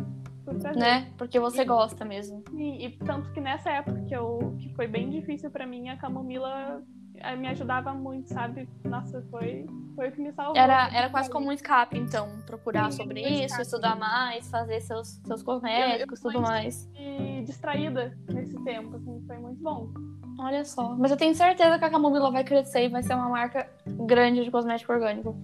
por 0.44 0.56
prazer. 0.56 0.76
né? 0.82 1.12
Porque 1.18 1.40
você 1.40 1.64
gosta 1.66 2.06
mesmo. 2.06 2.44
E, 2.54 2.86
e 2.86 2.98
tanto 2.98 3.32
que 3.32 3.42
nessa 3.42 3.70
época 3.72 4.02
que, 4.08 4.16
eu, 4.16 4.56
que 4.60 4.74
foi 4.76 4.88
bem 4.88 5.10
difícil 5.10 5.50
pra 5.52 5.66
mim, 5.66 5.90
a 5.90 5.98
camomila 5.98 6.82
eh, 7.16 7.36
me 7.36 7.48
ajudava 7.48 7.94
muito, 7.94 8.30
sabe? 8.34 8.68
Nossa, 8.84 9.22
foi, 9.32 9.66
foi 9.96 10.10
o 10.10 10.12
que 10.12 10.22
me 10.22 10.32
salvou. 10.34 10.56
Era, 10.56 10.88
era 10.96 11.10
quase 11.10 11.30
como 11.30 11.48
um 11.48 11.52
escape, 11.52 11.98
então, 11.98 12.30
procurar 12.46 12.92
Sim, 12.92 12.98
sobre 12.98 13.22
isso, 13.22 13.44
escape. 13.46 13.62
estudar 13.64 13.96
mais, 13.96 14.48
fazer 14.50 14.80
seus, 14.82 15.20
seus 15.26 15.42
cosméticos, 15.44 16.24
Eu- 16.24 16.30
eu 16.30 16.34
tudo 16.34 16.42
mais. 16.42 16.90
E 16.98 17.42
distraída 17.44 18.18
nesse 18.30 18.56
tempo, 18.64 18.96
assim, 18.96 19.22
foi 19.28 19.38
muito 19.38 19.62
bom. 19.62 19.90
Olha 20.38 20.66
só. 20.66 20.96
Mas 20.96 21.12
eu 21.12 21.18
tenho 21.18 21.34
certeza 21.34 21.80
que 21.80 21.86
a 21.86 21.90
Camomila 21.90 22.32
vai 22.32 22.44
crescer 22.44 22.86
e 22.86 22.90
vai 22.90 23.02
ser 23.02 23.14
uma 23.14 23.30
marca 23.30 23.70
grande 23.86 24.44
de 24.44 24.52
cosmético 24.52 24.92
orgânico. 24.92 25.36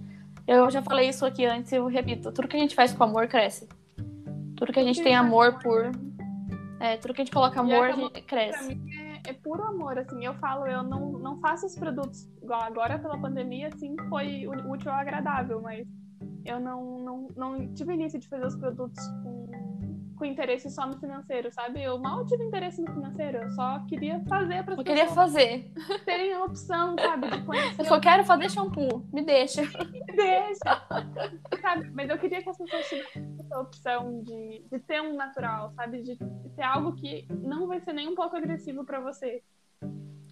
Eu 0.46 0.70
já 0.70 0.82
falei 0.82 1.08
isso 1.08 1.24
aqui 1.24 1.44
antes 1.46 1.72
e 1.72 1.76
eu 1.76 1.86
repito. 1.86 2.32
Tudo 2.32 2.48
que 2.48 2.56
a 2.56 2.60
gente 2.60 2.74
faz 2.74 2.92
com 2.92 3.04
amor 3.04 3.28
cresce. 3.28 3.68
Tudo 4.56 4.72
que 4.72 4.80
a 4.80 4.84
gente 4.84 4.98
que 4.98 5.04
tem 5.04 5.14
amor 5.14 5.58
por. 5.60 5.92
É, 6.80 6.96
tudo 6.96 7.14
que 7.14 7.22
a 7.22 7.24
gente 7.24 7.32
coloca 7.32 7.60
amor, 7.60 7.90
a 7.90 7.92
gente 7.92 8.22
cresce. 8.22 8.80
é, 9.24 9.30
é 9.30 9.32
puro 9.32 9.62
amor, 9.62 9.98
assim. 9.98 10.24
Eu 10.24 10.34
falo, 10.34 10.66
eu 10.66 10.82
não, 10.82 11.12
não 11.12 11.38
faço 11.38 11.66
os 11.66 11.76
produtos 11.76 12.28
igual 12.42 12.60
agora 12.62 12.98
pela 12.98 13.16
pandemia, 13.16 13.68
assim, 13.68 13.94
foi 14.08 14.46
útil 14.48 14.90
ou 14.90 14.96
agradável, 14.96 15.60
mas 15.62 15.86
eu 16.44 16.58
não, 16.58 16.98
não, 16.98 17.28
não 17.36 17.74
tive 17.74 17.94
início 17.94 18.18
de 18.18 18.28
fazer 18.28 18.46
os 18.46 18.56
produtos 18.56 18.98
com, 19.22 19.41
com 20.22 20.26
interesse 20.26 20.70
só 20.70 20.86
no 20.86 20.96
financeiro, 21.00 21.52
sabe? 21.52 21.82
Eu 21.82 21.98
mal 21.98 22.24
tive 22.24 22.44
interesse 22.44 22.80
no 22.80 22.92
financeiro, 22.92 23.38
eu 23.38 23.50
só 23.50 23.80
queria 23.88 24.20
fazer 24.28 24.62
para 24.64 24.74
Eu 24.74 24.84
queria 24.84 25.06
pessoas 25.06 25.32
fazer. 25.32 25.72
terem 26.04 26.32
a 26.32 26.44
opção, 26.44 26.94
sabe? 26.96 27.28
De 27.28 27.42
conhecer 27.42 27.80
Eu 27.80 27.84
só 27.86 27.98
quero 27.98 28.22
fazer 28.24 28.48
shampoo. 28.48 29.04
Me 29.12 29.22
deixa. 29.24 29.62
deixa. 30.14 30.86
sabe? 31.60 31.90
Mas 31.92 32.08
eu 32.08 32.16
queria 32.18 32.40
que 32.40 32.48
as 32.48 32.56
pessoas 32.56 32.88
tivessem 32.88 33.36
essa 33.40 33.58
opção 33.58 34.22
de, 34.22 34.64
de 34.70 34.78
ter 34.78 35.02
um 35.02 35.16
natural, 35.16 35.72
sabe? 35.74 36.02
De, 36.02 36.14
de 36.14 36.50
ter 36.50 36.62
algo 36.62 36.92
que 36.94 37.26
não 37.28 37.66
vai 37.66 37.80
ser 37.80 37.92
nem 37.92 38.08
um 38.08 38.14
pouco 38.14 38.36
agressivo 38.36 38.84
pra 38.84 39.00
você. 39.00 39.42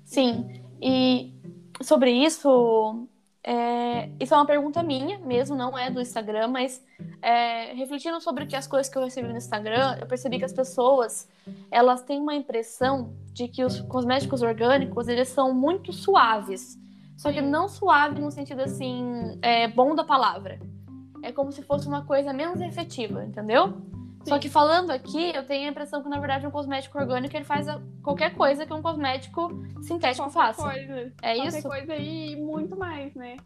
Sim. 0.05 0.62
E 0.81 1.35
sobre 1.83 2.12
isso, 2.12 3.09
é, 3.42 4.11
isso 4.20 4.35
é 4.35 4.37
uma 4.37 4.46
pergunta 4.46 4.83
minha 4.83 5.18
mesmo, 5.18 5.57
não 5.57 5.76
é 5.76 5.90
do 5.90 6.00
Instagram, 6.00 6.48
mas 6.48 6.85
é, 7.22 7.72
refletindo 7.72 8.20
sobre 8.20 8.46
que 8.46 8.55
as 8.55 8.66
coisas 8.66 8.92
que 8.92 8.98
eu 8.98 9.03
recebi 9.03 9.29
no 9.29 9.37
Instagram, 9.37 9.96
eu 9.98 10.07
percebi 10.07 10.38
que 10.38 10.44
as 10.44 10.53
pessoas 10.53 11.29
elas 11.70 12.03
têm 12.03 12.20
uma 12.20 12.35
impressão 12.35 13.14
de 13.33 13.48
que 13.48 13.64
os 13.64 13.81
cosméticos 13.83 14.42
orgânicos 14.42 15.09
eles 15.09 15.29
são 15.29 15.55
muito 15.55 15.92
suaves. 15.92 16.79
Só 17.16 17.33
que 17.33 17.40
não 17.40 17.68
suave 17.68 18.20
no 18.20 18.31
sentido 18.31 18.61
assim, 18.61 19.38
é, 19.42 19.68
bom 19.68 19.94
da 19.94 20.05
palavra. 20.05 20.59
É 21.22 21.33
como 21.33 21.53
se 21.53 21.62
fosse 21.62 21.87
uma 21.87 22.05
coisa 22.05 22.33
menos 22.33 22.61
efetiva, 22.61 23.24
entendeu? 23.24 23.74
Só 24.26 24.38
que 24.38 24.48
falando 24.48 24.90
aqui, 24.90 25.33
eu 25.35 25.44
tenho 25.46 25.66
a 25.66 25.70
impressão 25.70 26.02
que, 26.02 26.09
na 26.09 26.18
verdade, 26.18 26.46
um 26.46 26.50
cosmético 26.50 26.98
orgânico 26.98 27.35
ele 27.37 27.44
faz 27.44 27.66
qualquer 28.02 28.35
coisa 28.35 28.66
que 28.66 28.72
um 28.72 28.83
cosmético 28.83 29.48
sintético 29.83 30.30
Qualquer 30.30 30.54
faça. 30.54 30.62
coisa. 30.62 31.12
É 31.22 31.35
Qualquer 31.37 31.59
isso? 31.59 31.68
coisa 31.68 31.96
e 31.96 32.37
muito 32.37 32.76
mais, 32.76 33.14
né? 33.14 33.37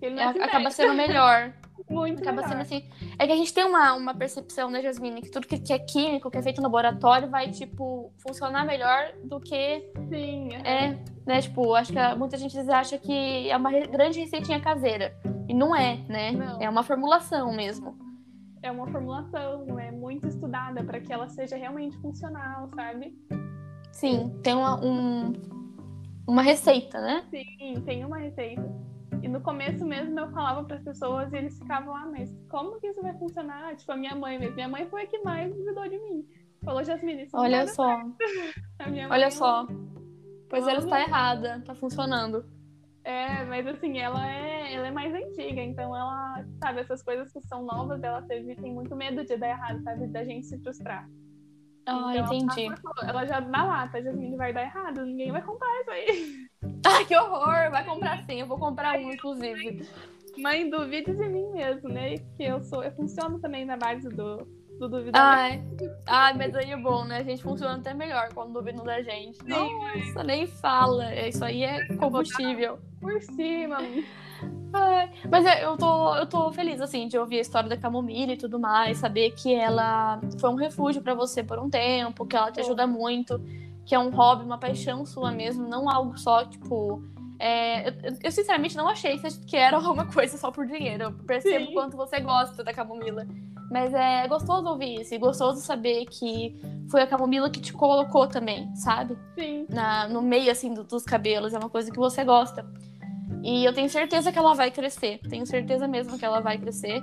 Ele 0.00 0.18
É, 0.20 0.22
é 0.24 0.44
acaba 0.44 0.70
sendo 0.70 0.94
melhor. 0.94 1.52
muito 1.90 2.20
Acaba 2.22 2.36
melhor. 2.42 2.48
sendo 2.48 2.60
assim. 2.62 2.88
É 3.18 3.26
que 3.26 3.32
a 3.32 3.36
gente 3.36 3.52
tem 3.52 3.64
uma, 3.64 3.94
uma 3.94 4.14
percepção, 4.14 4.70
né, 4.70 4.80
Jasmine, 4.80 5.22
que 5.22 5.30
tudo 5.30 5.46
que, 5.46 5.58
que 5.58 5.72
é 5.72 5.78
químico, 5.78 6.30
que 6.30 6.38
é 6.38 6.42
feito 6.42 6.58
no 6.58 6.64
laboratório, 6.64 7.28
vai, 7.28 7.50
tipo, 7.50 8.12
funcionar 8.18 8.64
melhor 8.64 9.12
do 9.24 9.40
que 9.40 9.90
Sim, 10.08 10.50
é, 10.64 10.98
né? 11.26 11.40
Tipo, 11.42 11.74
acho 11.74 11.92
que 11.92 12.14
muita 12.16 12.36
gente 12.36 12.56
acha 12.70 12.96
que 12.98 13.50
é 13.50 13.56
uma 13.56 13.70
grande 13.72 14.20
receitinha 14.20 14.60
caseira. 14.60 15.14
E 15.48 15.54
não 15.54 15.74
é, 15.74 15.96
né? 16.08 16.30
Não. 16.32 16.60
É 16.62 16.68
uma 16.68 16.82
formulação 16.82 17.52
mesmo. 17.52 18.11
É 18.62 18.70
uma 18.70 18.86
formulação, 18.86 19.78
é 19.78 19.90
muito 19.90 20.26
estudada 20.28 20.84
para 20.84 21.00
que 21.00 21.12
ela 21.12 21.28
seja 21.28 21.56
realmente 21.56 21.98
funcional, 21.98 22.68
sabe? 22.74 23.18
Sim, 23.90 24.40
tem 24.42 24.54
uma, 24.54 24.82
um, 24.82 25.32
uma 26.26 26.42
receita, 26.42 27.00
né? 27.00 27.24
Sim, 27.30 27.82
tem 27.84 28.04
uma 28.04 28.18
receita. 28.18 28.62
E 29.22 29.28
no 29.28 29.40
começo 29.40 29.84
mesmo 29.84 30.18
eu 30.18 30.30
falava 30.30 30.64
para 30.64 30.76
as 30.76 30.82
pessoas 30.82 31.32
e 31.32 31.36
eles 31.36 31.58
ficavam, 31.58 31.94
ah, 31.94 32.06
mas 32.06 32.34
como 32.48 32.80
que 32.80 32.88
isso 32.88 33.02
vai 33.02 33.16
funcionar? 33.18 33.76
Tipo, 33.76 33.92
a 33.92 33.96
minha 33.96 34.14
mãe 34.14 34.38
mesmo. 34.38 34.54
Minha 34.54 34.68
mãe 34.68 34.86
foi 34.88 35.02
a 35.02 35.06
que 35.06 35.18
mais 35.18 35.54
duvidou 35.54 35.88
de 35.88 35.98
mim. 35.98 36.24
Falou, 36.64 36.82
Jasmine, 36.82 37.24
isso 37.24 37.36
Olha 37.36 37.66
só, 37.66 38.00
olha 39.10 39.30
só. 39.30 39.66
Pois 40.48 40.66
ela 40.66 40.78
está 40.78 41.00
errada, 41.00 41.62
tá 41.64 41.74
funcionando. 41.74 42.44
É, 43.04 43.44
mas 43.44 43.66
assim, 43.66 43.98
ela 43.98 44.24
é, 44.28 44.74
ela 44.74 44.86
é 44.86 44.90
mais 44.90 45.12
antiga, 45.32 45.60
então 45.62 45.96
ela, 45.96 46.44
sabe, 46.62 46.80
essas 46.80 47.02
coisas 47.02 47.32
que 47.32 47.40
são 47.42 47.64
novas, 47.64 48.02
ela 48.02 48.22
teve, 48.22 48.54
tem 48.56 48.72
muito 48.72 48.94
medo 48.94 49.24
de 49.24 49.36
dar 49.36 49.48
errado, 49.48 49.82
sabe? 49.82 50.06
Da 50.08 50.24
gente 50.24 50.46
se 50.46 50.58
frustrar. 50.58 51.08
Ah, 51.86 52.12
Então, 52.14 52.32
entendi. 52.34 52.74
Ela, 53.02 53.26
já 53.26 53.40
dá 53.40 53.64
lata, 53.64 54.02
Jasmine 54.02 54.36
vai 54.36 54.52
dar 54.52 54.62
errado, 54.62 55.04
ninguém 55.04 55.32
vai 55.32 55.42
comprar 55.42 55.68
isso 55.80 55.90
aí. 55.90 56.46
Ai, 56.86 57.04
que 57.04 57.16
horror! 57.16 57.70
Vai 57.70 57.84
comprar 57.84 58.24
sim, 58.24 58.40
eu 58.40 58.46
vou 58.46 58.58
comprar 58.58 58.98
um, 58.98 59.10
inclusive. 59.12 59.88
Mãe, 60.38 60.68
duvide 60.70 61.12
de 61.12 61.28
mim 61.28 61.50
mesmo, 61.50 61.88
né? 61.88 62.14
Que 62.36 62.44
eu 62.44 62.62
sou, 62.62 62.82
eu 62.82 62.92
funciono 62.92 63.38
também 63.40 63.64
na 63.64 63.76
base 63.76 64.08
do, 64.08 64.46
do 64.78 64.88
duvidamento. 64.88 65.84
Ai, 65.84 65.90
ai, 66.06 66.34
mas 66.34 66.54
aí 66.54 66.70
é 66.70 66.76
bom, 66.76 67.04
né? 67.04 67.18
A 67.18 67.22
gente 67.22 67.42
funciona 67.42 67.76
até 67.76 67.92
melhor 67.92 68.28
quando 68.32 68.52
duvidam 68.52 68.84
da 68.84 69.02
gente. 69.02 69.36
Sim. 69.38 69.48
Nossa, 69.48 70.24
nem 70.24 70.46
fala. 70.46 71.14
Isso 71.14 71.44
aí 71.44 71.64
é 71.64 71.86
combustível. 71.96 72.78
Por 73.00 73.20
cima, 73.22 73.78
Ai, 74.72 75.10
mas 75.30 75.44
é, 75.44 75.64
eu 75.64 75.76
tô, 75.76 76.14
eu 76.14 76.26
tô 76.26 76.50
feliz, 76.52 76.80
assim, 76.80 77.06
de 77.06 77.18
ouvir 77.18 77.38
a 77.38 77.40
história 77.42 77.68
da 77.68 77.76
camomila 77.76 78.32
e 78.32 78.36
tudo 78.36 78.58
mais, 78.58 78.98
saber 78.98 79.30
que 79.32 79.54
ela 79.54 80.20
foi 80.40 80.48
um 80.50 80.54
refúgio 80.54 81.02
pra 81.02 81.14
você 81.14 81.42
por 81.42 81.58
um 81.58 81.68
tempo, 81.68 82.24
que 82.26 82.36
ela 82.36 82.50
te 82.50 82.60
ajuda 82.60 82.86
muito, 82.86 83.38
que 83.84 83.94
é 83.94 83.98
um 83.98 84.10
hobby, 84.10 84.44
uma 84.44 84.58
paixão 84.58 85.04
sua 85.04 85.30
mesmo, 85.30 85.68
não 85.68 85.88
algo 85.90 86.16
só, 86.18 86.44
tipo. 86.44 87.02
é, 87.38 87.88
eu, 87.88 87.92
eu, 88.24 88.32
sinceramente 88.32 88.76
não 88.76 88.88
achei 88.88 89.18
que 89.46 89.56
era 89.56 89.76
alguma 89.78 90.06
coisa 90.06 90.38
só 90.38 90.50
por 90.50 90.66
dinheiro. 90.66 91.04
Eu 91.04 91.12
percebo 91.12 91.66
Sim. 91.66 91.70
o 91.70 91.74
quanto 91.74 91.96
você 91.96 92.20
gosta 92.20 92.62
da 92.64 92.72
camomila. 92.72 93.26
Mas 93.70 93.92
é 93.94 94.28
gostoso 94.28 94.68
ouvir 94.68 95.00
isso, 95.00 95.14
e 95.14 95.18
gostoso 95.18 95.60
saber 95.60 96.04
que 96.06 96.54
foi 96.90 97.00
a 97.02 97.06
camomila 97.06 97.48
que 97.48 97.58
te 97.60 97.72
colocou 97.72 98.26
também, 98.26 98.74
sabe? 98.76 99.16
sim. 99.38 99.66
na- 99.68 100.06
no 100.08 100.20
meio 100.20 100.50
assim 100.52 100.74
do- 100.74 100.84
dos 100.84 101.04
cabelos, 101.04 101.54
é 101.54 101.58
uma 101.58 101.70
coisa 101.70 101.90
que 101.90 101.98
você 101.98 102.22
gosta. 102.22 102.66
E 103.42 103.64
eu 103.64 103.72
tenho 103.72 103.88
certeza 103.88 104.30
que 104.30 104.38
ela 104.38 104.54
vai 104.54 104.70
crescer. 104.70 105.18
Tenho 105.28 105.44
certeza 105.46 105.88
mesmo 105.88 106.18
que 106.18 106.24
ela 106.24 106.40
vai 106.40 106.58
crescer. 106.58 107.02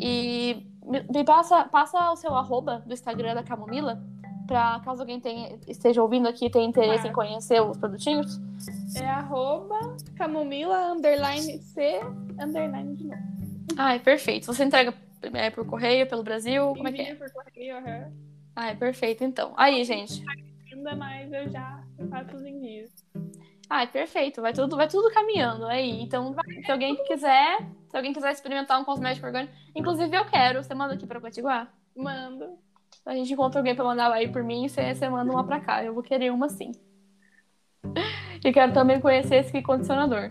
E 0.00 0.66
me, 0.84 1.24
passa, 1.24 1.64
passa 1.64 2.10
o 2.12 2.16
seu 2.16 2.34
arroba 2.34 2.82
do 2.86 2.92
Instagram 2.92 3.34
da 3.34 3.42
Camomila, 3.42 4.02
pra 4.46 4.80
caso 4.84 5.02
alguém 5.02 5.20
tenha, 5.20 5.58
esteja 5.66 6.02
ouvindo 6.02 6.28
aqui 6.28 6.46
e 6.46 6.50
tenha 6.50 6.66
interesse 6.66 7.02
Claro. 7.02 7.08
em 7.08 7.12
conhecer 7.12 7.60
os 7.60 7.76
produtinhos. 7.76 8.40
É 8.96 9.06
arroba 9.06 9.78
camomila 10.16 10.92
underline 10.92 11.58
C 11.60 12.00
underline 12.40 12.94
de 12.96 13.04
novo. 13.04 13.22
Ai, 13.76 13.98
perfeito. 13.98 14.46
Você 14.46 14.64
entrega 14.64 14.94
é, 15.34 15.50
por 15.50 15.66
correio, 15.66 16.06
pelo 16.08 16.22
Brasil? 16.22 16.68
Como 16.74 16.88
é 16.88 16.92
que 16.92 17.02
é? 17.02 17.14
Por 17.14 17.30
correio, 17.32 17.76
aham. 17.76 18.12
Ai, 18.54 18.76
perfeito, 18.76 19.24
então. 19.24 19.52
Aí, 19.56 19.84
gente. 19.84 20.22
Ainda 20.72 20.96
mais 20.96 21.30
eu 21.32 21.50
já 21.50 21.82
faço 22.08 22.36
os 22.36 22.44
envios. 22.46 22.90
Ai, 23.68 23.86
perfeito. 23.86 24.40
Vai 24.40 24.52
tudo, 24.52 24.76
vai 24.76 24.88
tudo 24.88 25.12
caminhando 25.12 25.66
aí. 25.66 26.02
Então, 26.02 26.34
se 26.64 26.70
alguém 26.70 26.96
quiser, 27.04 27.58
se 27.88 27.96
alguém 27.96 28.12
quiser 28.12 28.32
experimentar 28.32 28.80
um 28.80 28.84
cosmético 28.84 29.26
orgânico, 29.26 29.52
inclusive 29.74 30.16
eu 30.16 30.24
quero, 30.24 30.62
você 30.62 30.74
manda 30.74 30.94
aqui 30.94 31.06
pra 31.06 31.20
Potiguar? 31.20 31.72
Mando. 31.96 32.58
A 33.04 33.14
gente 33.14 33.32
encontra 33.32 33.60
alguém 33.60 33.74
pra 33.74 33.84
mandar 33.84 34.12
aí 34.12 34.28
por 34.28 34.42
mim, 34.42 34.68
você, 34.68 34.94
você 34.94 35.08
manda 35.08 35.32
uma 35.32 35.44
pra 35.44 35.60
cá. 35.60 35.84
Eu 35.84 35.94
vou 35.94 36.02
querer 36.02 36.30
uma 36.30 36.48
sim. 36.48 36.72
E 38.44 38.52
quero 38.52 38.72
também 38.72 39.00
conhecer 39.00 39.36
esse 39.36 39.60
condicionador. 39.62 40.30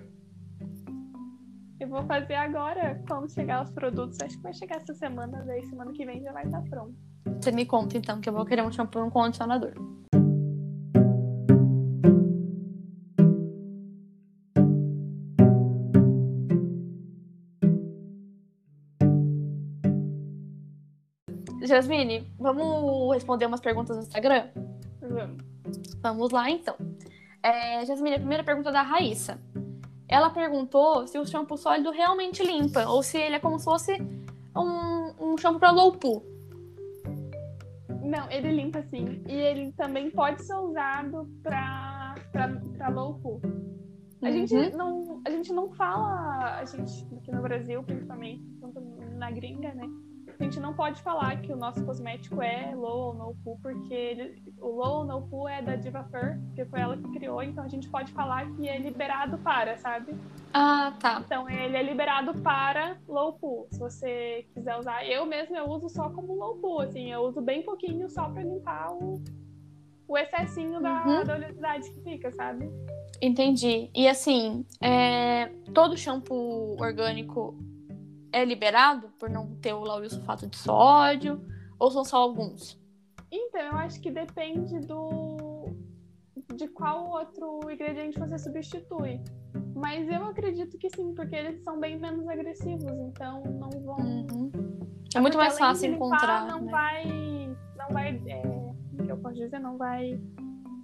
Eu 1.80 1.89
vou 1.89 2.06
fazer 2.06 2.36
agora 2.36 3.04
quando 3.06 3.30
chegar 3.30 3.63
os 3.63 3.71
produtos. 3.71 4.17
Acho 4.21 4.38
que 4.38 4.43
vai 4.43 4.54
chegar 4.54 4.78
essa 4.78 4.93
semana, 4.93 5.43
daí 5.43 5.65
semana 5.65 5.91
que 5.91 6.06
vem 6.06 6.21
já 6.21 6.32
vai 6.32 6.45
estar 6.45 6.62
pronto. 6.62 6.95
Você 7.41 7.52
me 7.52 7.65
conta 7.65 7.98
então, 7.98 8.21
que 8.21 8.30
eu 8.30 8.34
vou 8.34 8.45
querer 8.45 8.62
um 8.62 8.71
shampoo 8.71 9.00
e 9.00 9.04
um 9.04 9.10
condicionador. 9.10 9.74
Jasmine, 21.66 22.28
vamos 22.39 23.13
responder 23.13 23.45
umas 23.45 23.61
perguntas 23.61 23.95
no 23.97 24.03
Instagram? 24.03 24.47
Vamos. 25.01 25.38
Vamos 26.01 26.32
lá, 26.32 26.49
então. 26.49 26.76
É, 27.41 27.86
Jasmine, 27.86 28.16
a 28.16 28.20
primeira 28.20 28.43
pergunta 28.43 28.70
é 28.70 28.74
da 28.74 28.82
Raíssa. 28.82 29.39
Ela 30.07 30.30
perguntou 30.30 31.07
se 31.07 31.18
o 31.18 31.26
shampoo 31.26 31.57
sólido 31.57 31.91
realmente 31.91 32.43
limpa, 32.43 32.86
ou 32.88 33.01
se 33.01 33.18
ele 33.18 33.36
é 33.36 33.39
como 33.39 33.57
se 33.57 33.66
fosse 33.66 33.93
um, 34.55 35.32
um 35.34 35.38
shampoo 35.38 35.59
para 35.59 35.72
low 35.72 35.91
poo. 35.93 36.24
Não, 38.03 38.30
ele 38.30 38.51
limpa 38.51 38.84
sim. 38.84 39.24
E 39.28 39.34
ele 39.34 39.72
também 39.74 40.11
pode 40.11 40.43
ser 40.43 40.55
usado 40.55 41.28
pra 41.41 42.16
low 42.93 43.16
pool. 43.20 43.41
A, 44.22 44.28
Uhum. 44.28 44.32
gente 44.32 44.76
não, 44.76 45.22
a 45.26 45.30
gente 45.30 45.53
não 45.53 45.70
fala, 45.72 46.59
a 46.59 46.66
gente 46.66 47.05
aqui 47.16 47.32
no 47.32 47.41
Brasil, 47.41 47.84
principalmente, 47.84 48.43
na 49.18 49.30
gringa, 49.32 49.74
né? 49.74 49.88
A 50.40 50.44
gente 50.44 50.60
não 50.60 50.74
pode 50.74 51.02
falar 51.02 51.42
que 51.42 51.52
o 51.52 51.56
nosso 51.56 51.84
cosmético 51.86 52.42
é 52.42 52.74
low 52.76 53.08
ou 53.08 53.14
no 53.14 53.36
poo, 53.44 53.58
porque 53.62 53.94
ele, 53.94 54.42
o 54.60 54.68
low 54.68 55.00
ou 55.00 55.06
no 55.06 55.22
poo 55.28 55.48
é 55.48 55.62
da 55.62 55.76
Diva 55.76 56.04
Fur, 56.06 56.38
que 56.56 56.66
foi 56.66 56.80
ela 56.80 56.98
que 56.98 57.10
criou, 57.12 57.42
então 57.44 57.64
a 57.64 57.68
gente 57.68 57.90
pode 57.90 58.12
falar 58.12 58.50
que 58.56 58.68
é 58.68 58.78
liberado 58.78 59.38
para, 59.40 59.78
sabe? 59.78 60.14
Ah, 60.54 60.94
tá. 61.00 61.22
Então 61.26 61.50
ele 61.50 61.76
é 61.76 61.84
liberado 61.84 62.34
para 62.42 62.98
low 63.08 63.34
poo. 63.34 63.68
Se 63.72 63.80
você 63.80 64.46
quiser 64.54 64.78
usar, 64.78 65.06
eu 65.06 65.26
mesmo 65.26 65.56
eu 65.56 65.70
uso 65.70 65.90
só 65.90 66.10
como 66.10 66.34
low 66.34 66.56
poo, 66.58 66.80
assim, 66.82 67.12
eu 67.12 67.22
uso 67.22 67.42
bem 67.42 67.62
pouquinho 67.64 68.10
só 68.10 68.30
para 68.30 68.44
limpar 68.44 68.92
o, 68.94 69.22
o 70.08 70.18
excessinho 70.18 70.82
da, 70.82 71.06
Uhum. 71.06 71.24
da 71.24 71.34
oleosidade 71.36 71.90
que 71.90 72.02
fica, 72.02 72.32
sabe? 72.32 72.70
Entendi. 73.22 73.90
E 73.96 74.08
assim, 74.08 74.66
é, 74.82 75.48
todo 75.74 75.98
shampoo 75.98 76.76
orgânico 76.80 77.56
é 78.36 78.44
liberado 78.44 79.08
por 79.18 79.30
não 79.30 79.56
ter 79.56 79.74
o 79.74 79.80
lauryl 79.80 80.10
sulfato 80.10 80.46
de 80.46 80.58
sódio? 80.58 81.42
Ou 81.80 81.90
são 81.90 82.04
só 82.04 82.18
alguns? 82.18 82.78
Então, 83.32 83.62
eu 83.62 83.78
acho 83.78 84.02
que 84.02 84.12
depende 84.12 84.78
do 84.82 85.74
de 86.54 86.68
qual 86.68 87.10
outro 87.10 87.62
ingrediente 87.72 88.20
você 88.20 88.38
substitui. 88.38 89.22
Mas 89.74 90.08
eu 90.10 90.26
acredito 90.26 90.78
que 90.78 90.90
sim, 90.90 91.14
porque 91.16 91.36
eles 91.36 91.64
são 91.64 91.80
bem 91.80 91.98
menos 91.98 92.28
agressivos, 92.28 92.92
então 93.08 93.42
não 93.44 93.70
vão. 93.70 93.98
Uhum. 93.98 94.52
É 95.14 95.20
muito 95.20 95.34
Porque 95.34 95.38
mais 95.38 95.58
fácil 95.58 95.92
limpar, 95.92 96.06
encontrar. 96.06 96.48
Não 96.48 96.62
né? 96.62 96.72
vai. 96.72 97.58
Não 97.78 97.88
vai. 97.90 98.22
É, 98.28 98.44
eu 99.08 99.18
posso 99.18 99.36
dizer? 99.36 99.60
Não 99.60 99.78
vai 99.78 100.20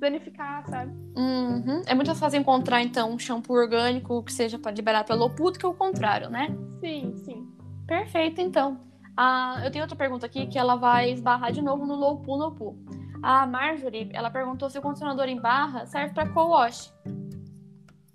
danificar, 0.01 0.67
sabe? 0.67 0.91
Uhum. 1.15 1.83
É 1.85 1.93
muito 1.93 2.07
mais 2.07 2.19
fácil 2.19 2.39
encontrar, 2.39 2.81
então, 2.81 3.11
um 3.11 3.19
shampoo 3.19 3.55
orgânico 3.55 4.23
que 4.23 4.33
seja 4.33 4.57
para 4.57 4.71
liberar 4.71 5.05
pelo 5.05 5.19
low 5.19 5.51
do 5.51 5.59
que 5.59 5.65
o 5.65 5.73
contrário, 5.73 6.29
né? 6.29 6.49
Sim, 6.81 7.15
sim. 7.17 7.47
Perfeito, 7.87 8.41
então. 8.41 8.81
Ah, 9.15 9.61
eu 9.63 9.71
tenho 9.71 9.83
outra 9.83 9.95
pergunta 9.95 10.25
aqui 10.25 10.47
que 10.47 10.57
ela 10.57 10.75
vai 10.75 11.11
esbarrar 11.11 11.51
de 11.51 11.61
novo 11.61 11.85
no 11.85 11.95
no 11.95 12.51
poo. 12.55 12.77
A 13.21 13.45
Marjorie, 13.45 14.09
ela 14.13 14.31
perguntou 14.31 14.69
se 14.69 14.79
o 14.79 14.81
condicionador 14.81 15.27
em 15.27 15.39
barra 15.39 15.85
serve 15.85 16.13
para 16.13 16.27
co-wash. 16.29 16.91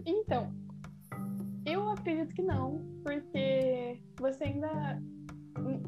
Então, 0.05 0.53
eu 1.65 1.89
acredito 1.91 2.35
que 2.35 2.43
não, 2.43 2.85
porque 3.05 4.01
você 4.19 4.45
ainda. 4.45 5.01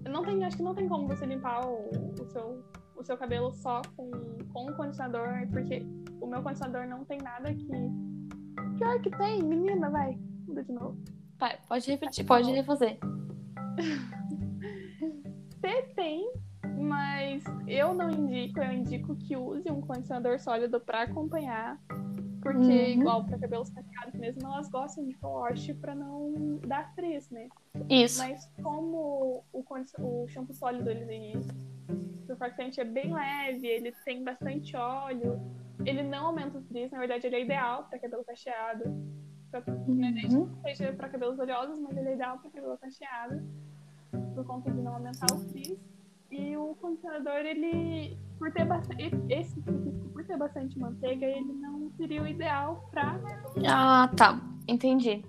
Não 0.08 0.24
tem, 0.24 0.44
acho 0.44 0.56
que 0.56 0.62
não 0.62 0.74
tem 0.74 0.88
como 0.88 1.08
você 1.08 1.26
limpar 1.26 1.66
o, 1.66 1.90
o 2.20 2.24
seu, 2.30 2.64
o 2.98 3.04
seu 3.04 3.16
cabelo 3.16 3.52
só 3.52 3.80
com, 3.96 4.10
com 4.52 4.66
o 4.66 4.74
condicionador, 4.74 5.46
porque 5.50 5.86
o 6.20 6.26
meu 6.26 6.42
condicionador 6.42 6.86
não 6.86 7.04
tem 7.04 7.18
nada 7.18 7.54
que. 7.54 7.68
Pior 8.76 9.00
que 9.00 9.10
tem, 9.10 9.42
menina, 9.42 9.88
vai. 9.88 10.18
Muda 10.46 10.64
de 10.64 10.72
novo. 10.72 10.98
Vai, 11.38 11.56
pode 11.68 11.90
repetir, 11.90 12.26
pode 12.26 12.50
refazer. 12.50 12.98
T 15.60 15.82
tem, 15.94 16.32
mas 16.76 17.42
eu 17.66 17.94
não 17.94 18.10
indico, 18.10 18.60
eu 18.60 18.72
indico 18.72 19.16
que 19.16 19.36
use 19.36 19.70
um 19.70 19.80
condicionador 19.80 20.38
sólido 20.38 20.80
para 20.80 21.02
acompanhar. 21.02 21.80
Porque, 22.42 22.58
Uhum. 22.58 23.00
igual 23.00 23.24
para 23.24 23.38
cabelos 23.38 23.70
cacheados 23.70 24.14
mesmo, 24.18 24.46
elas 24.46 24.68
gostam 24.68 25.04
de 25.04 25.16
wash 25.22 25.72
para 25.80 25.94
não 25.94 26.58
dar 26.66 26.94
frizz, 26.94 27.28
né? 27.30 27.48
Isso. 27.88 28.18
Mas 28.18 28.50
como 28.62 29.44
o, 29.52 29.64
o 29.98 30.28
shampoo 30.28 30.54
sólido 30.54 30.88
ele 30.90 31.32
surfactante 32.26 32.80
é 32.80 32.84
bem 32.84 33.12
leve, 33.12 33.66
ele 33.66 33.92
tem 34.04 34.22
bastante 34.22 34.76
óleo, 34.76 35.40
ele 35.84 36.02
não 36.02 36.26
aumenta 36.26 36.58
o 36.58 36.62
frizz, 36.62 36.90
na 36.92 36.98
verdade 36.98 37.26
ele 37.26 37.36
é 37.36 37.42
ideal 37.44 37.84
para 37.84 37.98
cabelo 37.98 38.24
cacheado. 38.24 38.84
Pra, 39.50 39.60
né, 39.86 40.12
Uhum. 40.30 40.48
seja 40.62 40.92
para 40.92 41.08
cabelos 41.08 41.38
oleosos, 41.38 41.80
mas 41.80 41.96
ele 41.96 42.10
é 42.10 42.14
ideal 42.14 42.38
para 42.38 42.50
cabelo 42.50 42.76
cacheado, 42.78 43.42
por 44.34 44.44
conta 44.44 44.70
de 44.70 44.80
não 44.82 44.94
aumentar 44.94 45.26
o 45.34 45.38
frizz. 45.48 45.78
E 46.30 46.56
o 46.56 46.74
condicionador, 46.80 47.36
ele, 47.38 48.18
por 48.38 48.52
ter 48.52 48.64
bastante, 48.66 49.02
esse 49.30 49.58
específico, 49.58 50.08
por 50.12 50.24
ter 50.26 50.36
bastante 50.36 50.78
manteiga, 50.78 51.24
ele 51.26 51.52
não 51.54 51.90
seria 51.96 52.22
o 52.22 52.26
ideal 52.26 52.88
para 52.90 53.18
Ah, 53.66 54.10
tá. 54.16 54.38
Entendi. 54.66 55.24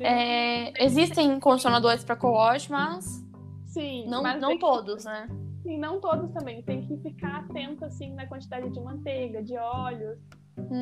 É, 0.00 0.84
existem 0.84 1.38
condicionadores 1.38 2.02
para 2.02 2.16
co-wash, 2.16 2.68
mas 2.68 3.24
Sim, 3.66 4.06
não, 4.08 4.22
mas 4.22 4.40
não 4.40 4.48
tem 4.48 4.58
que- 4.58 4.64
todos, 4.66 5.04
né? 5.04 5.28
Sim, 5.62 5.78
não 5.78 6.00
todos 6.00 6.30
também. 6.32 6.62
Tem 6.62 6.84
que 6.86 6.96
ficar 6.98 7.40
atento, 7.44 7.84
assim, 7.84 8.12
na 8.14 8.26
quantidade 8.26 8.70
de 8.70 8.80
manteiga, 8.80 9.42
de 9.42 9.56
óleo. 9.56 10.18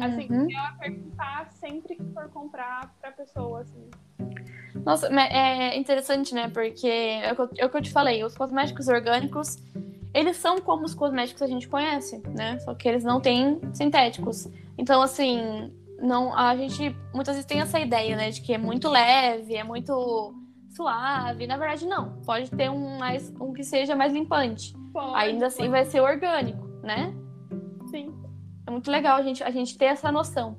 Assim, 0.03 0.29
Uhum. 0.33 0.49
eu 0.51 0.79
perguntar 0.79 1.51
sempre 1.53 1.97
que 1.97 2.05
for 2.15 2.29
comprar 2.31 2.95
pra 3.01 3.13
pessoa, 3.13 3.61
assim. 3.63 3.91
Nossa, 4.85 5.09
é 5.09 5.77
interessante, 5.77 6.35
né? 6.35 6.49
Porque 6.49 6.87
é 6.87 7.33
o, 7.33 7.37
que 7.37 7.43
eu, 7.43 7.51
é 7.59 7.67
o 7.67 7.71
que 7.71 7.77
eu 7.77 7.83
te 7.83 7.91
falei, 7.91 8.25
os 8.25 8.37
cosméticos 8.37 8.89
orgânicos, 8.89 9.57
eles 10.15 10.37
são 10.37 10.61
como 10.61 10.85
os 10.85 10.95
cosméticos 10.95 11.39
que 11.39 11.45
a 11.45 11.53
gente 11.53 11.69
conhece, 11.69 12.23
né? 12.35 12.59
Só 12.61 12.75
que 12.75 12.89
eles 12.89 13.05
não 13.05 13.21
têm 13.21 13.61
sintéticos. 13.73 14.49
Então, 14.77 15.03
assim, 15.03 15.73
não, 16.01 16.37
a 16.37 16.57
gente 16.57 16.95
muitas 17.13 17.35
vezes 17.35 17.47
tem 17.47 17.61
essa 17.61 17.79
ideia, 17.79 18.17
né? 18.17 18.31
De 18.31 18.41
que 18.41 18.55
é 18.55 18.59
muito 18.59 18.89
leve, 18.89 19.55
é 19.55 19.65
muito 19.65 20.35
suave. 20.71 21.47
Na 21.47 21.57
verdade, 21.57 21.87
não. 21.87 22.21
Pode 22.25 22.51
ter 22.51 22.71
um, 22.71 22.99
mais, 22.99 23.33
um 23.41 23.53
que 23.53 23.65
seja 23.65 23.95
mais 23.95 24.13
limpante. 24.13 24.75
Pode, 24.93 25.17
Ainda 25.17 25.47
assim 25.47 25.65
pode, 25.65 25.71
vai 25.71 25.85
ser 25.85 26.01
orgânico, 26.01 26.67
né? 26.83 27.15
Sim. 27.91 28.15
É 28.67 28.71
muito 28.71 28.91
legal 28.91 29.17
a 29.17 29.23
gente, 29.23 29.43
a 29.43 29.51
gente 29.51 29.77
ter 29.77 29.87
essa 29.87 30.11
noção. 30.13 30.57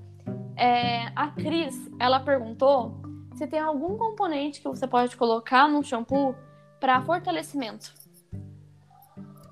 É, 0.56 1.12
a 1.16 1.30
Cris, 1.30 1.76
ela 2.00 2.20
perguntou 2.20 3.02
se 3.40 3.48
tem 3.48 3.60
algum 3.62 3.98
componente 3.98 4.60
que 4.60 4.68
você 4.68 4.86
pode 4.86 5.16
colocar 5.16 5.66
num 5.70 5.82
shampoo 5.82 6.36
para 6.78 7.02
fortalecimento. 7.02 7.94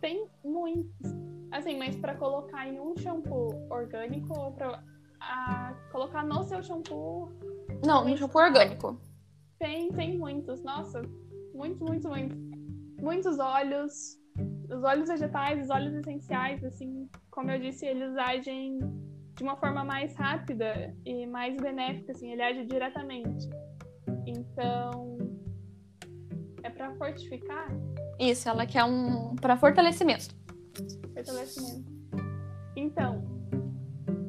Tem 0.01 0.27
muitos. 0.43 0.91
Assim, 1.53 1.77
mas 1.77 1.95
pra 1.95 2.13
colocar 2.15 2.67
em 2.67 2.81
um 2.81 2.95
shampoo 2.97 3.65
orgânico 3.69 4.37
ou 4.37 4.51
pra 4.51 4.83
a, 5.21 5.73
colocar 5.89 6.25
no 6.25 6.43
seu 6.43 6.61
shampoo, 6.61 7.31
Não, 7.85 8.03
num 8.03 8.17
shampoo 8.17 8.39
orgânico. 8.41 8.99
tem, 9.57 9.89
tem 9.93 10.17
muitos. 10.17 10.61
Nossa, 10.63 11.01
muitos, 11.53 11.79
muitos, 11.79 12.09
muitos. 12.09 12.37
Muitos 13.01 13.39
óleos. 13.39 14.19
Os 14.69 14.83
óleos 14.83 15.07
vegetais, 15.07 15.63
os 15.63 15.69
óleos 15.69 15.93
essenciais, 15.95 16.61
assim, 16.65 17.09
como 17.31 17.51
eu 17.51 17.59
disse, 17.59 17.85
eles 17.85 18.17
agem 18.17 18.79
de 19.33 19.43
uma 19.43 19.55
forma 19.55 19.85
mais 19.85 20.13
rápida 20.15 20.93
e 21.05 21.25
mais 21.25 21.55
benéfica, 21.55 22.11
assim, 22.11 22.33
ele 22.33 22.41
age 22.41 22.65
diretamente. 22.65 23.47
Então, 24.27 25.17
é 26.61 26.69
para 26.69 26.93
fortificar, 26.95 27.67
Isso, 28.19 28.49
ela 28.49 28.65
quer 28.65 28.83
um 28.83 29.35
para 29.37 29.55
fortalecimento. 29.55 30.35
fortalecimento. 31.13 31.89
Então, 32.75 33.23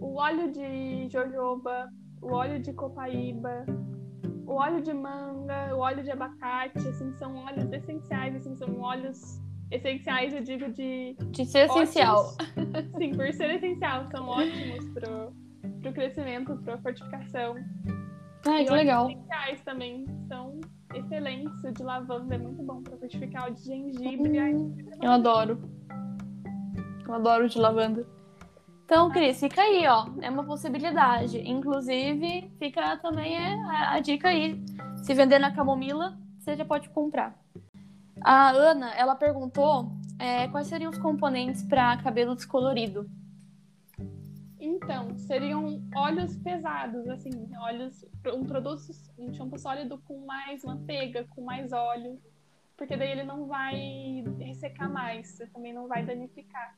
o 0.01 0.15
óleo 0.15 0.53
de 0.53 1.09
jojoba, 1.11 1.91
o 2.23 2.33
óleo 2.33 2.61
de 2.61 2.73
copaíba, 2.73 3.67
o 4.47 4.53
óleo 4.55 4.81
de 4.81 4.95
manga, 4.95 5.75
o 5.75 5.81
óleo 5.81 6.03
de 6.05 6.11
abacate, 6.13 6.79
assim, 6.79 7.13
são 7.17 7.35
óleos 7.37 7.71
essenciais, 7.73 8.37
assim, 8.37 8.57
são 8.57 8.81
óleos 8.81 9.41
essenciais, 9.71 10.33
eu 10.33 10.43
digo, 10.43 10.71
de 10.73 11.17
De 11.33 11.45
ser 11.45 11.67
essencial. 11.69 12.35
Ótimos. 12.41 12.87
Sim, 12.97 13.15
por 13.15 13.33
ser 13.33 13.51
essencial, 13.57 14.07
são 14.11 14.27
ótimos 14.29 14.89
pro, 14.95 15.33
pro 15.83 15.93
crescimento, 15.93 16.57
pra 16.63 16.79
fortificação. 16.79 17.57
Ai, 18.49 18.63
e 18.63 18.67
que 18.67 18.73
legal. 18.73 19.11
essenciais 19.11 19.61
também 19.63 20.07
são 20.27 20.61
excelentes. 20.95 21.63
O 21.63 21.73
de 21.73 21.83
lavanda 21.83 22.35
é 22.35 22.39
muito 22.39 22.63
bom 22.63 22.83
pra 22.83 22.97
fortificar. 22.97 23.51
O 23.51 23.55
de 23.55 23.63
gengibre. 23.63 24.41
Hum, 24.41 24.75
eu 25.03 25.11
adoro. 25.11 25.61
Eu 27.07 27.15
adoro 27.15 27.45
o 27.45 27.49
de 27.49 27.59
lavanda. 27.59 28.07
Então, 28.85 29.11
Cris, 29.11 29.39
fica 29.39 29.61
aí, 29.61 29.87
ó. 29.87 30.07
É 30.23 30.31
uma 30.31 30.45
possibilidade. 30.45 31.39
Inclusive, 31.47 32.51
fica 32.59 32.97
também 32.97 33.37
é, 33.37 33.55
a, 33.65 33.93
a 33.93 34.01
dica 34.01 34.29
aí. 34.29 34.59
Se 35.05 35.13
vender 35.13 35.39
na 35.39 35.55
camomila, 35.55 36.17
você 36.39 36.57
já 36.57 36.65
pode 36.65 36.89
comprar. 36.89 37.39
A 38.23 38.51
Ana, 38.51 38.91
ela 38.95 39.15
perguntou 39.15 39.93
é, 40.19 40.49
quais 40.49 40.69
seriam 40.69 40.91
os 40.91 40.99
componentes 40.99 41.63
para 41.63 41.99
cabelo 41.99 42.35
descolorido. 42.35 43.09
Então, 44.69 45.17
seriam 45.17 45.83
óleos 45.97 46.37
pesados, 46.37 47.09
assim, 47.09 47.31
óleos, 47.59 48.05
um 48.35 48.45
produto, 48.45 48.83
um 49.19 49.33
shampoo 49.33 49.59
sólido 49.59 49.99
com 50.07 50.27
mais 50.27 50.63
manteiga, 50.63 51.25
com 51.31 51.43
mais 51.43 51.73
óleo, 51.73 52.21
porque 52.77 52.95
daí 52.95 53.11
ele 53.13 53.25
não 53.25 53.47
vai 53.47 54.23
ressecar 54.39 54.93
mais, 54.93 55.29
você 55.29 55.47
também 55.47 55.73
não 55.73 55.89
vai 55.89 56.05
danificar. 56.05 56.77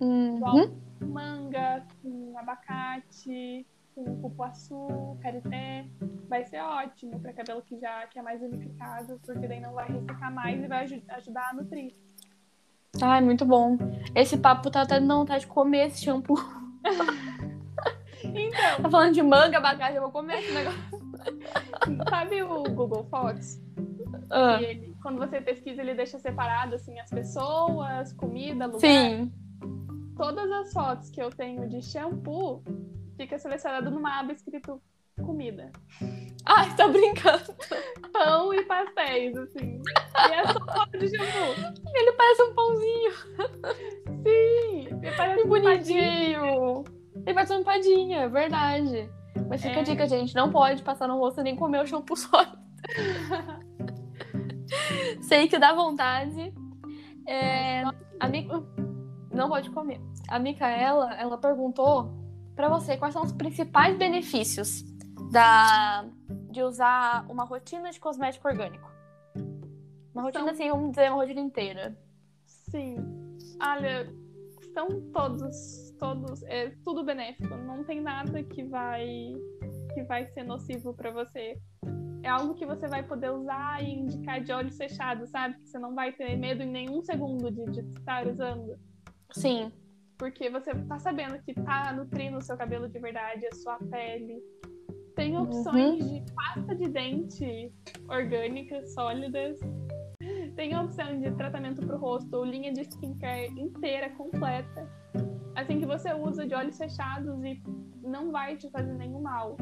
Uhum. 0.00 0.76
manga, 1.00 1.86
com 2.02 2.36
abacate, 2.36 3.64
com 3.94 4.20
cupuaçu, 4.20 5.16
carité. 5.22 5.86
Vai 6.28 6.44
ser 6.46 6.60
ótimo 6.60 7.20
para 7.20 7.32
cabelo 7.32 7.62
que 7.62 7.78
já 7.78 8.06
que 8.08 8.18
é 8.18 8.22
mais 8.22 8.42
unificado, 8.42 9.20
porque 9.24 9.46
daí 9.46 9.60
não 9.60 9.72
vai 9.72 9.86
ressecar 9.86 10.34
mais 10.34 10.62
e 10.62 10.66
vai 10.66 10.82
aju- 10.84 11.02
ajudar 11.10 11.50
a 11.50 11.54
nutrir. 11.54 11.94
Ai, 13.00 13.20
muito 13.20 13.44
bom. 13.44 13.76
Esse 14.16 14.36
papo 14.36 14.68
tá 14.70 14.82
até 14.82 14.98
dando 14.98 15.14
vontade 15.16 15.42
de 15.42 15.46
comer 15.46 15.86
esse 15.86 16.04
shampoo. 16.04 16.36
Então, 18.24 18.82
Tá 18.82 18.90
falando 18.90 19.14
de 19.14 19.22
manga, 19.22 19.58
abacate, 19.58 19.96
eu 19.96 20.02
vou 20.02 20.10
comer 20.10 20.38
esse 20.38 20.52
negócio. 20.52 20.80
sabe 22.08 22.42
o 22.42 22.62
Google 22.64 23.04
Fotos? 23.04 23.60
Ah, 24.30 24.60
ele, 24.60 24.94
quando 25.02 25.18
você 25.18 25.40
pesquisa, 25.40 25.80
ele 25.80 25.94
deixa 25.94 26.18
separado 26.18 26.74
assim 26.74 26.98
as 26.98 27.10
pessoas, 27.10 28.12
comida, 28.12 28.66
lugar. 28.66 28.80
Sim. 28.80 29.32
Todas 30.16 30.50
as 30.50 30.72
fotos 30.72 31.10
que 31.10 31.22
eu 31.22 31.30
tenho 31.30 31.68
de 31.68 31.80
shampoo 31.80 32.62
fica 33.16 33.38
selecionado 33.38 33.90
numa 33.90 34.18
aba 34.18 34.32
escrito 34.32 34.80
comida. 35.18 35.70
Ai, 36.46 36.74
tá 36.76 36.88
brincando. 36.88 37.54
Pão 38.12 38.54
e 38.54 38.64
pastéis, 38.64 39.36
assim. 39.36 39.80
E 40.28 40.32
é 40.32 40.46
só 40.46 40.60
foto 40.64 40.98
de 40.98 41.08
shampoo. 41.08 41.74
Ele 41.94 42.12
parece 42.12 42.42
um 42.42 42.54
pãozinho. 42.54 43.12
Sim, 44.22 44.88
ele 45.02 45.16
parece 45.16 45.36
Que 45.36 45.42
um 45.44 45.48
bonitinho. 45.48 46.84
Ele 47.26 47.34
parece 47.34 47.52
uma 47.52 47.60
empadinha, 47.60 48.18
é 48.20 48.28
verdade. 48.28 49.10
Mas 49.48 49.62
fica 49.62 49.76
É. 49.76 49.80
a 49.80 49.82
dica, 49.82 50.06
gente. 50.06 50.34
Não 50.34 50.50
pode 50.50 50.82
passar 50.82 51.06
no 51.06 51.18
rosto 51.18 51.42
nem 51.42 51.54
comer 51.56 51.82
o 51.82 51.86
shampoo 51.86 52.16
sólido. 52.16 52.58
Sei 55.22 55.48
que 55.48 55.58
dá 55.58 55.72
vontade. 55.74 56.52
É, 57.26 57.82
a 58.20 58.28
Mi... 58.28 58.48
Não 59.32 59.48
pode 59.48 59.70
comer. 59.70 60.00
A 60.28 60.38
Micaela, 60.38 61.14
ela 61.14 61.38
perguntou 61.38 62.10
pra 62.56 62.68
você 62.68 62.96
quais 62.96 63.14
são 63.14 63.22
os 63.22 63.32
principais 63.32 63.96
benefícios 63.96 64.82
da... 65.30 66.08
de 66.50 66.62
usar 66.62 67.26
uma 67.30 67.44
rotina 67.44 67.90
de 67.90 68.00
cosmético 68.00 68.48
orgânico. 68.48 68.88
Uma 70.14 70.22
rotina, 70.22 70.44
São- 70.44 70.52
assim, 70.52 70.68
vamos 70.70 70.90
dizer, 70.90 71.10
uma 71.10 71.22
rotina 71.22 71.40
inteira. 71.40 71.96
Sim. 72.46 72.96
Olha, 73.62 74.12
são 74.74 74.88
todos, 75.12 75.94
todos, 75.98 76.42
é 76.44 76.70
tudo 76.84 77.04
benéfico. 77.04 77.56
Não 77.56 77.84
tem 77.84 78.00
nada 78.00 78.42
que 78.42 78.64
vai 78.64 79.06
que 79.94 80.02
vai 80.04 80.26
ser 80.26 80.44
nocivo 80.44 80.94
pra 80.94 81.10
você. 81.10 81.58
É 82.22 82.28
algo 82.28 82.54
que 82.54 82.66
você 82.66 82.86
vai 82.88 83.02
poder 83.02 83.30
usar 83.30 83.82
e 83.82 83.94
indicar 83.94 84.40
de 84.42 84.52
olhos 84.52 84.76
fechados, 84.76 85.30
sabe? 85.30 85.54
Que 85.58 85.68
você 85.68 85.78
não 85.78 85.94
vai 85.94 86.12
ter 86.12 86.36
medo 86.36 86.62
em 86.62 86.70
nenhum 86.70 87.00
segundo 87.02 87.50
de, 87.50 87.64
de 87.66 87.80
estar 87.98 88.26
usando. 88.26 88.78
Sim. 89.32 89.72
Porque 90.18 90.50
você 90.50 90.74
tá 90.74 90.98
sabendo 90.98 91.40
que 91.42 91.54
tá 91.54 91.92
nutrindo 91.92 92.38
o 92.38 92.42
seu 92.42 92.56
cabelo 92.56 92.88
de 92.88 92.98
verdade, 92.98 93.46
a 93.46 93.54
sua 93.54 93.78
pele. 93.78 94.42
Tem 95.18 95.36
Uhum. 95.36 95.42
opções 95.42 96.08
de 96.08 96.22
pasta 96.32 96.76
de 96.76 96.88
dente 96.88 97.72
orgânicas, 98.08 98.94
sólidas. 98.94 99.58
Tem 100.54 100.72
a 100.72 100.82
opção 100.82 101.18
de 101.18 101.28
tratamento 101.32 101.84
pro 101.84 101.98
rosto 101.98 102.36
ou 102.36 102.44
linha 102.44 102.72
de 102.72 102.82
skincare 102.82 103.48
inteira, 103.60 104.10
completa. 104.10 104.88
Assim 105.56 105.80
que 105.80 105.86
você 105.86 106.14
usa 106.14 106.46
de 106.46 106.54
olhos 106.54 106.78
fechados 106.78 107.42
e 107.42 107.60
não 108.00 108.30
vai 108.30 108.56
te 108.56 108.70
fazer 108.70 108.92
nenhum 108.94 109.20
mal. 109.20 109.56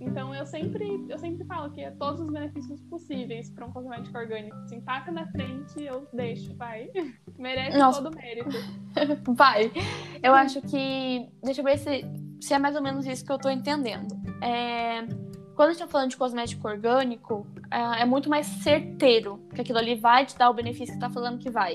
Então 0.00 0.32
eu 0.32 0.46
sempre, 0.46 1.04
eu 1.08 1.18
sempre 1.18 1.44
falo 1.44 1.72
que 1.72 1.80
é 1.80 1.90
todos 1.90 2.20
os 2.20 2.30
benefícios 2.32 2.80
possíveis 2.82 3.50
para 3.50 3.66
um 3.66 3.72
cosmético 3.72 4.16
orgânico. 4.16 4.56
Assim, 4.58 4.80
passa 4.80 5.10
na 5.10 5.26
frente, 5.32 5.82
eu 5.82 6.06
deixo, 6.12 6.54
vai. 6.56 6.88
Merece 7.36 7.76
Nossa. 7.76 8.00
todo 8.00 8.14
o 8.14 8.16
mérito. 8.16 8.48
Vai. 9.34 9.72
Eu 10.22 10.34
acho 10.34 10.60
que. 10.62 11.28
Deixa 11.42 11.60
eu 11.62 11.64
ver 11.64 11.78
se, 11.78 12.02
se 12.40 12.54
é 12.54 12.58
mais 12.58 12.76
ou 12.76 12.82
menos 12.82 13.06
isso 13.06 13.24
que 13.24 13.32
eu 13.32 13.38
tô 13.38 13.48
entendendo. 13.48 14.19
É, 14.42 15.02
Quando 15.54 15.68
a 15.68 15.72
gente 15.72 15.80
tá 15.80 15.86
falando 15.86 16.10
de 16.10 16.16
cosmético 16.16 16.66
orgânico, 16.66 17.46
é 17.70 18.02
é 18.02 18.04
muito 18.04 18.28
mais 18.30 18.46
certeiro 18.46 19.40
que 19.54 19.60
aquilo 19.60 19.78
ali 19.78 19.94
vai 19.94 20.24
te 20.26 20.36
dar 20.36 20.50
o 20.50 20.54
benefício 20.54 20.94
que 20.94 21.00
tá 21.00 21.10
falando 21.10 21.38
que 21.38 21.50
vai. 21.50 21.74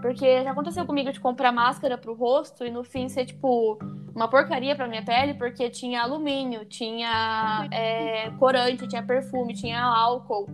Porque 0.00 0.42
já 0.42 0.50
aconteceu 0.50 0.84
comigo 0.84 1.12
de 1.12 1.20
comprar 1.20 1.52
máscara 1.52 1.96
pro 1.96 2.12
rosto 2.12 2.64
e 2.66 2.70
no 2.70 2.82
fim 2.82 3.08
ser, 3.08 3.24
tipo, 3.24 3.78
uma 4.12 4.28
porcaria 4.28 4.74
pra 4.74 4.88
minha 4.88 5.04
pele, 5.04 5.34
porque 5.34 5.70
tinha 5.70 6.02
alumínio, 6.02 6.64
tinha 6.64 7.68
é, 7.70 8.30
corante, 8.32 8.88
tinha 8.88 9.02
perfume, 9.02 9.54
tinha 9.54 9.80
álcool. 9.80 10.48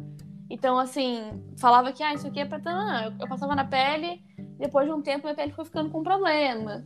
Então, 0.51 0.79
assim, 0.79 1.43
falava 1.59 1.93
que, 1.93 2.03
ah, 2.03 2.15
isso 2.15 2.27
aqui 2.27 2.41
é 2.41 2.45
pra. 2.45 2.59
Não, 2.59 3.17
eu, 3.19 3.29
passava 3.29 3.55
na 3.55 3.65
pele, 3.65 4.23
depois 4.59 4.87
de 4.87 4.93
um 4.93 5.03
tempo 5.03 5.25
minha 5.25 5.35
pele 5.35 5.53
foi 5.53 5.65
ficando 5.65 5.91
com 5.91 6.03
problema. 6.03 6.85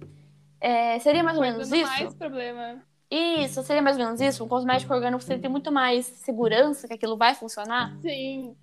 É, 0.60 0.98
seria 1.00 1.22
mais 1.22 1.36
ou 1.36 1.42
menos 1.42 1.70
isso? 1.70 1.82
mais 1.82 2.14
problema. 2.14 2.80
Isso, 3.14 3.62
seria 3.62 3.82
mais 3.82 3.98
ou 3.98 4.04
menos 4.04 4.22
isso? 4.22 4.42
Um 4.42 4.48
cosmético 4.48 4.94
orgânico 4.94 5.22
você 5.22 5.38
tem 5.38 5.50
muito 5.50 5.70
mais 5.70 6.06
segurança 6.06 6.88
que 6.88 6.94
aquilo 6.94 7.14
vai 7.14 7.34
funcionar? 7.34 7.94
Sim. 8.00 8.56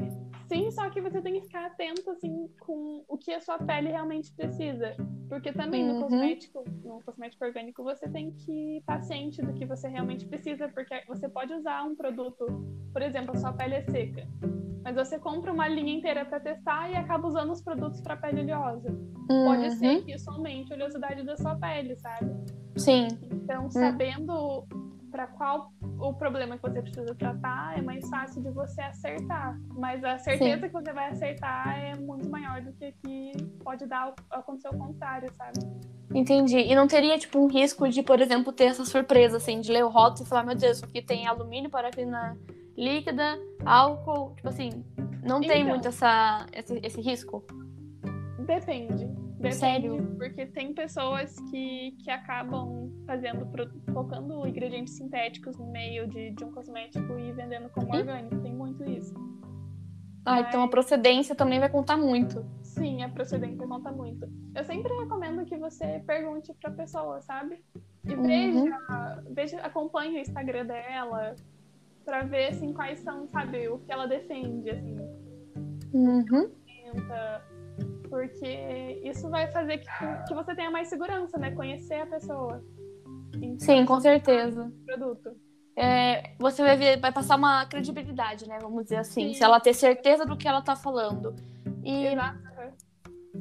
Sim, 0.50 0.72
só 0.72 0.90
que 0.90 1.00
você 1.00 1.22
tem 1.22 1.36
que 1.36 1.46
ficar 1.46 1.68
atento, 1.68 2.10
assim, 2.10 2.50
com 2.60 3.06
o 3.08 3.18
que 3.18 3.32
a 3.32 3.40
sua 3.40 3.60
pele 3.60 3.90
realmente 3.90 4.34
precisa. 4.34 4.96
Porque 5.30 5.54
também 5.54 5.84
Uhum. 5.84 5.94
no 5.94 6.00
cosmético, 6.00 6.64
no 6.84 7.00
cosmético 7.06 7.46
orgânico, 7.46 7.84
você 7.84 8.10
tem 8.10 8.32
que 8.32 8.78
estar 8.78 9.00
ciente 9.04 9.44
do 9.44 9.54
que 9.54 9.64
você 9.66 9.88
realmente 9.88 10.26
precisa, 10.28 10.68
porque 10.70 11.04
você 11.08 11.30
pode 11.30 11.54
usar 11.54 11.84
um 11.84 11.96
produto, 11.96 12.48
por 12.92 13.02
exemplo, 13.04 13.32
a 13.36 13.38
sua 13.38 13.54
pele 13.54 13.76
é 13.76 13.82
seca. 13.84 14.28
Mas 14.84 14.96
você 14.96 15.20
compra 15.20 15.54
uma 15.54 15.68
linha 15.68 15.94
inteira 15.94 16.26
para 16.26 16.40
testar 16.40 16.90
e 16.90 16.96
acaba 16.96 17.28
usando 17.28 17.52
os 17.52 17.62
produtos 17.62 18.02
para 18.02 18.18
pele 18.18 18.42
oleosa. 18.42 18.90
Pode 19.28 19.66
Uhum, 19.66 19.70
ser 19.72 20.04
que 20.04 20.14
isso 20.14 20.32
aumente 20.32 20.74
a 20.74 20.76
oleosidade 20.76 21.22
da 21.24 21.38
sua 21.38 21.56
pele, 21.58 21.96
sabe? 21.98 22.32
Sim. 22.76 23.08
Então, 23.32 23.70
sabendo 23.70 24.66
para 25.10 25.28
qual 25.28 25.72
o 26.00 26.14
problema 26.14 26.58
que 26.58 26.62
você 26.62 26.82
precisa 26.82 27.14
tratar, 27.16 27.78
é 27.78 27.82
mais 27.82 28.08
fácil 28.10 28.42
de 28.42 28.50
você 28.52 28.82
acertar. 28.82 29.58
Mas 29.76 30.04
a 30.04 30.18
certeza 30.18 30.68
que 30.68 30.74
você 30.74 30.94
vai 30.94 31.10
acertar 31.10 31.78
é 31.78 31.96
muito 31.96 32.30
maior 32.30 32.62
do 32.62 32.72
que 32.74 32.92
que 33.04 33.32
pode 33.64 33.86
dar 33.86 34.14
acontecer 34.32 34.70
o 34.70 34.78
contrário, 34.78 35.30
sabe? 35.36 35.60
Entendi. 36.14 36.58
E 36.58 36.74
não 36.76 36.88
teria, 36.88 37.18
tipo, 37.18 37.40
um 37.40 37.48
risco 37.48 37.88
de, 37.88 38.02
por 38.02 38.20
exemplo, 38.20 38.52
ter 38.52 38.66
essa 38.66 38.84
surpresa, 38.86 39.38
assim, 39.38 39.62
de 39.62 39.72
ler 39.72 39.84
o 39.86 39.90
rótulo 39.90 40.26
e 40.26 40.30
falar, 40.30 40.44
meu 40.44 40.56
Deus, 40.56 40.78
isso 40.78 40.86
aqui 40.86 41.02
tem 41.02 41.28
alumínio, 41.28 41.70
parafina 41.70 42.36
líquida, 42.76 43.38
álcool, 43.66 44.34
tipo 44.36 44.48
assim, 44.48 44.84
não 45.22 45.42
tem 45.42 45.62
Então. 45.62 45.70
muito 45.70 45.88
essa, 45.88 46.46
esse, 46.54 46.80
esse 46.82 47.02
risco? 47.02 47.44
Depende. 48.46 49.08
Depende, 49.40 49.56
Sério? 49.58 50.16
porque 50.18 50.46
tem 50.48 50.74
pessoas 50.74 51.34
que, 51.50 51.92
que 52.04 52.12
acabam 52.12 52.92
fazendo, 53.08 53.48
colocando 53.86 54.46
ingredientes 54.46 54.96
sintéticos 54.96 55.58
no 55.58 55.72
meio 55.72 56.08
de, 56.08 56.32
de 56.32 56.44
um 56.44 56.52
cosmético 56.52 57.18
e 57.18 57.32
vendendo 57.32 57.70
como 57.70 57.96
Ih. 57.96 58.00
orgânico. 58.00 58.42
Tem 58.42 58.54
muito 58.54 58.84
isso. 58.84 59.14
Ah, 60.26 60.42
então 60.42 60.62
a 60.62 60.68
procedência 60.68 61.34
também 61.34 61.60
vai 61.60 61.70
contar 61.70 61.96
muito. 61.98 62.46
Sim, 62.62 63.02
a 63.02 63.10
procedência 63.10 63.66
conta 63.66 63.92
muito. 63.92 64.28
Eu 64.54 64.64
sempre 64.66 64.94
recomendo 65.00 65.46
que 65.46 65.58
você 65.58 66.04
pergunte 66.06 66.54
pra 66.62 66.72
pessoa, 66.72 67.22
sabe? 67.22 67.64
E 68.06 68.14
Uhum. 68.16 68.24
veja, 68.24 69.24
veja, 69.32 69.58
acompanhe 69.62 70.18
o 70.18 70.22
Instagram 70.22 70.66
dela 70.66 71.36
pra 72.04 72.24
ver 72.24 72.48
assim 72.50 72.74
quais 72.74 73.00
são, 73.00 73.28
sabe, 73.30 73.70
o 73.70 73.80
que 73.80 73.92
ela 73.92 74.06
defende, 74.08 74.70
assim, 74.70 74.98
Uhum. 75.94 76.50
tenta, 76.66 77.44
porque 78.10 79.02
isso 79.04 79.30
vai 79.30 79.50
fazer 79.52 79.78
que, 79.78 79.88
que 80.28 80.34
você 80.34 80.56
tenha 80.56 80.72
mais 80.72 80.88
segurança, 80.88 81.38
né? 81.38 81.52
Conhecer 81.52 82.02
a 82.02 82.08
pessoa. 82.08 82.64
Então, 83.36 83.60
Sim, 83.60 83.86
com 83.86 84.00
certeza. 84.00 84.72
produto. 84.86 85.32
É, 85.76 86.36
você 86.38 86.62
vai, 86.62 86.76
ver, 86.76 87.00
vai 87.00 87.12
passar 87.12 87.38
uma 87.38 87.66
credibilidade, 87.66 88.48
né? 88.48 88.58
Vamos 88.62 88.84
dizer 88.84 88.98
assim. 88.98 89.30
Sim. 89.30 89.34
Se 89.34 89.44
ela 89.44 89.60
ter 89.60 89.74
certeza 89.74 90.26
do 90.26 90.36
que 90.36 90.48
ela 90.48 90.62
tá 90.62 90.76
falando. 90.76 91.36
E, 91.84 92.08
Exato. 92.08 92.38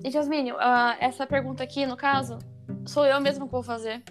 e 0.04 0.10
Jasmine, 0.10 0.52
ah, 0.58 0.96
essa 1.00 1.26
pergunta 1.26 1.64
aqui, 1.64 1.84
no 1.84 1.96
caso, 1.96 2.38
sou 2.86 3.04
eu 3.04 3.20
mesma 3.20 3.46
que 3.46 3.52
vou 3.52 3.62
fazer. 3.62 4.02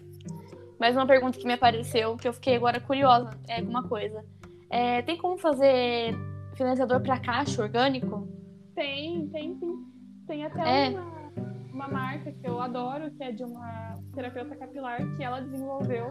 Mas 0.80 0.95
uma 0.95 1.08
pergunta 1.08 1.39
que 1.39 1.47
me 1.47 1.53
apareceu, 1.53 2.18
que 2.18 2.28
eu 2.28 2.34
fiquei 2.34 2.55
agora 2.55 2.80
curiosa, 2.80 3.30
é 3.47 3.62
uma 3.62 3.88
coisa. 3.88 4.24
É, 4.70 5.01
tem 5.03 5.18
como 5.18 5.38
fazer 5.38 6.14
finalizador 6.55 7.01
para 7.01 7.20
caixa 7.20 7.62
orgânico? 7.62 8.28
Tem, 8.76 9.28
tem 9.30 9.58
sim. 9.58 9.97
Tem 10.28 10.46
até 10.46 10.88
É. 10.88 10.90
uma, 10.90 11.32
uma 11.74 11.88
marca 11.88 12.32
que 12.32 12.48
eu 12.48 12.60
adoro, 12.62 13.10
que 13.12 13.24
é 13.24 13.32
de 13.32 13.44
uma 13.44 13.96
terapeuta 14.14 14.56
capilar, 14.56 14.98
que 15.16 15.24
ela 15.24 15.40
desenvolveu, 15.42 16.08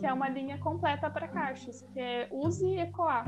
que 0.00 0.06
é 0.06 0.12
uma 0.12 0.28
linha 0.28 0.58
completa 0.58 1.10
para 1.10 1.28
cachos, 1.28 1.82
que 1.92 2.00
é 2.00 2.28
Use 2.32 2.64
e 2.66 2.80
Ecoar. 2.80 3.26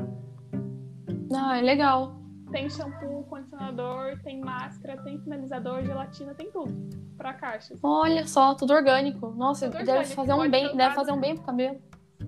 Ah, 1.34 1.58
é 1.58 1.62
legal. 1.62 2.16
Tem 2.50 2.68
shampoo, 2.68 3.22
condicionador, 3.24 4.18
tem 4.24 4.40
máscara, 4.40 5.00
tem 5.02 5.20
finalizador, 5.20 5.84
gelatina, 5.84 6.34
tem 6.34 6.50
tudo 6.50 6.72
para 7.16 7.34
cachos. 7.34 7.78
Olha 7.82 8.26
só, 8.26 8.54
tudo 8.54 8.72
orgânico. 8.72 9.30
Nossa, 9.30 9.66
Tudo 9.66 9.78
deve 9.78 9.90
orgânico, 9.90 10.14
fazer 10.16 10.32
um 10.34 10.50
bem, 10.50 10.62
ser 10.68 10.76
deve 10.76 10.82
usado. 10.82 10.94
fazer 10.94 11.12
um 11.12 11.20
bem 11.20 11.34
pro 11.36 11.44
cabelo. 11.44 11.78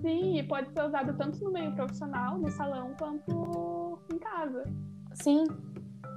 Sim, 0.01 0.37
e 0.37 0.43
pode 0.43 0.71
ser 0.71 0.83
usado 0.83 1.17
tanto 1.17 1.43
no 1.43 1.51
meio 1.51 1.73
profissional, 1.75 2.37
no 2.37 2.49
salão, 2.51 2.93
quanto 2.97 3.99
em 4.13 4.17
casa. 4.19 4.63
Sim. 5.15 5.43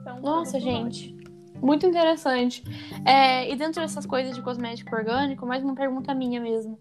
Então, 0.03 0.21
Nossa, 0.21 0.61
gente. 0.61 1.17
Muito 1.63 1.87
interessante. 1.87 2.63
É, 3.05 3.51
e 3.51 3.57
dentro 3.57 3.81
dessas 3.81 4.07
coisas 4.07 4.35
de 4.35 4.43
cosmético 4.43 4.95
orgânico, 4.95 5.47
mais 5.47 5.63
uma 5.63 5.75
pergunta 5.75 6.15
minha 6.15 6.41
mesmo. 6.41 6.79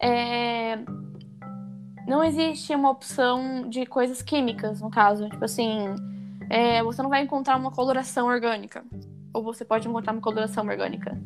É, 0.00 0.78
não 2.06 2.22
existe 2.24 2.74
uma 2.74 2.90
opção 2.90 3.68
de 3.68 3.86
coisas 3.86 4.22
químicas, 4.22 4.80
no 4.80 4.90
caso. 4.90 5.28
Tipo 5.28 5.44
assim, 5.44 5.94
é, 6.50 6.82
você 6.82 7.02
não 7.02 7.10
vai 7.10 7.22
encontrar 7.22 7.56
uma 7.56 7.70
coloração 7.70 8.26
orgânica. 8.26 8.84
Ou 9.32 9.42
você 9.42 9.64
pode 9.64 9.88
encontrar 9.88 10.12
uma 10.12 10.20
coloração 10.20 10.66
orgânica. 10.66 11.18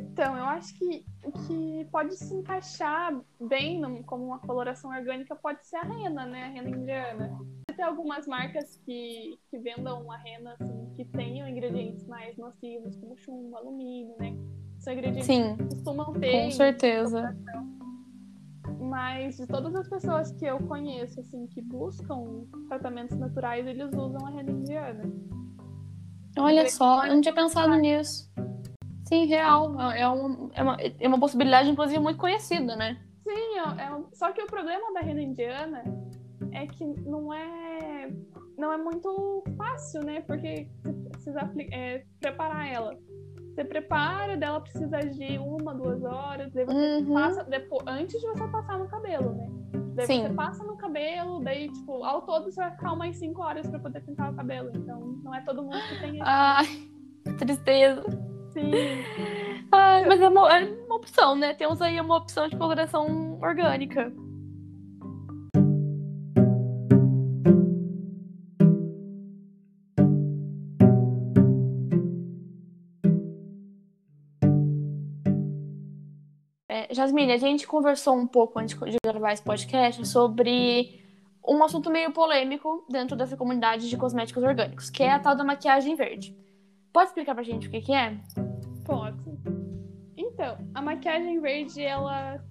Então, 0.00 0.36
eu 0.36 0.44
acho 0.44 0.74
que 0.74 1.06
o 1.24 1.32
que 1.32 1.88
pode 1.90 2.14
se 2.16 2.34
encaixar 2.34 3.18
bem 3.40 4.02
como 4.02 4.26
uma 4.26 4.38
coloração 4.38 4.90
orgânica 4.90 5.34
pode 5.34 5.66
ser 5.66 5.76
a 5.76 5.82
rena, 5.82 6.26
né? 6.26 6.44
A 6.44 6.48
rena 6.48 6.68
indiana. 6.68 7.38
Ter 7.72 7.82
algumas 7.82 8.26
marcas 8.26 8.76
que, 8.84 9.38
que 9.50 9.58
vendam 9.58 10.02
uma 10.02 10.16
rena 10.16 10.54
assim, 10.60 10.90
que 10.94 11.04
tenham 11.04 11.48
ingredientes 11.48 12.06
mais 12.06 12.36
nocivos, 12.36 12.96
como 12.96 13.16
chumbo, 13.16 13.56
alumínio, 13.56 14.14
né? 14.18 14.34
São 14.78 14.92
ingredientes 14.92 15.26
Sim, 15.26 15.56
que 15.56 15.64
costumam 15.64 16.12
ter. 16.14 16.32
com 16.32 16.50
certeza. 16.50 17.36
Mas 18.80 19.36
de 19.36 19.46
todas 19.46 19.74
as 19.74 19.88
pessoas 19.88 20.32
que 20.32 20.44
eu 20.44 20.58
conheço, 20.66 21.20
assim, 21.20 21.46
que 21.46 21.62
buscam 21.62 22.44
tratamentos 22.68 23.16
naturais, 23.18 23.66
eles 23.66 23.90
usam 23.92 24.26
a 24.26 24.30
rena 24.30 24.50
indiana. 24.50 25.04
Olha 26.38 26.68
só, 26.68 27.04
eu 27.06 27.14
não 27.14 27.20
tinha 27.20 27.34
pensado 27.34 27.74
nisso. 27.76 28.30
Sim, 29.04 29.26
real. 29.26 29.78
É 29.92 30.08
uma, 30.08 30.52
é 30.54 30.62
uma, 30.62 30.76
é 30.80 31.08
uma 31.08 31.20
possibilidade, 31.20 31.68
inclusive, 31.68 31.98
muito 31.98 32.18
conhecida, 32.18 32.74
né? 32.76 32.98
Sim, 33.22 33.58
é, 33.78 33.84
é 33.84 33.94
um- 33.94 34.06
só 34.12 34.32
que 34.32 34.42
o 34.42 34.46
problema 34.46 34.92
da 34.94 35.00
rena 35.00 35.20
indiana 35.22 35.84
é 36.52 36.66
que 36.66 36.84
não 36.84 37.32
é 37.32 38.10
não 38.56 38.72
é 38.72 38.76
muito 38.76 39.42
fácil, 39.56 40.02
né? 40.04 40.20
Porque 40.22 40.68
você 40.82 41.08
precisa 41.10 41.40
é, 41.72 42.04
preparar 42.20 42.70
ela. 42.70 42.96
Você 43.54 43.64
prepara, 43.64 44.36
dela 44.36 44.60
precisa 44.60 44.96
agir 44.96 45.38
uma, 45.38 45.74
duas 45.74 46.02
horas, 46.02 46.50
daí 46.52 46.64
você 46.64 47.02
Uhum. 47.02 47.12
passa 47.14 47.44
depois, 47.44 47.82
antes 47.86 48.18
de 48.20 48.26
você 48.26 48.48
passar 48.48 48.78
no 48.78 48.88
cabelo, 48.88 49.34
né? 49.34 49.48
Daí 49.94 50.06
Sim. 50.06 50.22
você 50.22 50.32
passa 50.32 50.64
no 50.64 50.76
cabelo, 50.76 51.40
daí, 51.40 51.70
tipo, 51.70 52.02
ao 52.02 52.22
todo 52.22 52.44
você 52.44 52.60
vai 52.62 52.70
ficar 52.70 52.92
umas 52.92 53.14
cinco 53.16 53.42
horas 53.42 53.68
pra 53.68 53.78
poder 53.78 54.00
pintar 54.00 54.32
o 54.32 54.36
cabelo. 54.36 54.70
Então, 54.74 55.00
não 55.22 55.34
é 55.34 55.42
todo 55.42 55.62
mundo 55.62 55.76
que 55.88 56.00
tem 56.00 56.10
esse. 56.12 56.22
Ai, 56.22 56.64
tristeza. 57.38 58.02
Sim. 58.52 58.72
Ai, 59.70 60.06
mas 60.06 60.20
é 60.20 60.28
uma, 60.28 60.58
é 60.58 60.64
uma 60.64 60.96
opção, 60.96 61.34
né? 61.36 61.52
Temos 61.54 61.82
aí 61.82 62.00
uma 62.00 62.16
opção 62.16 62.48
de 62.48 62.56
coloração 62.56 63.38
orgânica. 63.40 64.10
Jasmine, 76.92 77.32
a 77.32 77.38
gente 77.38 77.66
conversou 77.66 78.14
um 78.14 78.26
pouco 78.26 78.58
antes 78.58 78.78
de 78.78 78.96
gravar 79.04 79.32
esse 79.32 79.42
podcast 79.42 80.06
sobre 80.06 81.00
um 81.46 81.62
assunto 81.64 81.90
meio 81.90 82.12
polêmico 82.12 82.84
dentro 82.88 83.16
dessa 83.16 83.36
comunidade 83.36 83.88
de 83.88 83.96
cosméticos 83.96 84.42
orgânicos, 84.42 84.90
que 84.90 85.02
é 85.02 85.10
a 85.10 85.18
tal 85.18 85.34
da 85.34 85.42
maquiagem 85.42 85.96
verde. 85.96 86.36
Pode 86.92 87.08
explicar 87.08 87.34
pra 87.34 87.42
gente 87.42 87.66
o 87.66 87.70
que, 87.70 87.80
que 87.80 87.92
é? 87.92 88.18
Posso. 88.84 89.38
Então, 90.16 90.58
a 90.74 90.82
maquiagem 90.82 91.40
verde, 91.40 91.82
ela, 91.82 92.44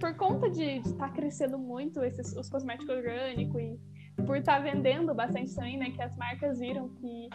por 0.00 0.14
conta 0.16 0.50
de 0.50 0.78
estar 0.78 1.12
crescendo 1.12 1.56
muito 1.56 2.02
esses, 2.02 2.34
os 2.36 2.48
cosméticos 2.50 2.94
orgânicos 2.94 3.62
e 3.62 3.78
por 4.26 4.36
estar 4.36 4.58
vendendo 4.58 5.14
bastante 5.14 5.54
também, 5.54 5.78
né, 5.78 5.90
que 5.90 6.02
as 6.02 6.16
marcas 6.16 6.58
viram 6.58 6.88
que, 6.88 7.28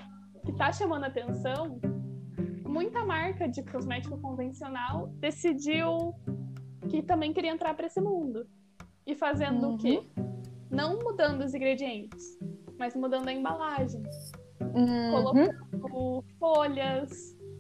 que 0.46 0.54
tá 0.54 0.72
chamando 0.72 1.06
atenção, 1.06 1.80
muita 2.66 3.06
marca 3.06 3.48
de 3.48 3.64
cosmético 3.64 4.20
convencional 4.20 5.08
decidiu 5.20 6.14
que 6.92 7.02
também 7.02 7.32
queria 7.32 7.52
entrar 7.52 7.74
para 7.74 7.88
esse 7.88 8.02
mundo. 8.02 8.46
E 9.08 9.16
fazendo 9.16 9.68
Uhum. 9.70 9.76
o 9.76 9.78
quê? 9.78 10.04
Não 10.70 11.00
mudando 11.00 11.42
os 11.44 11.54
ingredientes, 11.54 12.38
mas 12.78 12.96
mudando 12.96 13.30
a 13.30 13.34
embalagem 13.34 14.04
Uhum. 14.60 15.12
colocando 15.12 16.24
folhas, 16.38 17.10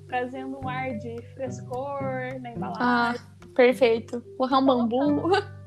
trazendo 0.07 0.59
um 0.59 0.67
ar 0.67 0.97
de 0.97 1.21
frescor 1.33 2.01
na 2.41 2.49
Ah, 2.49 2.51
embalagem, 2.55 3.21
perfeito. 3.55 4.21
Colocar 4.37 4.59
um 4.59 4.65
bambu. 4.65 5.21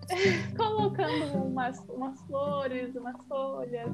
colocando 0.56 1.24
umas, 1.44 1.78
umas 1.88 2.20
flores, 2.22 2.94
umas 2.94 3.16
folhas. 3.26 3.90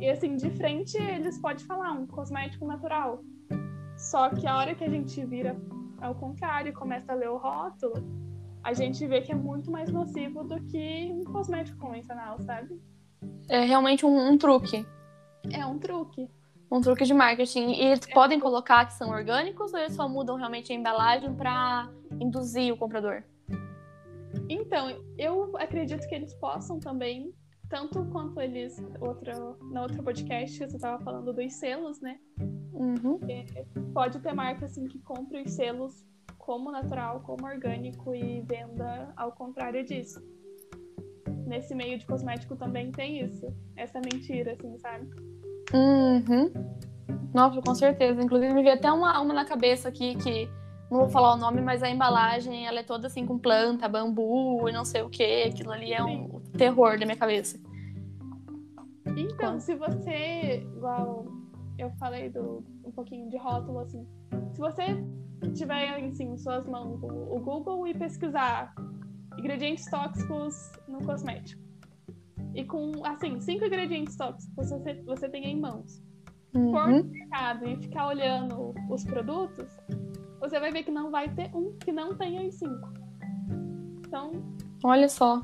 E 0.00 0.08
assim, 0.10 0.36
de 0.36 0.50
frente 0.50 0.96
eles 0.96 1.38
podem 1.40 1.64
falar 1.66 1.92
um 1.92 2.06
cosmético 2.06 2.66
natural. 2.66 3.20
Só 3.96 4.28
que 4.30 4.46
a 4.46 4.56
hora 4.58 4.74
que 4.74 4.84
a 4.84 4.90
gente 4.90 5.24
vira 5.24 5.56
ao 6.00 6.14
contrário 6.14 6.68
e 6.70 6.72
começa 6.72 7.12
a 7.12 7.14
ler 7.14 7.30
o 7.30 7.36
rótulo, 7.38 7.94
a 8.64 8.72
gente 8.72 9.06
vê 9.06 9.20
que 9.20 9.30
é 9.30 9.34
muito 9.34 9.70
mais 9.70 9.92
nocivo 9.92 10.42
do 10.42 10.58
que 10.64 11.10
um 11.12 11.22
cosmético 11.22 11.78
convencional, 11.78 12.40
sabe? 12.40 12.80
É 13.48 13.60
realmente 13.60 14.06
um, 14.06 14.32
um 14.32 14.38
truque. 14.38 14.86
É 15.52 15.66
um 15.66 15.78
truque. 15.78 16.30
Um 16.70 16.80
truque 16.80 17.04
de 17.04 17.12
marketing. 17.12 17.72
E 17.72 17.82
eles 17.82 18.06
podem 18.06 18.40
colocar 18.40 18.86
que 18.86 18.94
são 18.94 19.10
orgânicos 19.10 19.74
ou 19.74 19.78
eles 19.78 19.94
só 19.94 20.08
mudam 20.08 20.36
realmente 20.36 20.72
a 20.72 20.76
embalagem 20.76 21.34
pra 21.34 21.90
induzir 22.18 22.72
o 22.72 22.76
comprador? 22.76 23.22
Então, 24.48 24.98
eu 25.18 25.54
acredito 25.58 26.08
que 26.08 26.14
eles 26.14 26.32
possam 26.34 26.80
também, 26.80 27.34
tanto 27.68 28.02
quanto 28.06 28.40
eles, 28.40 28.82
outro, 28.98 29.58
na 29.70 29.82
outro 29.82 30.02
podcast 30.02 30.58
que 30.58 30.70
você 30.70 30.76
estava 30.76 31.02
falando 31.04 31.34
dos 31.34 31.52
selos, 31.52 32.00
né? 32.00 32.18
Uhum. 32.72 33.20
Pode 33.92 34.18
ter 34.20 34.32
marca 34.32 34.64
assim 34.64 34.88
que 34.88 34.98
compre 35.00 35.42
os 35.42 35.52
selos 35.52 36.04
como 36.44 36.70
natural, 36.70 37.20
como 37.20 37.46
orgânico 37.46 38.14
e 38.14 38.42
venda 38.42 39.12
ao 39.16 39.32
contrário 39.32 39.84
disso. 39.84 40.22
Nesse 41.46 41.74
meio 41.74 41.98
de 41.98 42.06
cosmético 42.06 42.56
também 42.56 42.90
tem 42.90 43.24
isso, 43.24 43.46
essa 43.76 44.00
mentira, 44.00 44.52
assim, 44.52 44.78
sabe? 44.78 45.08
Uhum. 45.72 46.52
Nossa, 47.32 47.60
com 47.60 47.74
certeza. 47.74 48.22
Inclusive, 48.22 48.52
me 48.52 48.62
veio 48.62 48.74
até 48.74 48.90
uma, 48.92 49.20
uma 49.20 49.34
na 49.34 49.44
cabeça 49.44 49.88
aqui 49.88 50.14
que. 50.16 50.48
Não 50.90 51.00
vou 51.00 51.08
falar 51.08 51.34
o 51.34 51.36
nome, 51.38 51.60
mas 51.60 51.82
a 51.82 51.88
embalagem 51.88 52.66
ela 52.66 52.80
é 52.80 52.82
toda 52.82 53.06
assim 53.06 53.26
com 53.26 53.38
planta, 53.38 53.88
bambu 53.88 54.68
e 54.68 54.72
não 54.72 54.84
sei 54.84 55.02
o 55.02 55.08
que. 55.08 55.44
Aquilo 55.44 55.72
ali 55.72 55.92
é 55.92 56.04
um 56.04 56.40
terror 56.56 56.98
da 56.98 57.06
minha 57.06 57.16
cabeça. 57.16 57.58
Então, 59.16 59.58
se 59.58 59.74
você, 59.74 60.62
igual 60.76 61.26
eu 61.78 61.90
falei 61.92 62.28
do 62.28 62.62
um 62.84 62.92
pouquinho 62.92 63.28
de 63.28 63.36
rótulo, 63.36 63.80
assim, 63.80 64.06
se 64.52 64.60
você 64.60 65.02
tiver 65.52 65.90
assim, 66.04 66.32
em 66.32 66.36
suas 66.38 66.66
mãos 66.66 67.02
o, 67.02 67.38
Google 67.40 67.86
e 67.86 67.94
pesquisar 67.94 68.74
ingredientes 69.38 69.84
tóxicos 69.90 70.72
no 70.88 70.98
cosmético, 71.04 71.62
e 72.54 72.64
com, 72.64 72.92
assim, 73.04 73.40
cinco 73.40 73.64
ingredientes 73.64 74.16
tóxicos 74.16 74.70
você, 74.70 74.94
você 75.02 75.28
tem 75.28 75.44
em 75.46 75.60
mãos, 75.60 76.02
for 76.52 76.88
Uhum. 76.88 77.02
no 77.02 77.04
mercado 77.10 77.66
e 77.68 77.76
ficar 77.76 78.06
olhando 78.08 78.74
os 78.88 79.04
produtos, 79.04 79.66
você 80.40 80.60
vai 80.60 80.70
ver 80.70 80.84
que 80.84 80.90
não 80.90 81.10
vai 81.10 81.28
ter 81.34 81.50
um 81.54 81.72
que 81.78 81.90
não 81.90 82.14
tenha 82.16 82.42
os 82.46 82.54
cinco. 82.54 82.88
Então, 84.06 84.30
Olha 84.84 85.08
só. 85.08 85.42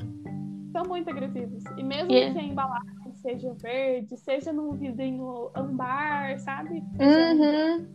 são 0.72 0.84
muito 0.86 1.10
agressivos. 1.10 1.64
E 1.76 1.82
mesmo 1.82 2.12
E- 2.12 2.32
que 2.32 2.38
a 2.38 2.42
embalagem 2.42 3.12
seja 3.16 3.52
verde, 3.54 4.16
seja 4.16 4.52
num 4.52 4.72
vidrinho 4.76 5.50
ambar, 5.56 6.38
sabe? 6.38 6.78
Uhum. 7.00 7.86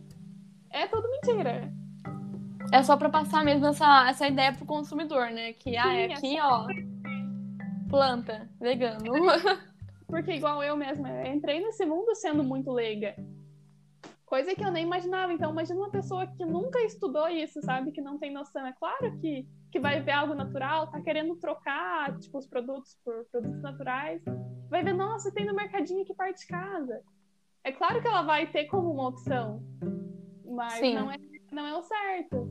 É 0.70 0.86
tudo 0.88 1.08
mentira. 1.10 1.72
É 2.72 2.82
só 2.82 2.96
pra 2.96 3.08
passar 3.08 3.44
mesmo 3.44 3.66
essa, 3.66 4.08
essa 4.08 4.26
ideia 4.26 4.52
pro 4.52 4.66
consumidor, 4.66 5.30
né? 5.30 5.52
Que, 5.52 5.76
ah, 5.76 5.94
é 5.94 6.16
Sim, 6.16 6.36
é 6.36 6.38
aqui, 6.38 6.40
ó, 6.40 6.66
planta, 7.88 8.48
vegano. 8.60 9.04
Porque 10.06 10.32
igual 10.32 10.62
eu 10.62 10.76
mesma, 10.76 11.08
eu 11.10 11.32
entrei 11.32 11.60
nesse 11.60 11.84
mundo 11.84 12.14
sendo 12.14 12.44
muito 12.44 12.70
leiga. 12.70 13.16
Coisa 14.24 14.54
que 14.54 14.64
eu 14.64 14.72
nem 14.72 14.84
imaginava. 14.84 15.32
Então, 15.32 15.52
imagina 15.52 15.80
uma 15.80 15.90
pessoa 15.90 16.26
que 16.26 16.44
nunca 16.44 16.80
estudou 16.82 17.28
isso, 17.28 17.60
sabe? 17.62 17.92
Que 17.92 18.00
não 18.00 18.18
tem 18.18 18.32
noção. 18.32 18.66
É 18.66 18.72
claro 18.72 19.16
que, 19.18 19.46
que 19.70 19.78
vai 19.78 20.00
ver 20.00 20.12
algo 20.12 20.34
natural, 20.34 20.90
tá 20.90 21.00
querendo 21.00 21.36
trocar, 21.36 22.16
tipo, 22.18 22.38
os 22.38 22.46
produtos 22.46 22.96
por 23.04 23.24
produtos 23.30 23.62
naturais. 23.62 24.22
Vai 24.68 24.82
ver, 24.82 24.94
nossa, 24.94 25.32
tem 25.32 25.46
no 25.46 25.54
mercadinho 25.54 26.02
aqui 26.02 26.14
perto 26.14 26.38
de 26.38 26.46
casa. 26.46 27.00
É 27.62 27.70
claro 27.72 28.00
que 28.00 28.08
ela 28.08 28.22
vai 28.22 28.48
ter 28.48 28.66
como 28.66 28.90
uma 28.92 29.08
opção. 29.08 29.62
Mas 30.44 30.74
Sim. 30.74 30.94
não 30.94 31.10
é, 31.10 31.18
não 31.50 31.66
é 31.66 31.76
o 31.76 31.82
certo. 31.82 32.48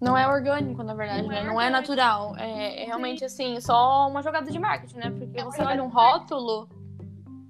Não 0.00 0.18
é 0.18 0.28
orgânico, 0.28 0.82
na 0.82 0.92
verdade, 0.94 1.22
Não 1.22 1.28
né? 1.28 1.40
é 1.40 1.44
Não 1.44 1.60
é 1.60 1.70
natural. 1.70 2.36
É, 2.36 2.82
é 2.82 2.84
realmente, 2.86 3.24
assim, 3.24 3.58
só 3.60 4.08
uma 4.08 4.22
jogada 4.22 4.50
de 4.50 4.58
marketing, 4.58 4.96
né? 4.96 5.10
Porque 5.10 5.40
É 5.40 5.44
você 5.44 5.62
olha 5.62 5.82
um 5.82 5.88
rótulo, 5.88 6.68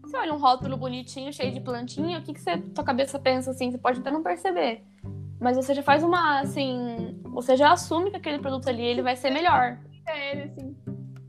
você 0.03 0.17
olha 0.17 0.33
um 0.33 0.39
rótulo 0.39 0.77
bonitinho, 0.77 1.33
cheio 1.33 1.53
de 1.53 1.61
plantinha, 1.61 2.19
o 2.19 2.23
que, 2.23 2.33
que 2.33 2.41
você, 2.41 2.59
tua 2.59 2.85
cabeça 2.85 3.19
pensa, 3.19 3.51
assim? 3.51 3.71
Você 3.71 3.79
pode 3.79 4.01
até 4.01 4.11
não 4.11 4.23
perceber. 4.23 4.85
Mas 5.41 5.57
você 5.57 5.75
já 5.75 5.83
faz 5.83 6.05
uma, 6.05 6.41
assim... 6.41 7.21
Você 7.25 7.57
já 7.57 7.73
assume 7.73 8.11
que 8.11 8.17
aquele 8.17 8.39
produto 8.39 8.69
ali, 8.69 8.83
ele 8.83 9.03
vai 9.03 9.17
ser 9.17 9.31
melhor. 9.31 9.79
É 10.07 10.31
ele, 10.31 10.43
assim. 10.43 10.77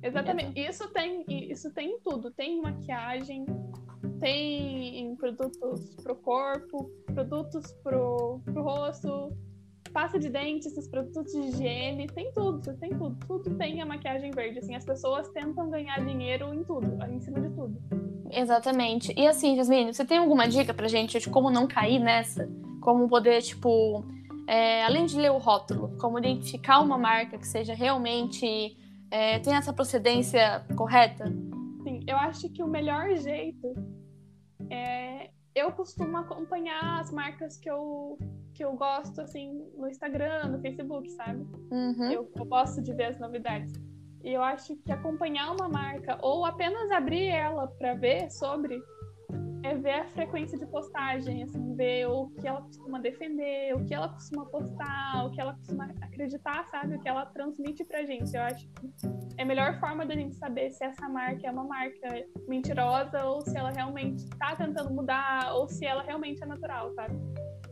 Exatamente. 0.04 0.60
Isso 0.60 0.88
tem, 0.90 1.26
isso 1.28 1.74
tem 1.74 1.94
em 1.94 2.00
tudo. 2.00 2.30
Tem 2.30 2.60
em 2.60 2.62
maquiagem, 2.62 3.46
tem 4.26 5.02
em 5.02 5.16
produtos 5.16 5.96
pro 6.02 6.16
corpo, 6.16 6.90
produtos 7.14 7.72
pro, 7.84 8.42
pro 8.44 8.64
rosto, 8.64 9.38
pasta 9.94 10.18
de 10.18 10.30
dente, 10.30 10.68
esses 10.68 10.88
produtos 10.88 11.32
de 11.32 11.42
higiene, 11.42 12.08
tem 12.08 12.34
tudo, 12.34 12.76
tem 12.78 12.90
tudo. 12.90 13.16
Tudo 13.28 13.56
tem 13.56 13.84
a 13.84 13.86
maquiagem 13.86 14.32
verde. 14.32 14.58
Assim, 14.58 14.74
as 14.74 14.84
pessoas 14.84 15.30
tentam 15.30 15.70
ganhar 15.70 16.04
dinheiro 16.04 16.52
em 16.56 16.64
tudo, 16.64 16.98
em 17.08 17.20
cima 17.20 17.40
de 17.40 17.52
tudo. 17.52 17.80
Exatamente. 18.32 19.14
E 19.16 19.28
assim, 19.28 19.56
Jasmine, 19.56 19.94
você 19.94 20.04
tem 20.04 20.18
alguma 20.18 20.48
dica 20.48 20.74
pra 20.74 20.88
gente 20.88 21.20
de 21.20 21.30
como 21.30 21.52
não 21.52 21.68
cair 21.68 22.00
nessa? 22.00 22.50
Como 22.82 23.08
poder, 23.08 23.44
tipo, 23.44 24.04
é, 24.48 24.84
além 24.86 25.06
de 25.06 25.20
ler 25.20 25.30
o 25.30 25.38
rótulo, 25.38 25.96
como 26.00 26.18
identificar 26.18 26.80
uma 26.80 26.98
marca 26.98 27.38
que 27.38 27.48
seja 27.48 27.76
realmente. 27.76 28.76
É, 29.12 29.38
tem 29.38 29.54
essa 29.54 29.72
procedência 29.72 30.66
correta? 30.76 31.26
Sim, 31.84 32.04
eu 32.08 32.18
acho 32.18 32.50
que 32.50 32.64
o 32.64 32.68
melhor 32.68 33.16
jeito 33.16 33.76
É, 34.70 35.30
eu 35.56 35.72
costumo 35.72 36.18
acompanhar 36.18 37.00
as 37.00 37.12
marcas 37.12 37.58
que 37.58 37.70
eu, 37.70 38.18
que 38.54 38.64
eu 38.64 38.74
gosto, 38.74 39.22
assim, 39.22 39.66
no 39.78 39.88
Instagram, 39.88 40.50
no 40.50 40.60
Facebook, 40.60 41.10
sabe? 41.12 41.46
Uhum. 41.72 42.12
Eu, 42.12 42.32
eu 42.36 42.46
gosto 42.46 42.82
de 42.82 42.94
ver 42.94 43.06
as 43.06 43.20
novidades. 43.20 43.74
E 44.24 44.34
eu 44.34 44.42
acho 44.42 44.76
que 44.78 44.92
acompanhar 44.92 45.52
uma 45.52 45.70
marca 45.70 46.18
ou 46.22 46.46
apenas 46.46 46.90
abrir 46.92 47.28
ela 47.28 47.68
para 47.68 47.94
ver 47.94 48.30
sobre 48.32 48.82
é 49.66 49.76
ver 49.76 49.94
a 49.94 50.06
frequência 50.06 50.58
de 50.58 50.66
postagem, 50.66 51.44
assim, 51.44 51.76
ver 51.76 52.08
o 52.08 52.30
que 52.40 52.48
ela 52.48 52.62
costuma 52.62 53.00
defender, 53.00 53.76
o 53.76 53.84
que 53.84 53.94
ela 53.94 54.10
costuma 54.10 54.46
postar, 54.46 55.26
o 55.26 55.32
que 55.32 55.42
ela 55.42 55.54
costuma 55.56 55.86
acreditar, 56.02 56.66
sabe? 56.68 56.96
O 56.96 57.00
que 57.00 57.10
ela 57.10 57.26
transmite 57.26 57.84
pra 57.84 58.06
gente. 58.06 58.36
Eu 58.36 58.42
acho 58.44 58.68
que 58.68 59.08
é 59.38 59.44
a 59.44 59.46
melhor 59.46 59.80
forma 59.80 60.06
da 60.06 60.14
gente 60.14 60.36
saber 60.36 60.72
se 60.72 60.84
essa 60.84 61.10
marca 61.10 61.48
é 61.48 61.52
uma 61.52 61.64
marca 61.64 62.08
mentirosa 62.48 63.26
ou 63.26 63.42
se 63.42 63.58
ela 63.58 63.72
realmente 63.72 64.30
tá 64.38 64.56
tentando 64.56 64.94
mudar 64.94 65.54
ou 65.56 65.68
se 65.68 65.86
ela 65.86 66.04
realmente 66.04 66.42
é 66.44 66.46
natural, 66.46 66.94
sabe? 66.94 67.16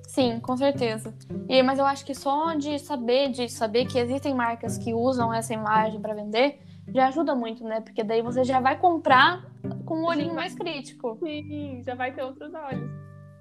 Sim, 0.08 0.40
com 0.40 0.56
certeza. 0.58 1.14
E, 1.48 1.64
mas 1.64 1.80
eu 1.80 1.86
acho 1.86 2.06
que 2.06 2.14
só 2.14 2.54
de 2.56 2.78
saber, 2.80 3.30
de 3.30 3.50
saber 3.50 3.86
que 3.86 3.98
existem 3.98 4.34
marcas 4.34 4.78
que 4.78 4.94
usam 4.94 5.34
essa 5.34 5.54
imagem 5.54 6.02
para 6.02 6.14
vender, 6.14 6.60
já 6.94 7.08
ajuda 7.08 7.34
muito, 7.36 7.64
né? 7.64 7.82
Porque 7.82 8.04
daí 8.04 8.22
você 8.22 8.44
já 8.44 8.60
vai 8.60 8.78
comprar 8.80 9.44
com 9.86 9.98
um 9.98 10.06
olhinho 10.06 10.34
mais 10.36 10.54
crítico. 10.56 11.18
Sim, 11.24 11.82
já 11.86 11.96
vai 11.96 12.14
ter 12.14 12.24
outros 12.24 12.54
olhos. 12.54 12.90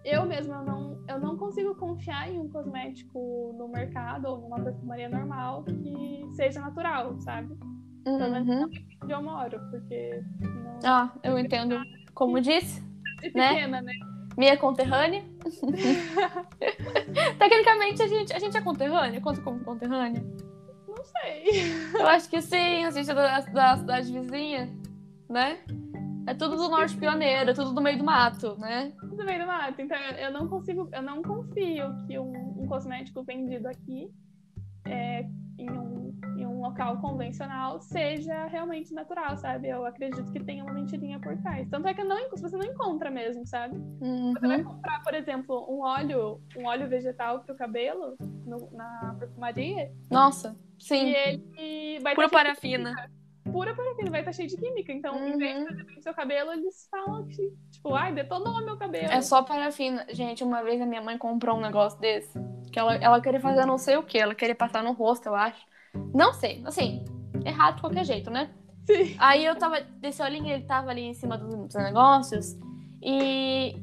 Eu 0.05 0.27
mesma 0.27 0.57
eu 0.57 0.63
não, 0.65 1.05
eu 1.09 1.21
não 1.21 1.37
consigo 1.37 1.75
confiar 1.77 2.29
em 2.31 2.39
um 2.41 2.49
cosmético 2.49 3.55
no 3.57 3.69
mercado 3.69 4.27
ou 4.27 4.39
numa 4.41 4.59
perfumaria 4.61 5.09
normal 5.09 5.63
que 5.65 6.27
seja 6.35 6.61
natural, 6.61 7.17
sabe? 7.21 7.55
Pelo 8.05 8.19
menos 8.31 8.49
Uhum. 8.49 8.65
onde 8.65 9.13
eu 9.13 9.23
moro, 9.23 9.61
porque 9.71 10.23
não 10.41 10.79
Ah, 10.85 11.13
eu 11.23 11.39
entendo. 11.39 11.81
Como 12.15 12.41
disse, 12.41 12.83
é 13.23 13.31
né? 13.31 13.49
pequena, 13.55 13.81
né? 13.81 13.93
minha 14.37 14.57
conterrânea. 14.57 15.23
Tecnicamente, 17.39 18.03
a 18.03 18.09
gente, 18.09 18.33
a 18.33 18.39
gente 18.39 18.57
é 18.57 18.61
conterrânea? 18.61 19.21
Conta 19.21 19.41
como 19.43 19.61
conterrânea? 19.61 20.23
Não 20.95 21.05
sei. 21.05 21.73
Eu 21.95 22.07
acho 22.07 22.29
que 22.29 22.41
sim, 22.43 22.85
a 22.85 22.91
gente 22.91 23.11
é 23.11 23.15
da, 23.15 23.41
da 23.41 23.77
cidade 23.77 24.13
vizinha, 24.13 24.69
né? 25.29 25.59
É 26.27 26.35
tudo 26.35 26.57
do 26.57 26.69
norte 26.69 26.97
pioneiro, 26.97 27.51
é 27.51 27.55
tudo 27.55 27.73
do 27.73 27.81
meio 27.81 27.99
do 27.99 28.05
mato, 28.05 28.57
né? 28.59 28.93
Tudo 29.01 29.25
bem 29.25 29.39
do 29.39 29.47
mato. 29.47 29.81
Então 29.81 29.97
eu 29.97 30.31
não 30.31 30.47
consigo, 30.49 30.89
eu 30.93 31.03
não 31.03 31.23
confio 31.23 31.87
que 32.07 32.19
um, 32.19 32.63
um 32.63 32.67
cosmético 32.67 33.23
vendido 33.25 33.67
aqui 33.67 34.09
é, 34.85 35.27
em, 35.59 35.71
um, 35.71 36.15
em 36.37 36.47
um 36.47 36.61
local 36.61 36.99
convencional 37.01 37.81
seja 37.81 38.47
realmente 38.47 38.93
natural, 38.93 39.37
sabe? 39.37 39.69
Eu 39.69 39.85
acredito 39.85 40.31
que 40.33 40.43
tenha 40.43 40.65
uma 40.65 40.73
mentirinha 40.73 41.19
por 41.21 41.37
trás. 41.39 41.69
Tanto 41.69 41.89
é 41.89 41.95
que 41.95 42.03
não, 42.05 42.31
você 42.31 42.57
não 42.57 42.65
encontra 42.65 43.11
mesmo, 43.11 43.47
sabe? 43.47 43.77
Você 43.79 44.47
vai 44.47 44.59
Uhum. 44.59 44.65
comprar, 44.65 45.03
por 45.03 45.15
exemplo, 45.15 45.67
um 45.69 45.81
óleo, 45.83 46.41
um 46.57 46.67
óleo 46.67 46.89
vegetal 46.89 47.41
para 47.41 47.55
o 47.55 47.57
cabelo 47.59 48.17
no- 48.47 48.69
na 48.73 49.15
perfumaria 49.19 49.91
Nossa, 50.11 50.57
e 50.79 50.83
sim. 50.85 51.07
ele 51.07 52.01
vai 52.01 52.15
cheio 52.17 52.31
parafina. 52.31 52.95
Pura 53.51 53.75
parafina, 53.75 54.11
vai 54.11 54.21
estar 54.21 54.33
cheio 54.33 54.49
de 54.49 54.57
química. 54.57 54.93
Então, 54.93 55.17
em 55.29 55.37
vez 55.37 55.57
Uhum. 55.57 55.63
de 55.65 55.69
fazer 55.71 55.85
bem 55.85 56.01
seu 56.03 56.15
cabelo, 56.15 56.53
eles 56.53 56.87
falam 56.91 57.27
que, 57.27 57.53
tipo, 57.71 57.95
ai, 57.95 58.13
detonou 58.13 58.63
meu 58.65 58.77
cabelo. 58.77 59.11
É 59.13 59.21
só 59.21 59.43
parafina. 59.43 60.07
Gente, 60.11 60.45
uma 60.45 60.63
vez 60.63 60.81
a 60.81 60.87
minha 60.87 61.01
mãe 61.03 61.19
comprou 61.19 61.57
um 61.57 61.61
negócio 61.61 61.99
desse. 62.01 62.39
Que 62.73 62.79
ela, 62.79 62.95
ela 62.97 63.21
queria 63.21 63.41
fazer 63.41 63.67
não 63.67 63.77
sei 63.79 63.97
o 63.97 64.03
que. 64.03 64.19
Ela 64.19 64.35
queria 64.35 64.55
passar 64.55 64.83
no 64.83 64.93
rosto, 64.93 65.27
eu 65.27 65.35
acho. 65.35 65.61
Não 66.15 66.33
sei. 66.33 66.63
Assim, 66.65 67.05
errado 67.45 67.77
de 67.77 67.81
qualquer 67.83 68.05
jeito, 68.05 68.31
né? 68.31 68.51
Sim. 68.87 69.15
Aí 69.19 69.45
eu 69.45 69.55
tava. 69.57 69.81
Desse 69.81 70.23
olhinho, 70.23 70.49
ele 70.49 70.65
tava 70.65 70.91
ali 70.91 71.03
em 71.03 71.15
cima 71.15 71.37
dos, 71.37 71.55
dos 71.55 71.75
negócios. 71.75 72.57
E 73.03 73.77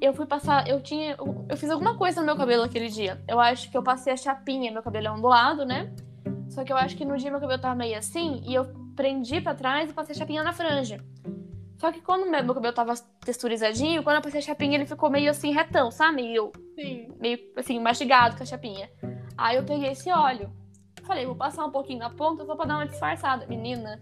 eu 0.00 0.12
fui 0.14 0.26
passar. 0.26 0.68
Eu 0.68 0.80
tinha. 0.82 1.16
Eu 1.48 1.56
fiz 1.56 1.70
alguma 1.70 1.96
coisa 1.96 2.20
no 2.20 2.26
meu 2.26 2.36
cabelo 2.36 2.62
aquele 2.62 2.88
dia. 2.88 3.20
Eu 3.26 3.40
acho 3.40 3.70
que 3.70 3.76
eu 3.76 3.82
passei 3.82 4.12
a 4.12 4.16
chapinha. 4.16 4.70
Meu 4.70 4.82
cabelo 4.82 5.08
é 5.08 5.10
ondulado, 5.10 5.64
né? 5.66 5.92
Só 6.50 6.64
que 6.64 6.72
eu 6.72 6.76
acho 6.76 6.96
que 6.96 7.04
no 7.04 7.16
dia 7.16 7.30
meu 7.30 7.40
cabelo 7.40 7.60
tava 7.60 7.74
meio 7.74 7.96
assim. 7.96 8.42
E 8.44 8.54
eu 8.54 8.66
prendi 8.94 9.40
pra 9.40 9.54
trás 9.54 9.88
e 9.90 9.94
passei 9.94 10.14
chapinha 10.14 10.42
na 10.42 10.52
franja. 10.52 11.02
Só 11.78 11.90
que 11.90 12.00
quando 12.02 12.28
meu 12.30 12.54
cabelo 12.54 12.74
tava 12.74 12.92
texturizadinho, 13.24 14.02
quando 14.02 14.16
eu 14.16 14.22
passei 14.22 14.40
a 14.40 14.42
chapinha, 14.42 14.74
ele 14.76 14.84
ficou 14.84 15.08
meio 15.08 15.30
assim 15.30 15.50
retão, 15.52 15.90
sabe? 15.90 16.16
Meio, 16.16 16.52
Sim. 16.74 17.08
meio 17.18 17.38
assim, 17.56 17.78
mastigado 17.80 18.36
com 18.36 18.42
a 18.42 18.46
chapinha. 18.46 18.90
Aí 19.38 19.56
eu 19.56 19.64
peguei 19.64 19.90
esse 19.92 20.10
óleo. 20.10 20.52
Falei, 21.04 21.24
vou 21.24 21.34
passar 21.34 21.64
um 21.64 21.70
pouquinho 21.70 22.00
na 22.00 22.10
ponta 22.10 22.44
só 22.44 22.54
pra 22.54 22.66
dar 22.66 22.74
uma 22.76 22.86
disfarçada. 22.86 23.46
Menina. 23.46 23.98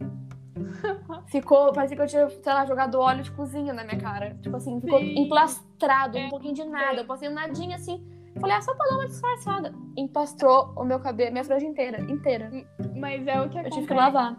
Ficou, 1.29 1.73
parecia 1.73 1.97
que 1.97 2.03
eu 2.03 2.07
tinha, 2.07 2.29
sei 2.29 2.53
lá, 2.53 2.67
jogado 2.67 2.99
óleo 2.99 3.23
de 3.23 3.31
cozinha 3.31 3.73
na 3.73 3.85
minha 3.85 3.99
cara. 3.99 4.37
Tipo 4.43 4.57
assim, 4.57 4.81
ficou 4.81 4.99
Sim. 4.99 5.15
emplastrado, 5.21 6.19
um 6.19 6.23
É. 6.23 6.29
pouquinho 6.31 6.55
de 6.55 6.65
nada. 6.65 7.01
Eu 7.03 7.05
passei 7.07 7.29
um 7.29 7.35
nadinho 7.35 7.75
assim. 7.75 8.05
Falei, 8.41 8.57
ah, 8.57 8.61
só 8.63 8.75
pra 8.75 8.87
dar 8.87 8.95
uma 8.97 9.07
disfarçada. 9.07 9.75
Empastrou 9.97 10.73
o 10.77 10.85
meu 10.85 11.01
cabelo, 11.01 11.33
minha 11.33 11.45
franja 11.45 11.67
inteira, 11.67 12.01
inteira. 12.03 12.51
Mas 12.97 13.27
é 13.27 13.41
o 13.41 13.49
que 13.49 13.57
Eu 13.57 13.61
acontece. 13.61 13.71
tive 13.75 13.87
que 13.89 13.95
lavar. 13.95 14.37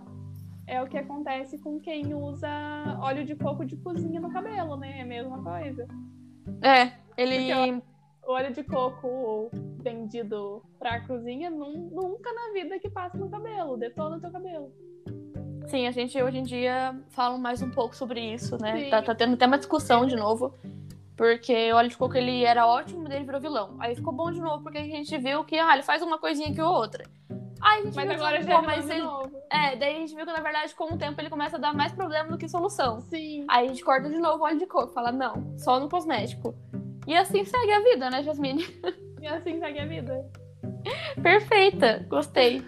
É 0.67 0.81
o 0.81 0.87
que 0.87 0.97
acontece 0.97 1.57
com 1.59 1.79
quem 1.79 2.13
usa 2.13 2.47
óleo 3.01 3.25
de 3.25 3.35
coco 3.35 3.65
de 3.65 3.75
cozinha 3.77 4.19
no 4.21 4.31
cabelo, 4.31 4.77
né? 4.77 4.99
É 4.99 5.01
a 5.01 5.05
mesma 5.05 5.41
coisa. 5.43 5.87
É, 6.61 6.91
ele. 7.17 7.81
O 8.25 8.31
óleo 8.33 8.53
de 8.53 8.63
coco 8.63 9.49
vendido 9.81 10.61
pra 10.77 11.01
cozinha 11.07 11.49
nun- 11.49 11.89
nunca 11.91 12.31
na 12.31 12.53
vida 12.53 12.77
que 12.77 12.87
passa 12.89 13.17
no 13.17 13.27
cabelo, 13.29 13.75
detona 13.77 14.17
o 14.17 14.21
teu 14.21 14.31
cabelo. 14.31 14.71
Sim, 15.67 15.87
a 15.87 15.91
gente 15.91 16.21
hoje 16.21 16.37
em 16.37 16.43
dia 16.43 16.95
fala 17.09 17.37
mais 17.37 17.61
um 17.63 17.71
pouco 17.71 17.95
sobre 17.95 18.19
isso, 18.33 18.55
né? 18.61 18.89
Tá, 18.89 19.01
tá 19.01 19.15
tendo 19.15 19.33
até 19.33 19.47
uma 19.47 19.57
discussão 19.57 20.05
de 20.05 20.15
novo. 20.15 20.53
Porque 21.19 21.73
o 21.73 21.75
óleo 21.75 21.89
de 21.89 21.97
coco 21.97 22.15
ele 22.15 22.45
era 22.45 22.65
ótimo, 22.65 23.01
mas 23.03 23.11
ele 23.11 23.25
virou 23.25 23.41
vilão. 23.41 23.75
Aí 23.77 23.93
ficou 23.93 24.13
bom 24.13 24.31
de 24.31 24.39
novo, 24.39 24.63
porque 24.63 24.77
a 24.77 24.83
gente 24.83 25.17
viu 25.17 25.43
que 25.43 25.59
ah, 25.59 25.73
ele 25.73 25.83
faz 25.83 26.01
uma 26.01 26.17
coisinha 26.17 26.53
que 26.53 26.61
outra. 26.61 27.03
Aí 27.61 27.81
a 27.81 27.83
gente 27.83 27.93
Mas 27.93 28.07
viu 28.07 28.13
agora 28.13 28.37
que, 28.37 28.43
já 28.45 28.57
pô, 28.57 28.63
é 28.63 28.65
mas 28.65 28.89
ele... 28.89 29.01
novo. 29.01 29.37
É, 29.51 29.75
daí 29.75 29.97
a 29.97 29.99
gente 29.99 30.15
viu 30.15 30.25
que, 30.25 30.31
na 30.31 30.39
verdade, 30.39 30.73
com 30.73 30.93
o 30.93 30.97
tempo 30.97 31.19
ele 31.19 31.29
começa 31.29 31.57
a 31.57 31.59
dar 31.59 31.73
mais 31.73 31.91
problema 31.91 32.29
do 32.29 32.37
que 32.37 32.47
solução. 32.47 33.01
Sim. 33.01 33.45
Aí 33.49 33.65
a 33.65 33.67
gente 33.67 33.83
corta 33.83 34.09
de 34.09 34.17
novo 34.17 34.41
o 34.41 34.45
óleo 34.45 34.59
de 34.59 34.65
coco, 34.65 34.93
fala, 34.93 35.11
não, 35.11 35.57
só 35.57 35.77
no 35.77 35.89
cosmético. 35.89 36.55
E 37.05 37.13
assim 37.13 37.43
segue 37.43 37.73
a 37.73 37.81
vida, 37.81 38.09
né, 38.09 38.23
Jasmine? 38.23 38.63
E 39.21 39.27
assim 39.27 39.59
segue 39.59 39.79
a 39.79 39.85
vida. 39.85 40.25
Perfeita, 41.21 42.05
gostei. 42.07 42.65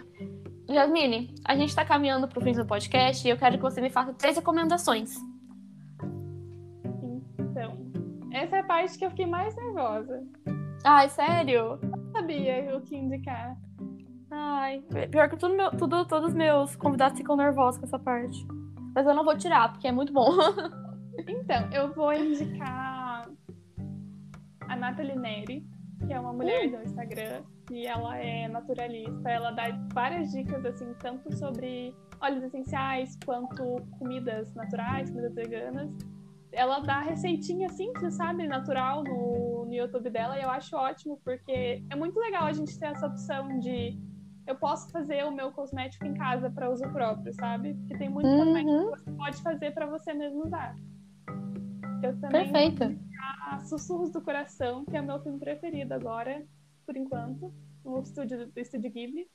Jasmine, 0.67 1.33
a 1.45 1.55
gente 1.55 1.73
tá 1.73 1.85
caminhando 1.85 2.27
pro 2.27 2.41
fim 2.41 2.51
do 2.51 2.65
podcast 2.65 3.25
e 3.25 3.31
eu 3.31 3.37
quero 3.37 3.55
que 3.55 3.63
você 3.63 3.79
me 3.79 3.89
faça 3.89 4.13
três 4.13 4.35
recomendações. 4.35 5.15
Essa 8.51 8.57
é 8.57 8.59
a 8.59 8.63
parte 8.63 8.97
que 8.97 9.05
eu 9.05 9.09
fiquei 9.09 9.25
mais 9.25 9.55
nervosa. 9.55 10.21
Ai, 10.83 11.07
sério? 11.07 11.79
Não 11.81 12.11
sabia 12.11 12.75
o 12.75 12.81
que 12.81 12.97
indicar. 12.97 13.55
Ai, 14.29 14.83
pior 15.09 15.29
que 15.29 15.37
tudo 15.37 15.55
meu, 15.55 15.71
tudo, 15.71 16.05
todos 16.05 16.29
os 16.29 16.35
meus 16.35 16.75
convidados 16.75 17.17
ficam 17.17 17.37
nervosos 17.37 17.79
com 17.79 17.85
essa 17.85 17.97
parte. 17.97 18.45
Mas 18.93 19.07
eu 19.07 19.13
não 19.13 19.23
vou 19.23 19.37
tirar, 19.37 19.71
porque 19.71 19.87
é 19.87 19.91
muito 19.91 20.11
bom. 20.11 20.29
Então, 21.27 21.69
eu 21.73 21.93
vou 21.93 22.11
indicar 22.13 23.29
a 24.61 24.75
Nathalie 24.77 25.15
Neri, 25.15 25.67
que 26.07 26.13
é 26.13 26.19
uma 26.19 26.31
mulher 26.31 26.71
do 26.71 26.81
Instagram, 26.81 27.43
e 27.69 27.85
ela 27.85 28.17
é 28.17 28.47
naturalista. 28.47 29.29
Ela 29.29 29.51
dá 29.51 29.65
várias 29.93 30.31
dicas, 30.31 30.65
assim, 30.65 30.93
tanto 30.99 31.31
sobre 31.35 31.93
óleos 32.21 32.45
essenciais 32.45 33.19
quanto 33.25 33.75
comidas 33.99 34.55
naturais, 34.55 35.09
comidas 35.09 35.35
veganas. 35.35 35.91
Ela 36.51 36.79
dá 36.79 36.99
receitinha 36.99 37.69
simples, 37.69 38.15
sabe, 38.15 38.45
natural 38.47 39.03
no, 39.03 39.65
no 39.65 39.73
YouTube 39.73 40.09
dela, 40.09 40.37
e 40.37 40.43
eu 40.43 40.49
acho 40.49 40.75
ótimo, 40.75 41.19
porque 41.23 41.83
é 41.89 41.95
muito 41.95 42.19
legal 42.19 42.45
a 42.45 42.53
gente 42.53 42.77
ter 42.77 42.87
essa 42.87 43.07
opção 43.07 43.59
de 43.59 43.97
eu 44.45 44.55
posso 44.55 44.91
fazer 44.91 45.23
o 45.25 45.31
meu 45.31 45.51
cosmético 45.51 46.05
em 46.05 46.13
casa 46.13 46.49
para 46.49 46.69
uso 46.69 46.83
próprio, 46.89 47.33
sabe? 47.33 47.73
Porque 47.75 47.97
tem 47.97 48.09
muito 48.09 48.27
cosmético 48.27 48.71
Uhum, 48.71 48.91
que 48.91 48.99
você 48.99 49.11
pode 49.11 49.41
fazer 49.41 49.71
para 49.71 49.85
você 49.85 50.13
mesmo 50.13 50.45
usar. 50.45 50.75
Eu 52.03 52.19
também 52.19 52.51
perfeita. 52.51 52.95
a 53.49 53.59
Sussurros 53.59 54.11
do 54.11 54.21
Coração, 54.21 54.83
que 54.85 54.97
é 54.97 55.01
o 55.01 55.05
meu 55.05 55.21
filme 55.21 55.39
preferido 55.39 55.93
agora, 55.93 56.43
por 56.85 56.97
enquanto, 56.97 57.53
no 57.85 58.01
estúdio 58.01 58.47
do 58.47 58.59
Estúdio 58.59 58.91
Ghibli. 58.91 59.27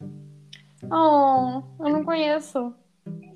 Oh, 0.90 1.62
eu 1.84 1.92
não 1.92 2.04
conheço. 2.04 2.74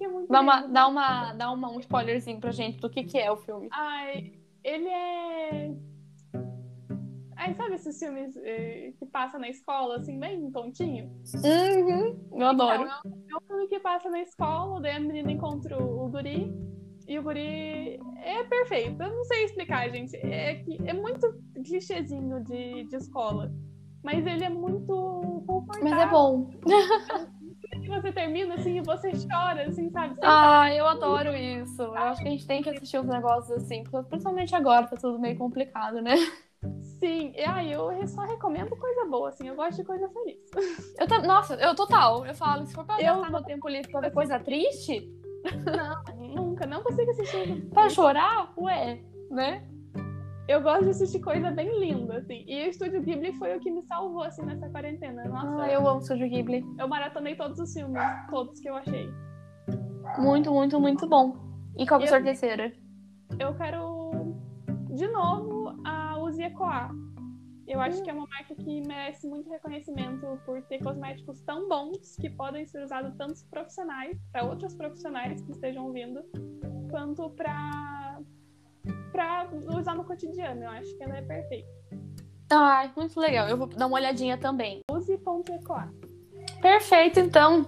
Que 0.01 0.07
é 0.07 0.09
muito 0.09 0.31
Dá, 0.33 0.41
uma, 0.41 0.63
dá, 0.63 0.89
uma, 0.89 1.33
dá 1.35 1.53
uma, 1.53 1.71
um 1.71 1.79
spoilerzinho 1.79 2.41
pra 2.41 2.51
gente 2.53 2.79
do 2.81 2.89
que, 2.89 3.05
que 3.05 3.19
é 3.19 3.31
o 3.31 3.37
filme. 3.37 3.69
Ai, 3.71 4.33
ele 4.65 4.89
é. 4.89 5.75
Ai, 7.37 7.53
sabe 7.53 7.75
esses 7.75 7.99
filmes 7.99 8.35
eh, 8.39 8.95
que 8.99 9.05
passa 9.05 9.39
na 9.39 9.47
escola, 9.51 9.97
assim, 9.97 10.19
bem 10.19 10.51
tontinho? 10.51 11.11
Uhum, 11.45 12.19
eu 12.33 12.47
adoro. 12.47 12.83
Então, 12.85 13.03
é 13.05 13.35
um- 13.35 13.39
é 13.39 13.47
filme 13.47 13.67
que 13.69 13.79
passa 13.79 14.09
na 14.09 14.21
escola, 14.23 14.81
daí 14.81 14.93
a 14.97 15.01
menina 15.01 15.31
encontra 15.33 15.77
o, 15.77 16.07
o 16.07 16.09
guri, 16.09 16.51
e 17.07 17.19
o 17.19 17.23
guri 17.23 18.01
é 18.25 18.43
perfeito. 18.45 19.03
Eu 19.03 19.15
não 19.15 19.25
sei 19.25 19.45
explicar, 19.45 19.87
gente. 19.91 20.17
É, 20.17 20.55
que 20.63 20.79
é 20.87 20.95
muito 20.95 21.31
clichêzinho 21.63 22.43
de, 22.43 22.85
de 22.85 22.97
escola. 22.97 23.53
Mas 24.03 24.27
ele 24.27 24.45
é 24.45 24.49
muito 24.49 25.43
confortável. 25.47 25.91
Mas 25.91 25.99
é 25.99 26.07
bom. 26.11 26.51
que 27.71 27.89
você 27.89 28.13
termina 28.13 28.55
assim 28.55 28.79
e 28.79 28.81
você 28.83 29.13
chora, 29.31 29.67
assim, 29.69 29.91
sabe? 29.91 30.15
Você 30.15 30.21
Ah, 30.23 30.73
eu 30.75 30.87
adoro 30.87 31.35
isso. 31.37 31.83
Eu 31.83 31.95
acho 31.95 32.23
que 32.23 32.29
a 32.29 32.31
gente 32.31 32.47
tem 32.47 32.63
que 32.63 32.71
assistir 32.71 32.99
uns 32.99 33.07
negócios 33.07 33.51
assim, 33.53 33.85
principalmente 34.09 34.55
agora, 34.55 34.87
tá 34.87 34.97
tudo 34.97 35.19
meio 35.19 35.37
complicado, 35.39 36.01
né? 36.03 36.15
Sim, 36.99 37.33
e 37.35 37.41
aí 37.43 37.73
eu 37.73 38.07
só 38.07 38.23
recomendo 38.23 38.77
coisa 38.77 39.07
boa, 39.07 39.31
assim, 39.31 39.49
eu 39.49 39.55
gosto 39.55 39.77
de 39.79 39.85
coisa 39.85 40.09
feliz. 40.11 40.37
Eu 40.99 41.07
ta- 41.09 41.23
Nossa, 41.23 41.55
eu 41.55 41.75
total. 41.75 42.27
Eu 42.27 42.35
falo, 42.35 42.67
se 42.67 42.75
for 42.75 42.85
pra 42.85 43.01
Eu- 43.01 43.15
gastar 43.15 43.31
meu 43.31 43.43
tempo 43.43 43.69
livre 43.69 43.91
pra 43.91 44.01
ver 44.03 44.13
coisa 44.13 44.39
triste, 44.39 45.09
Não, 45.65 46.17
nunca, 46.35 46.67
não 46.67 46.83
consigo 46.83 47.11
assistir. 47.13 47.67
pra 47.73 47.89
chorar, 47.89 48.53
ué, 48.59 49.01
né? 49.31 49.67
Eu 50.51 50.61
gosto 50.61 50.83
de 50.83 50.91
assistir 50.91 51.21
coisa 51.21 51.49
bem 51.53 51.79
linda, 51.79 52.17
assim. 52.17 52.45
E 52.45 52.67
o 52.67 52.71
Estúdio 52.71 53.01
Ghibli 53.01 53.33
foi 53.35 53.57
o 53.57 53.61
que 53.61 53.71
me 53.71 53.83
salvou, 53.83 54.25
assim, 54.25 54.45
nessa 54.45 54.69
quarentena. 54.69 55.23
Nossa, 55.27 55.63
Ah, 55.63 55.71
eu 55.71 55.87
amo 55.87 56.03
Studio 56.03 56.29
Ghibli. 56.29 56.65
eu 56.77 56.89
maratonei 56.89 57.37
todos 57.37 57.61
os 57.61 57.73
filmes, 57.73 58.03
todos 58.29 58.59
que 58.59 58.69
eu 58.69 58.75
achei. 58.75 59.09
Muito, 60.19 60.51
muito, 60.53 60.81
muito 60.81 61.09
bom. 61.09 61.37
E 61.79 61.87
qual 61.87 62.01
que 62.01 62.07
é 62.07 62.09
a 62.09 62.11
sua 62.11 62.21
terceira? 62.21 62.73
Eu 63.39 63.55
quero, 63.55 64.35
de 64.91 65.07
novo, 65.07 65.73
a 65.85 66.19
Uzi 66.19 66.43
Ecoa. 66.43 66.91
Eu 67.69 67.81
acho 67.81 68.03
que 68.03 68.11
é 68.11 68.13
uma 68.13 68.27
marca 68.27 68.53
que 68.53 68.81
merece 68.89 69.29
muito 69.29 69.49
reconhecimento 69.49 70.27
por 70.45 70.61
ter 70.63 70.83
cosméticos 70.83 71.41
tão 71.43 71.69
bons 71.69 72.17
que 72.17 72.29
podem 72.29 72.67
ser 72.67 72.83
usados 72.83 73.15
tanto 73.17 73.35
profissionais, 73.49 74.19
para 74.33 74.45
outros 74.45 74.75
profissionais 74.75 75.41
que 75.43 75.53
estejam 75.53 75.87
ouvindo, 75.87 76.25
quanto 76.91 77.31
para 77.31 78.19
para 79.11 79.49
usar 79.77 79.95
no 79.95 80.05
cotidiano. 80.05 80.63
Eu 80.63 80.71
acho 80.71 80.97
que 80.97 81.03
ela 81.03 81.17
é 81.17 81.23
perfeita. 81.23 81.69
Ai, 82.51 82.91
muito 82.97 83.19
legal. 83.21 83.49
Eu 83.49 83.57
vou 83.57 83.69
dar 83.69 83.87
uma 83.87 83.97
olhadinha 83.97 84.37
também. 84.37 84.81
Use.ecoa. 84.91 85.89
Perfeito, 86.61 87.21
então. 87.21 87.67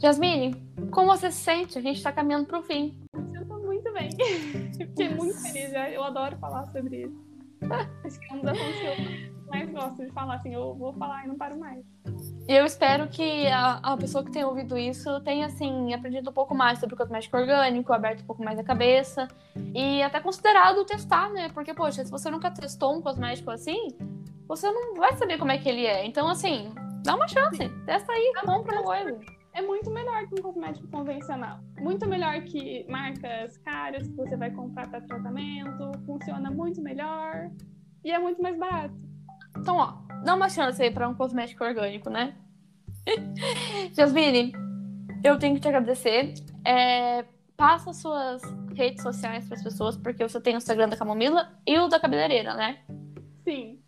Jasmine, 0.00 0.54
como 0.90 1.08
você 1.08 1.30
se 1.30 1.38
sente? 1.38 1.78
A 1.78 1.80
gente 1.80 2.02
tá 2.02 2.12
caminhando 2.12 2.46
pro 2.46 2.62
fim. 2.62 2.98
Eu 3.34 3.46
tô 3.46 3.58
muito 3.58 3.92
bem. 3.92 4.10
Fiquei 4.76 5.08
muito 5.14 5.40
feliz. 5.40 5.72
Eu 5.92 6.04
adoro 6.04 6.36
falar 6.38 6.66
sobre 6.66 7.04
isso. 7.04 7.30
Acho 8.04 8.20
que 8.20 8.32
é 8.32 8.36
um 8.36 8.40
dos 8.40 8.50
assuntos 8.50 8.80
que 8.80 8.86
eu 8.86 9.46
mais 9.46 9.70
gosto 9.70 10.04
de 10.04 10.12
falar. 10.12 10.34
Assim, 10.36 10.54
eu 10.54 10.74
vou 10.74 10.92
falar 10.94 11.24
e 11.24 11.28
não 11.28 11.36
paro 11.36 11.58
mais. 11.58 11.84
E 12.50 12.52
eu 12.52 12.66
espero 12.66 13.06
que 13.06 13.46
a, 13.46 13.74
a 13.80 13.96
pessoa 13.96 14.24
que 14.24 14.32
tenha 14.32 14.48
ouvido 14.48 14.76
isso 14.76 15.20
tenha, 15.20 15.46
assim, 15.46 15.94
aprendido 15.94 16.30
um 16.30 16.32
pouco 16.32 16.52
mais 16.52 16.80
sobre 16.80 16.96
o 16.96 16.98
cosmético 16.98 17.36
orgânico, 17.36 17.92
aberto 17.92 18.22
um 18.22 18.26
pouco 18.26 18.42
mais 18.42 18.58
a 18.58 18.64
cabeça 18.64 19.28
e 19.72 20.02
até 20.02 20.18
considerado 20.18 20.84
testar, 20.84 21.30
né? 21.30 21.48
Porque, 21.50 21.72
poxa, 21.72 22.04
se 22.04 22.10
você 22.10 22.28
nunca 22.28 22.50
testou 22.50 22.98
um 22.98 23.00
cosmético 23.00 23.52
assim, 23.52 23.96
você 24.48 24.68
não 24.68 24.96
vai 24.96 25.14
saber 25.14 25.38
como 25.38 25.52
é 25.52 25.58
que 25.58 25.68
ele 25.68 25.86
é. 25.86 26.04
Então, 26.04 26.26
assim, 26.26 26.74
dá 27.04 27.14
uma 27.14 27.28
chance. 27.28 27.68
Testa 27.86 28.10
aí, 28.10 28.32
compra 28.44 28.72
uma 28.72 28.82
coisa. 28.82 29.20
É 29.54 29.62
muito 29.62 29.88
melhor 29.88 30.26
que 30.26 30.40
um 30.40 30.42
cosmético 30.42 30.88
convencional. 30.88 31.60
Muito 31.78 32.08
melhor 32.08 32.40
que 32.42 32.84
marcas 32.88 33.58
caras 33.58 34.08
que 34.08 34.16
você 34.16 34.36
vai 34.36 34.50
comprar 34.50 34.90
para 34.90 35.00
tratamento. 35.02 35.92
Funciona 36.04 36.50
muito 36.50 36.82
melhor. 36.82 37.48
E 38.02 38.10
é 38.10 38.18
muito 38.18 38.42
mais 38.42 38.58
barato. 38.58 39.09
Então, 39.60 39.76
ó, 39.76 39.92
dá 40.24 40.34
uma 40.34 40.48
chance 40.48 40.82
aí 40.82 40.90
pra 40.90 41.08
um 41.08 41.14
cosmético 41.14 41.62
orgânico, 41.64 42.08
né? 42.08 42.34
Jasmine, 43.94 44.52
eu 45.22 45.38
tenho 45.38 45.54
que 45.54 45.60
te 45.60 45.68
agradecer. 45.68 46.34
É, 46.64 47.24
passa 47.56 47.92
suas 47.92 48.42
redes 48.74 49.02
sociais 49.02 49.46
para 49.46 49.56
as 49.56 49.62
pessoas, 49.62 49.96
porque 49.96 50.26
você 50.26 50.40
tem 50.40 50.54
o 50.54 50.58
Instagram 50.58 50.88
da 50.88 50.96
Camomila 50.96 51.50
e 51.66 51.78
o 51.78 51.88
da 51.88 52.00
cabeleireira, 52.00 52.54
né? 52.54 52.78
Sim. 53.44 53.78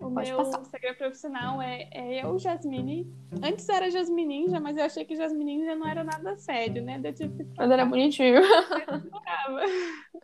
O 0.00 0.10
Pode 0.12 0.28
meu 0.28 0.38
passar. 0.38 0.60
Instagram 0.62 0.94
profissional 0.94 1.62
é, 1.62 1.88
é 1.92 2.24
eu, 2.24 2.38
Jasmine. 2.38 3.06
Antes 3.42 3.68
era 3.68 3.90
Jasmine 3.90 4.46
Ninja, 4.46 4.58
mas 4.58 4.76
eu 4.76 4.84
achei 4.84 5.04
que 5.04 5.14
Jasmine 5.14 5.58
Ninja 5.58 5.76
não 5.76 5.86
era 5.86 6.02
nada 6.02 6.36
sério, 6.36 6.82
né? 6.82 7.00
Eu 7.04 7.12
tive 7.12 7.44
que. 7.44 7.50
Mas 7.56 7.70
era 7.70 7.84
bonitinho. 7.84 8.40
Brava. 8.40 9.60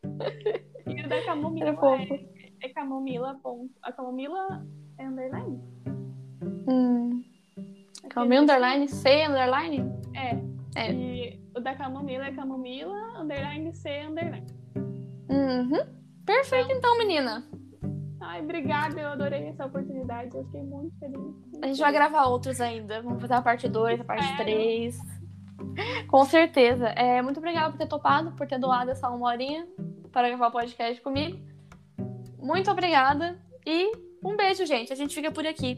E 0.87 1.03
o 1.03 1.09
da 1.09 1.21
Camomila 1.25 1.71
Era 1.71 1.77
fofo. 1.79 2.15
é, 2.15 2.25
é 2.63 2.69
Camomila. 2.69 3.39
Ponto. 3.43 3.73
A 3.83 3.93
Camomila 3.93 4.67
é 4.99 5.07
underline? 5.07 5.61
Hum. 6.69 7.23
Camomila 8.11 8.43
underline 8.43 8.89
C 8.89 9.25
underline? 9.27 9.93
É. 10.15 10.57
É. 10.77 10.93
E 10.93 11.41
o 11.57 11.61
da 11.61 11.75
Camomila 11.75 12.27
é 12.27 12.33
Camomila, 12.33 13.19
underline 13.19 13.73
C, 13.75 13.89
underline. 14.03 14.47
Uhum. 15.31 15.97
Perfeito, 16.25 16.71
então, 16.71 16.99
menina. 16.99 17.49
Ai, 18.21 18.43
obrigada, 18.43 19.01
eu 19.01 19.09
adorei 19.09 19.49
essa 19.49 19.65
oportunidade. 19.65 20.37
Eu 20.37 20.45
fiquei 20.45 20.63
muito 20.63 20.99
feliz. 20.99 21.63
A 21.63 21.67
gente 21.69 21.81
vai 21.81 21.93
gravar 21.93 22.27
outros 22.27 22.61
ainda. 22.61 23.01
Vamos 23.01 23.23
fazer 23.23 23.35
a 23.35 23.43
parte 23.43 23.69
2, 23.69 24.01
a 24.01 24.05
parte 24.05 24.25
Sério? 24.37 24.55
3. 24.55 24.99
Com 26.09 26.25
certeza. 26.25 26.89
É, 26.89 27.23
muito 27.23 27.39
obrigada 27.39 27.71
por 27.71 27.79
ter 27.79 27.87
topado, 27.87 28.33
por 28.33 28.47
ter 28.47 28.59
doado 28.59 28.91
essa 28.91 29.09
uma 29.09 29.29
horinha 29.29 29.67
para 30.13 30.29
gravar 30.29 30.49
o 30.49 30.53
podcast 30.53 31.01
comigo. 31.01 31.39
Muito 32.47 32.71
obrigada 32.71 33.37
e 33.67 33.91
um 34.25 34.37
beijo, 34.37 34.65
gente. 34.65 34.93
A 34.93 34.97
gente 34.97 35.13
fica 35.13 35.33
por 35.33 35.45
aqui. 35.45 35.77